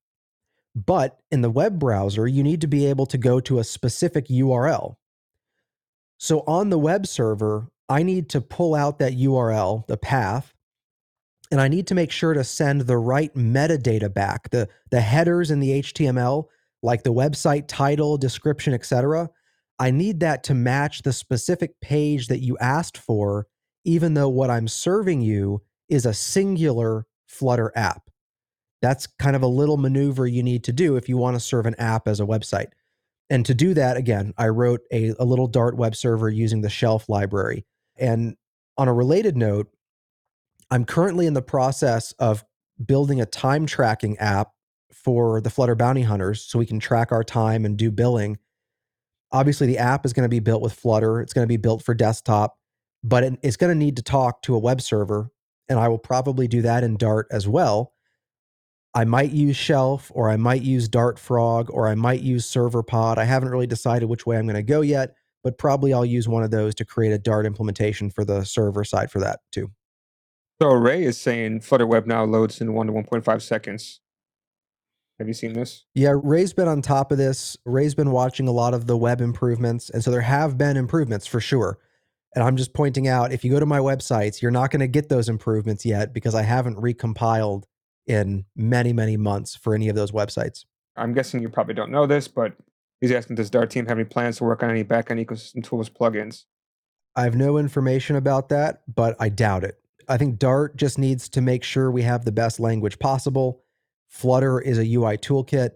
[0.74, 4.28] But in the web browser, you need to be able to go to a specific
[4.28, 4.96] URL.
[6.18, 10.52] So on the web server, I need to pull out that URL, the path,
[11.50, 15.50] and I need to make sure to send the right metadata back, the, the headers
[15.50, 16.44] in the HTML,
[16.82, 19.30] like the website title, description, etc.
[19.78, 23.46] I need that to match the specific page that you asked for,
[23.84, 28.07] even though what I'm serving you is a singular Flutter app.
[28.80, 31.66] That's kind of a little maneuver you need to do if you want to serve
[31.66, 32.68] an app as a website.
[33.30, 36.70] And to do that, again, I wrote a, a little Dart web server using the
[36.70, 37.66] shelf library.
[37.96, 38.36] And
[38.76, 39.68] on a related note,
[40.70, 42.44] I'm currently in the process of
[42.84, 44.52] building a time tracking app
[44.92, 48.38] for the Flutter Bounty Hunters so we can track our time and do billing.
[49.32, 51.82] Obviously, the app is going to be built with Flutter, it's going to be built
[51.82, 52.58] for desktop,
[53.02, 55.30] but it, it's going to need to talk to a web server.
[55.68, 57.92] And I will probably do that in Dart as well.
[58.94, 63.18] I might use Shelf or I might use Dart Frog or I might use Serverpod.
[63.18, 66.28] I haven't really decided which way I'm going to go yet, but probably I'll use
[66.28, 69.70] one of those to create a Dart implementation for the server side for that too.
[70.60, 74.00] So Ray is saying Flutter Web now loads in 1 to 1.5 seconds.
[75.18, 75.84] Have you seen this?
[75.94, 77.56] Yeah, Ray's been on top of this.
[77.64, 79.90] Ray's been watching a lot of the web improvements.
[79.90, 81.78] And so there have been improvements for sure.
[82.34, 84.86] And I'm just pointing out if you go to my websites, you're not going to
[84.86, 87.64] get those improvements yet because I haven't recompiled
[88.08, 90.64] in many, many months for any of those websites.
[90.96, 92.54] I'm guessing you probably don't know this, but
[93.00, 95.88] he's asking Does Dart team have any plans to work on any backend ecosystem tools
[95.88, 96.44] plugins?
[97.14, 99.78] I have no information about that, but I doubt it.
[100.08, 103.62] I think Dart just needs to make sure we have the best language possible
[104.08, 105.72] Flutter is a UI toolkit.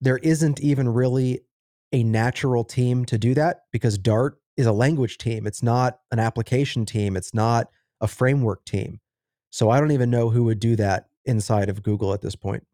[0.00, 1.40] There isn't even really
[1.92, 5.46] a natural team to do that because Dart is a language team.
[5.46, 7.16] It's not an application team.
[7.16, 7.68] It's not
[8.00, 9.00] a framework team.
[9.50, 12.66] So I don't even know who would do that inside of Google at this point.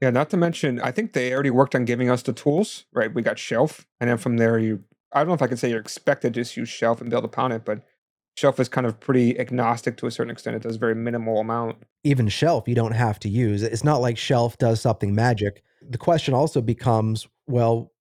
[0.00, 3.12] Yeah, not to mention, I think they already worked on giving us the tools, right?
[3.12, 5.68] We got Shelf, and then from there, you, I don't know if I can say
[5.68, 7.82] you're expected to just use Shelf and build upon it, but
[8.36, 10.56] Shelf is kind of pretty agnostic to a certain extent.
[10.56, 11.82] It does very minimal amount.
[12.04, 13.62] Even Shelf, you don't have to use.
[13.62, 15.62] It's not like Shelf does something magic.
[15.86, 17.92] The question also becomes, well,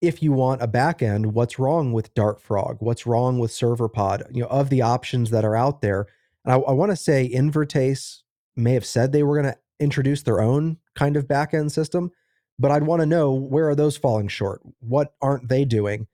[0.00, 2.76] if you want a backend, what's wrong with Dart Frog?
[2.80, 4.32] What's wrong with Serverpod?
[4.32, 6.06] You know, of the options that are out there,
[6.44, 8.21] and I, I want to say Invertase
[8.56, 12.10] may have said they were going to introduce their own kind of backend system,
[12.58, 14.60] but I'd want to know where are those falling short?
[14.80, 16.06] What aren't they doing?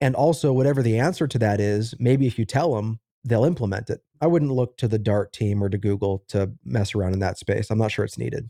[0.00, 3.90] And also, whatever the answer to that is, maybe if you tell them, they'll implement
[3.90, 4.00] it.
[4.20, 7.38] I wouldn't look to the Dart team or to Google to mess around in that
[7.38, 7.70] space.
[7.70, 8.48] I'm not sure it's needed.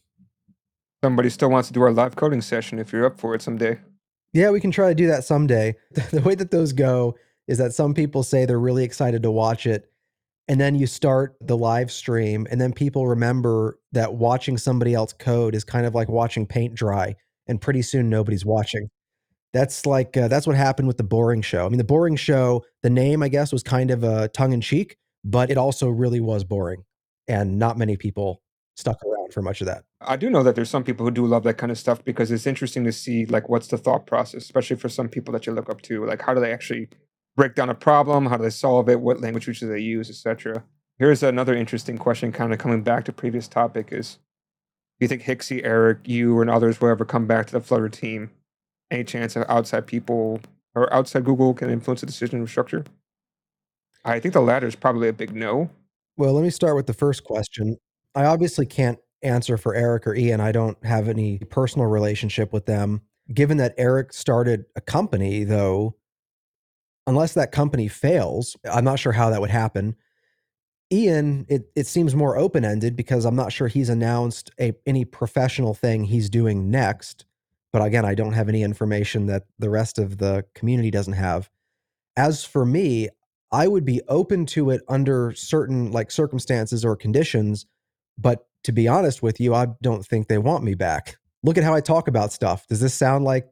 [1.03, 3.79] Somebody still wants to do our live coding session if you're up for it someday.
[4.33, 5.77] Yeah, we can try to do that someday.
[6.11, 7.17] The way that those go
[7.47, 9.91] is that some people say they're really excited to watch it.
[10.49, 15.13] And then you start the live stream, and then people remember that watching somebody else
[15.13, 17.17] code is kind of like watching paint dry.
[17.49, 18.89] And pretty soon nobody's watching.
[19.53, 21.65] That's like uh, that's what happened with the boring show.
[21.65, 24.61] I mean, the boring show, the name I guess was kind of a tongue in
[24.61, 26.83] cheek, but it also really was boring,
[27.29, 28.43] and not many people
[28.77, 29.85] stuck around for much of that.
[30.01, 32.31] I do know that there's some people who do love that kind of stuff because
[32.31, 35.53] it's interesting to see like what's the thought process, especially for some people that you
[35.53, 36.05] look up to.
[36.05, 36.89] Like how do they actually
[37.37, 38.27] break down a problem?
[38.27, 39.01] How do they solve it?
[39.01, 40.65] What language do they use, etc.
[40.99, 44.19] Here's another interesting question, kind of coming back to previous topic: is
[44.99, 47.89] do you think Hixie, Eric, you, and others will ever come back to the Flutter
[47.89, 48.31] team
[48.91, 50.41] any chance that outside people
[50.75, 52.85] or outside Google can influence the decision structure?
[54.05, 55.71] I think the latter is probably a big no.
[56.17, 57.77] Well, let me start with the first question.
[58.15, 60.41] I obviously can't answer for Eric or Ian.
[60.41, 63.03] I don't have any personal relationship with them.
[63.35, 65.97] Given that Eric started a company, though,
[67.07, 69.97] unless that company fails, I'm not sure how that would happen.
[70.93, 75.05] Ian, it, it seems more open ended because I'm not sure he's announced a, any
[75.05, 77.25] professional thing he's doing next.
[77.73, 81.51] But again, I don't have any information that the rest of the community doesn't have.
[82.17, 83.09] As for me,
[83.53, 87.67] I would be open to it under certain like circumstances or conditions,
[88.17, 91.17] but to be honest with you, I don't think they want me back.
[91.43, 92.67] Look at how I talk about stuff.
[92.67, 93.49] Does this sound like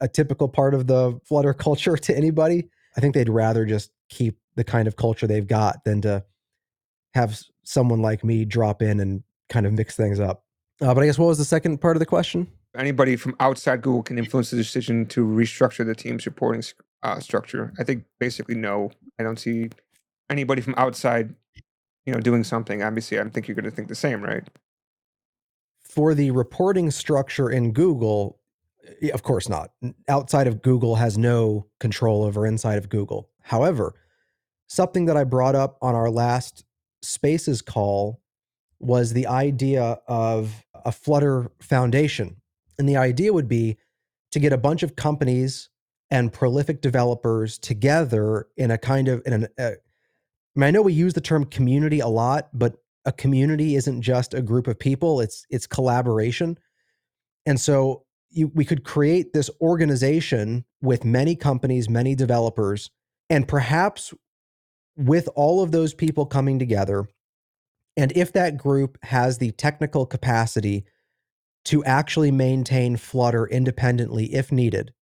[0.00, 2.68] a typical part of the Flutter culture to anybody?
[2.96, 6.24] I think they'd rather just keep the kind of culture they've got than to
[7.14, 10.44] have someone like me drop in and kind of mix things up.
[10.80, 12.48] Uh, but I guess what was the second part of the question?
[12.76, 16.62] anybody from outside Google can influence the decision to restructure the team's reporting
[17.02, 17.72] uh, structure.
[17.78, 18.90] I think basically no.
[19.18, 19.70] I don't see
[20.30, 21.34] anybody from outside,
[22.04, 22.82] you know, doing something.
[22.82, 24.46] Obviously, I think you're going to think the same, right?
[25.82, 28.38] For the reporting structure in Google,
[29.12, 29.70] of course not.
[30.08, 33.30] Outside of Google has no control over inside of Google.
[33.42, 33.94] However,
[34.66, 36.64] something that I brought up on our last
[37.02, 38.20] Spaces call
[38.80, 42.40] was the idea of a Flutter Foundation
[42.78, 43.76] and the idea would be
[44.32, 45.70] to get a bunch of companies
[46.10, 50.82] and prolific developers together in a kind of in an uh, I, mean, I know
[50.82, 54.78] we use the term community a lot, but a community isn't just a group of
[54.78, 56.58] people, it's it's collaboration.
[57.44, 58.05] And so
[58.36, 62.90] you, we could create this organization with many companies, many developers,
[63.30, 64.12] and perhaps
[64.96, 67.06] with all of those people coming together,
[67.96, 70.84] and if that group has the technical capacity
[71.64, 74.92] to actually maintain Flutter independently if needed,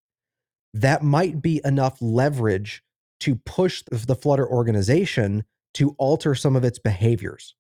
[0.72, 2.82] that might be enough leverage
[3.20, 5.44] to push the Flutter organization
[5.74, 7.54] to alter some of its behaviors.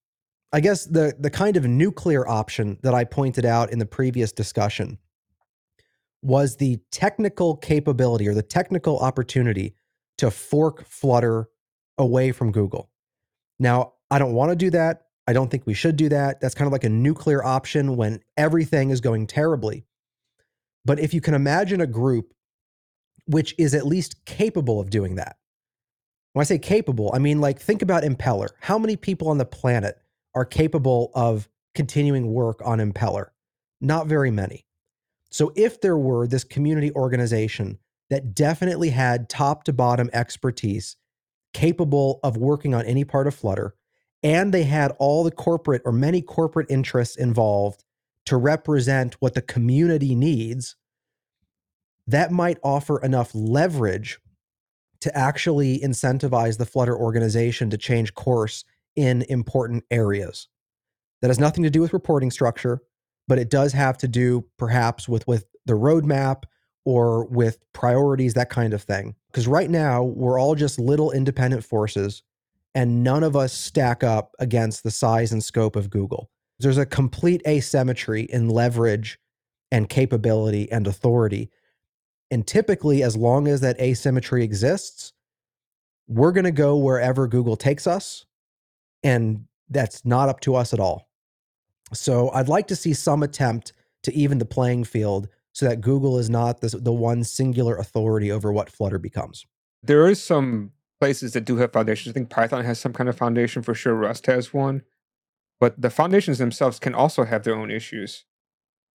[0.52, 4.32] I guess the, the kind of nuclear option that I pointed out in the previous
[4.32, 4.98] discussion
[6.24, 9.74] was the technical capability or the technical opportunity
[10.18, 11.48] to fork Flutter
[11.98, 12.90] away from Google.
[13.58, 15.02] Now, I don't want to do that.
[15.26, 16.40] I don't think we should do that.
[16.40, 19.84] That's kind of like a nuclear option when everything is going terribly.
[20.84, 22.34] But if you can imagine a group
[23.26, 25.36] which is at least capable of doing that.
[26.32, 28.48] When I say capable, I mean like think about Impeller.
[28.60, 29.98] How many people on the planet
[30.34, 33.28] are capable of continuing work on Impeller?
[33.80, 34.66] Not very many.
[35.34, 40.94] So if there were this community organization that definitely had top to bottom expertise
[41.52, 43.74] capable of working on any part of Flutter,
[44.22, 47.82] and they had all the corporate or many corporate interests involved
[48.26, 50.76] to represent what the community needs,
[52.06, 54.20] that might offer enough leverage
[55.00, 60.46] to actually incentivize the Flutter organization to change course in important areas.
[61.22, 62.82] That has nothing to do with reporting structure,
[63.28, 66.44] but it does have to do perhaps with, with the roadmap
[66.84, 69.14] or with priorities, that kind of thing.
[69.30, 72.22] Because right now, we're all just little independent forces,
[72.74, 76.30] and none of us stack up against the size and scope of Google.
[76.60, 79.18] There's a complete asymmetry in leverage
[79.72, 81.50] and capability and authority
[82.34, 85.12] and typically, as long as that asymmetry exists,
[86.08, 88.24] we're going to go wherever Google takes us.
[89.04, 91.08] And that's not up to us at all.
[91.92, 93.72] So I'd like to see some attempt
[94.04, 98.32] to even the playing field so that Google is not the, the one singular authority
[98.32, 99.46] over what Flutter becomes.
[99.82, 102.12] There is some places that do have foundations.
[102.12, 103.94] I think Python has some kind of foundation for sure.
[103.94, 104.82] Rust has one.
[105.60, 108.24] But the foundations themselves can also have their own issues.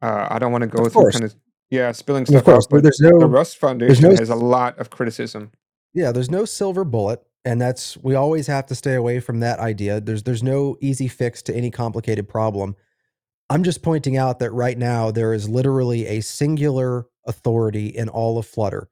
[0.02, 1.14] Uh, I don't want to go Of through course.
[1.14, 1.34] kind of
[1.70, 4.34] yeah spilling Of stuff course, out, but there's the no Rust Foundation no has a
[4.34, 5.52] lot of criticism.
[5.94, 9.58] Yeah, there's no silver bullet, and that's we always have to stay away from that
[9.58, 10.02] idea.
[10.02, 12.76] There's there's no easy fix to any complicated problem.
[13.48, 18.36] I'm just pointing out that right now there is literally a singular authority in all
[18.36, 18.90] of Flutter.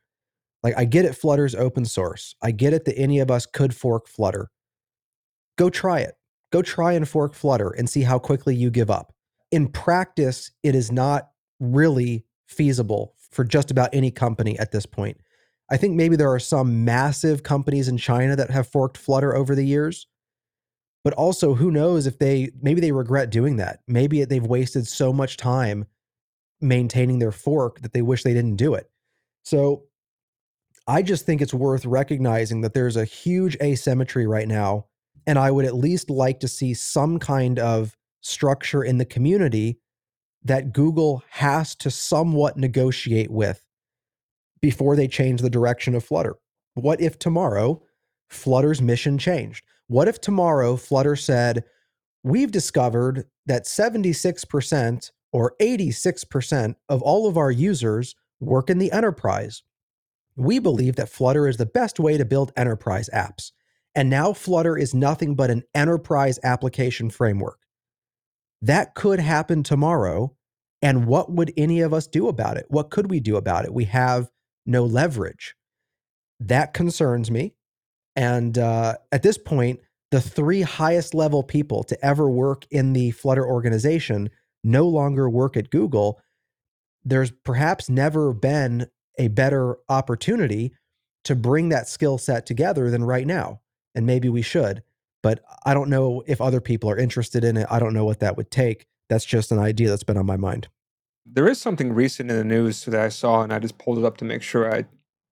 [0.63, 2.35] Like I get it Flutter's open source.
[2.43, 4.49] I get it that any of us could fork Flutter.
[5.59, 6.15] Go try it.
[6.51, 9.13] Go try and fork Flutter and see how quickly you give up.
[9.53, 11.29] In practice, it is not
[11.61, 15.19] really feasible for just about any company at this point.
[15.71, 19.55] I think maybe there are some massive companies in China that have forked Flutter over
[19.55, 20.07] the years.
[21.03, 23.81] But also, who knows if they maybe they regret doing that.
[23.87, 25.87] Maybe they've wasted so much time
[26.61, 28.91] maintaining their fork that they wish they didn't do it.
[29.45, 29.85] So
[30.89, 34.87] I just think it's worth recognizing that there's a huge asymmetry right now.
[35.27, 39.79] And I would at least like to see some kind of structure in the community
[40.45, 43.66] that Google has to somewhat negotiate with
[44.67, 46.35] before they change the direction of Flutter.
[46.75, 47.81] What if tomorrow
[48.29, 49.65] Flutter's mission changed?
[49.87, 51.63] What if tomorrow Flutter said,
[52.25, 59.63] We've discovered that 76% or 86% of all of our users work in the enterprise.
[60.35, 63.53] We believe that Flutter is the best way to build enterprise apps.
[63.95, 67.61] And now Flutter is nothing but an enterprise application framework.
[68.61, 70.35] That could happen tomorrow.
[70.83, 72.67] And what would any of us do about it?
[72.69, 73.73] What could we do about it?
[73.73, 74.29] We have
[74.67, 75.55] no leverage.
[76.41, 77.55] That concerns me.
[78.15, 79.81] And uh, at this point,
[80.11, 84.31] the three highest level people to ever work in the Flutter organization
[84.63, 86.21] no longer work at Google.
[87.05, 88.89] There's perhaps never been
[89.19, 90.73] a better opportunity
[91.25, 93.61] to bring that skill set together than right now.
[93.95, 94.83] And maybe we should.
[95.23, 97.67] But I don't know if other people are interested in it.
[97.71, 98.87] I don't know what that would take.
[99.09, 100.69] That's just an idea that's been on my mind.
[101.29, 104.05] There is something recent in the news that I saw, and I just pulled it
[104.05, 104.85] up to make sure I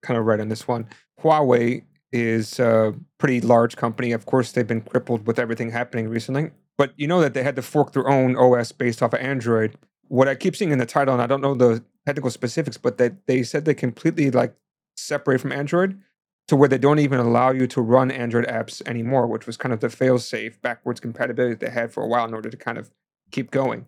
[0.02, 0.86] kind of read on this one.
[1.20, 4.12] Huawei is a pretty large company.
[4.12, 6.50] Of course, they've been crippled with everything happening recently.
[6.76, 9.76] But you know that they had to fork their own OS based off of Android.
[10.08, 12.98] What I keep seeing in the title, and I don't know the technical specifics, but
[12.98, 14.54] that they said they completely like
[14.96, 16.00] separate from Android
[16.48, 19.72] to where they don't even allow you to run Android apps anymore, which was kind
[19.72, 22.90] of the fail-safe backwards compatibility they had for a while in order to kind of
[23.30, 23.86] keep going.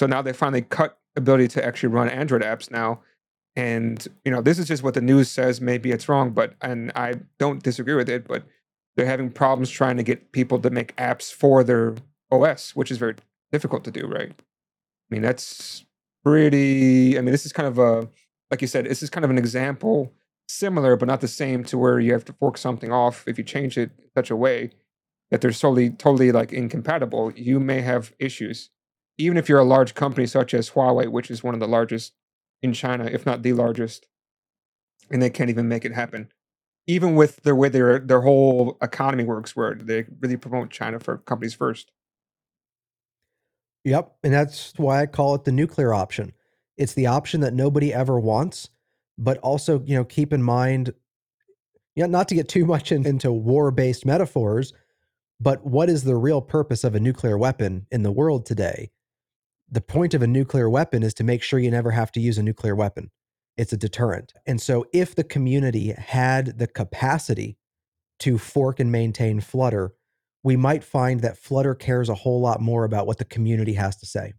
[0.00, 3.00] So now they finally cut ability to actually run Android apps now.
[3.54, 5.60] And you know, this is just what the news says.
[5.60, 8.26] Maybe it's wrong, but and I don't disagree with it.
[8.26, 8.44] But
[8.96, 11.94] they're having problems trying to get people to make apps for their
[12.30, 13.16] OS, which is very
[13.50, 14.30] difficult to do, right?
[14.30, 15.84] I mean, that's
[16.24, 17.18] pretty.
[17.18, 18.08] I mean, this is kind of a,
[18.50, 20.12] like you said, this is kind of an example,
[20.48, 23.44] similar but not the same, to where you have to fork something off if you
[23.44, 24.70] change it in such a way
[25.30, 27.32] that they're solely totally like incompatible.
[27.32, 28.70] You may have issues,
[29.18, 32.14] even if you're a large company such as Huawei, which is one of the largest
[32.62, 34.06] in China, if not the largest,
[35.10, 36.30] and they can't even make it happen.
[36.86, 41.18] Even with the way their their whole economy works, where they really promote China for
[41.18, 41.92] companies first.
[43.84, 44.12] Yep.
[44.22, 46.32] And that's why I call it the nuclear option.
[46.76, 48.70] It's the option that nobody ever wants,
[49.18, 50.94] but also, you know, keep in mind,
[51.94, 54.72] yeah, not to get too much in, into war based metaphors,
[55.40, 58.90] but what is the real purpose of a nuclear weapon in the world today?
[59.72, 62.36] The point of a nuclear weapon is to make sure you never have to use
[62.36, 63.10] a nuclear weapon.
[63.56, 64.34] it's a deterrent.
[64.46, 67.56] And so if the community had the capacity
[68.20, 69.94] to fork and maintain Flutter,
[70.42, 73.96] we might find that Flutter cares a whole lot more about what the community has
[73.96, 74.34] to say.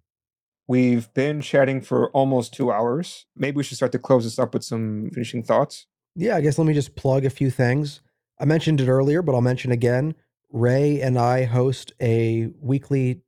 [0.68, 3.26] We've been chatting for almost two hours.
[3.36, 5.88] Maybe we should start to close this up with some finishing thoughts.
[6.16, 8.02] Yeah, I guess let me just plug a few things.
[8.40, 10.16] I mentioned it earlier, but I'll mention again.
[10.52, 13.23] Ray and I host a weekly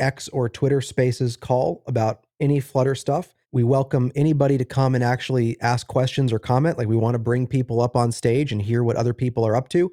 [0.00, 3.34] X or Twitter Spaces call about any Flutter stuff.
[3.52, 6.78] We welcome anybody to come and actually ask questions or comment.
[6.78, 9.56] Like we want to bring people up on stage and hear what other people are
[9.56, 9.90] up to.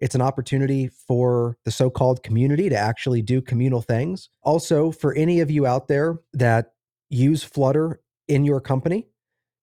[0.00, 4.28] It's an opportunity for the so called community to actually do communal things.
[4.42, 6.72] Also, for any of you out there that
[7.08, 9.06] use Flutter in your company,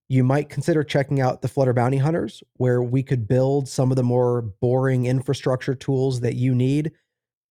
[0.09, 3.95] you might consider checking out the Flutter Bounty Hunters, where we could build some of
[3.97, 6.91] the more boring infrastructure tools that you need,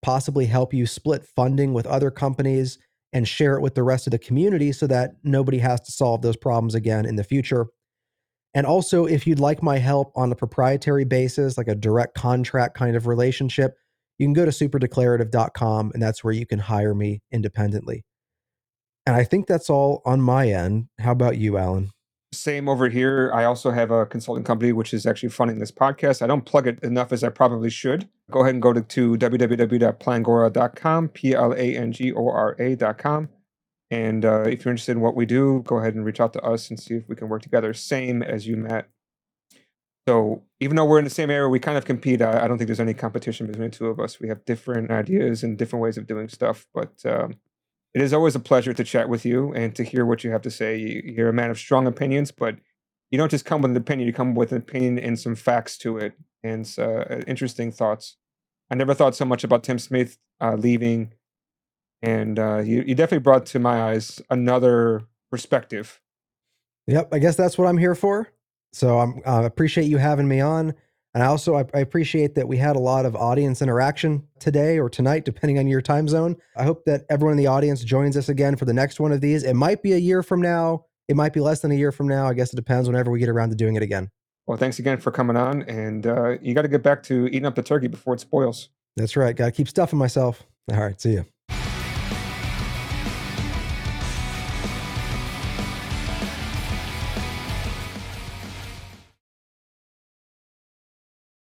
[0.03, 2.79] possibly help you split funding with other companies
[3.13, 6.23] and share it with the rest of the community so that nobody has to solve
[6.23, 7.67] those problems again in the future.
[8.55, 12.77] And also, if you'd like my help on a proprietary basis, like a direct contract
[12.77, 13.75] kind of relationship,
[14.19, 18.05] you can go to superdeclarative.com and that's where you can hire me independently.
[19.07, 20.89] And I think that's all on my end.
[20.99, 21.92] How about you, Allen?
[22.33, 23.31] Same over here.
[23.35, 26.23] I also have a consulting company which is actually funding this podcast.
[26.23, 28.09] I don't plug it enough as I probably should.
[28.31, 33.29] Go ahead and go to, to www.plangora.com, P L A N G O R A.com.
[33.91, 36.41] And uh, if you're interested in what we do, go ahead and reach out to
[36.41, 37.75] us and see if we can work together.
[37.75, 38.89] Same as you, Matt.
[40.09, 42.23] So even though we're in the same area, we kind of compete.
[42.23, 44.19] I, I don't think there's any competition between the two of us.
[44.19, 47.35] We have different ideas and different ways of doing stuff, but um,
[47.95, 50.43] it is always a pleasure to chat with you and to hear what you have
[50.43, 50.77] to say.
[51.05, 52.57] You're a man of strong opinions, but
[53.11, 55.77] you don't just come with an opinion, you come with an opinion and some facts
[55.79, 58.17] to it and uh, interesting thoughts.
[58.71, 61.13] I never thought so much about Tim Sneath uh, leaving,
[62.01, 66.01] and uh, you, you definitely brought to my eyes another perspective.
[66.87, 68.29] Yep, I guess that's what I'm here for.
[68.73, 70.75] So I uh, appreciate you having me on.
[71.15, 74.79] And I also, I, I, appreciate that we had a lot of audience interaction today
[74.79, 76.37] or tonight, depending on your time zone.
[76.57, 79.21] I hope that everyone in the audience joins us again for the next one of
[79.21, 79.43] these.
[79.43, 80.87] It might be a year from now.
[81.09, 82.27] It might be less than a year from now.
[82.27, 84.11] I guess it depends whenever we get around to doing it again.
[84.47, 85.63] Well, thanks again for coming on.
[85.63, 88.71] And uh, you got to get back to eating up the turkey before it spoils.
[88.97, 89.37] That's right.
[89.37, 90.43] Got to keep stuffing myself.
[90.71, 91.01] All right.
[91.01, 91.27] See you.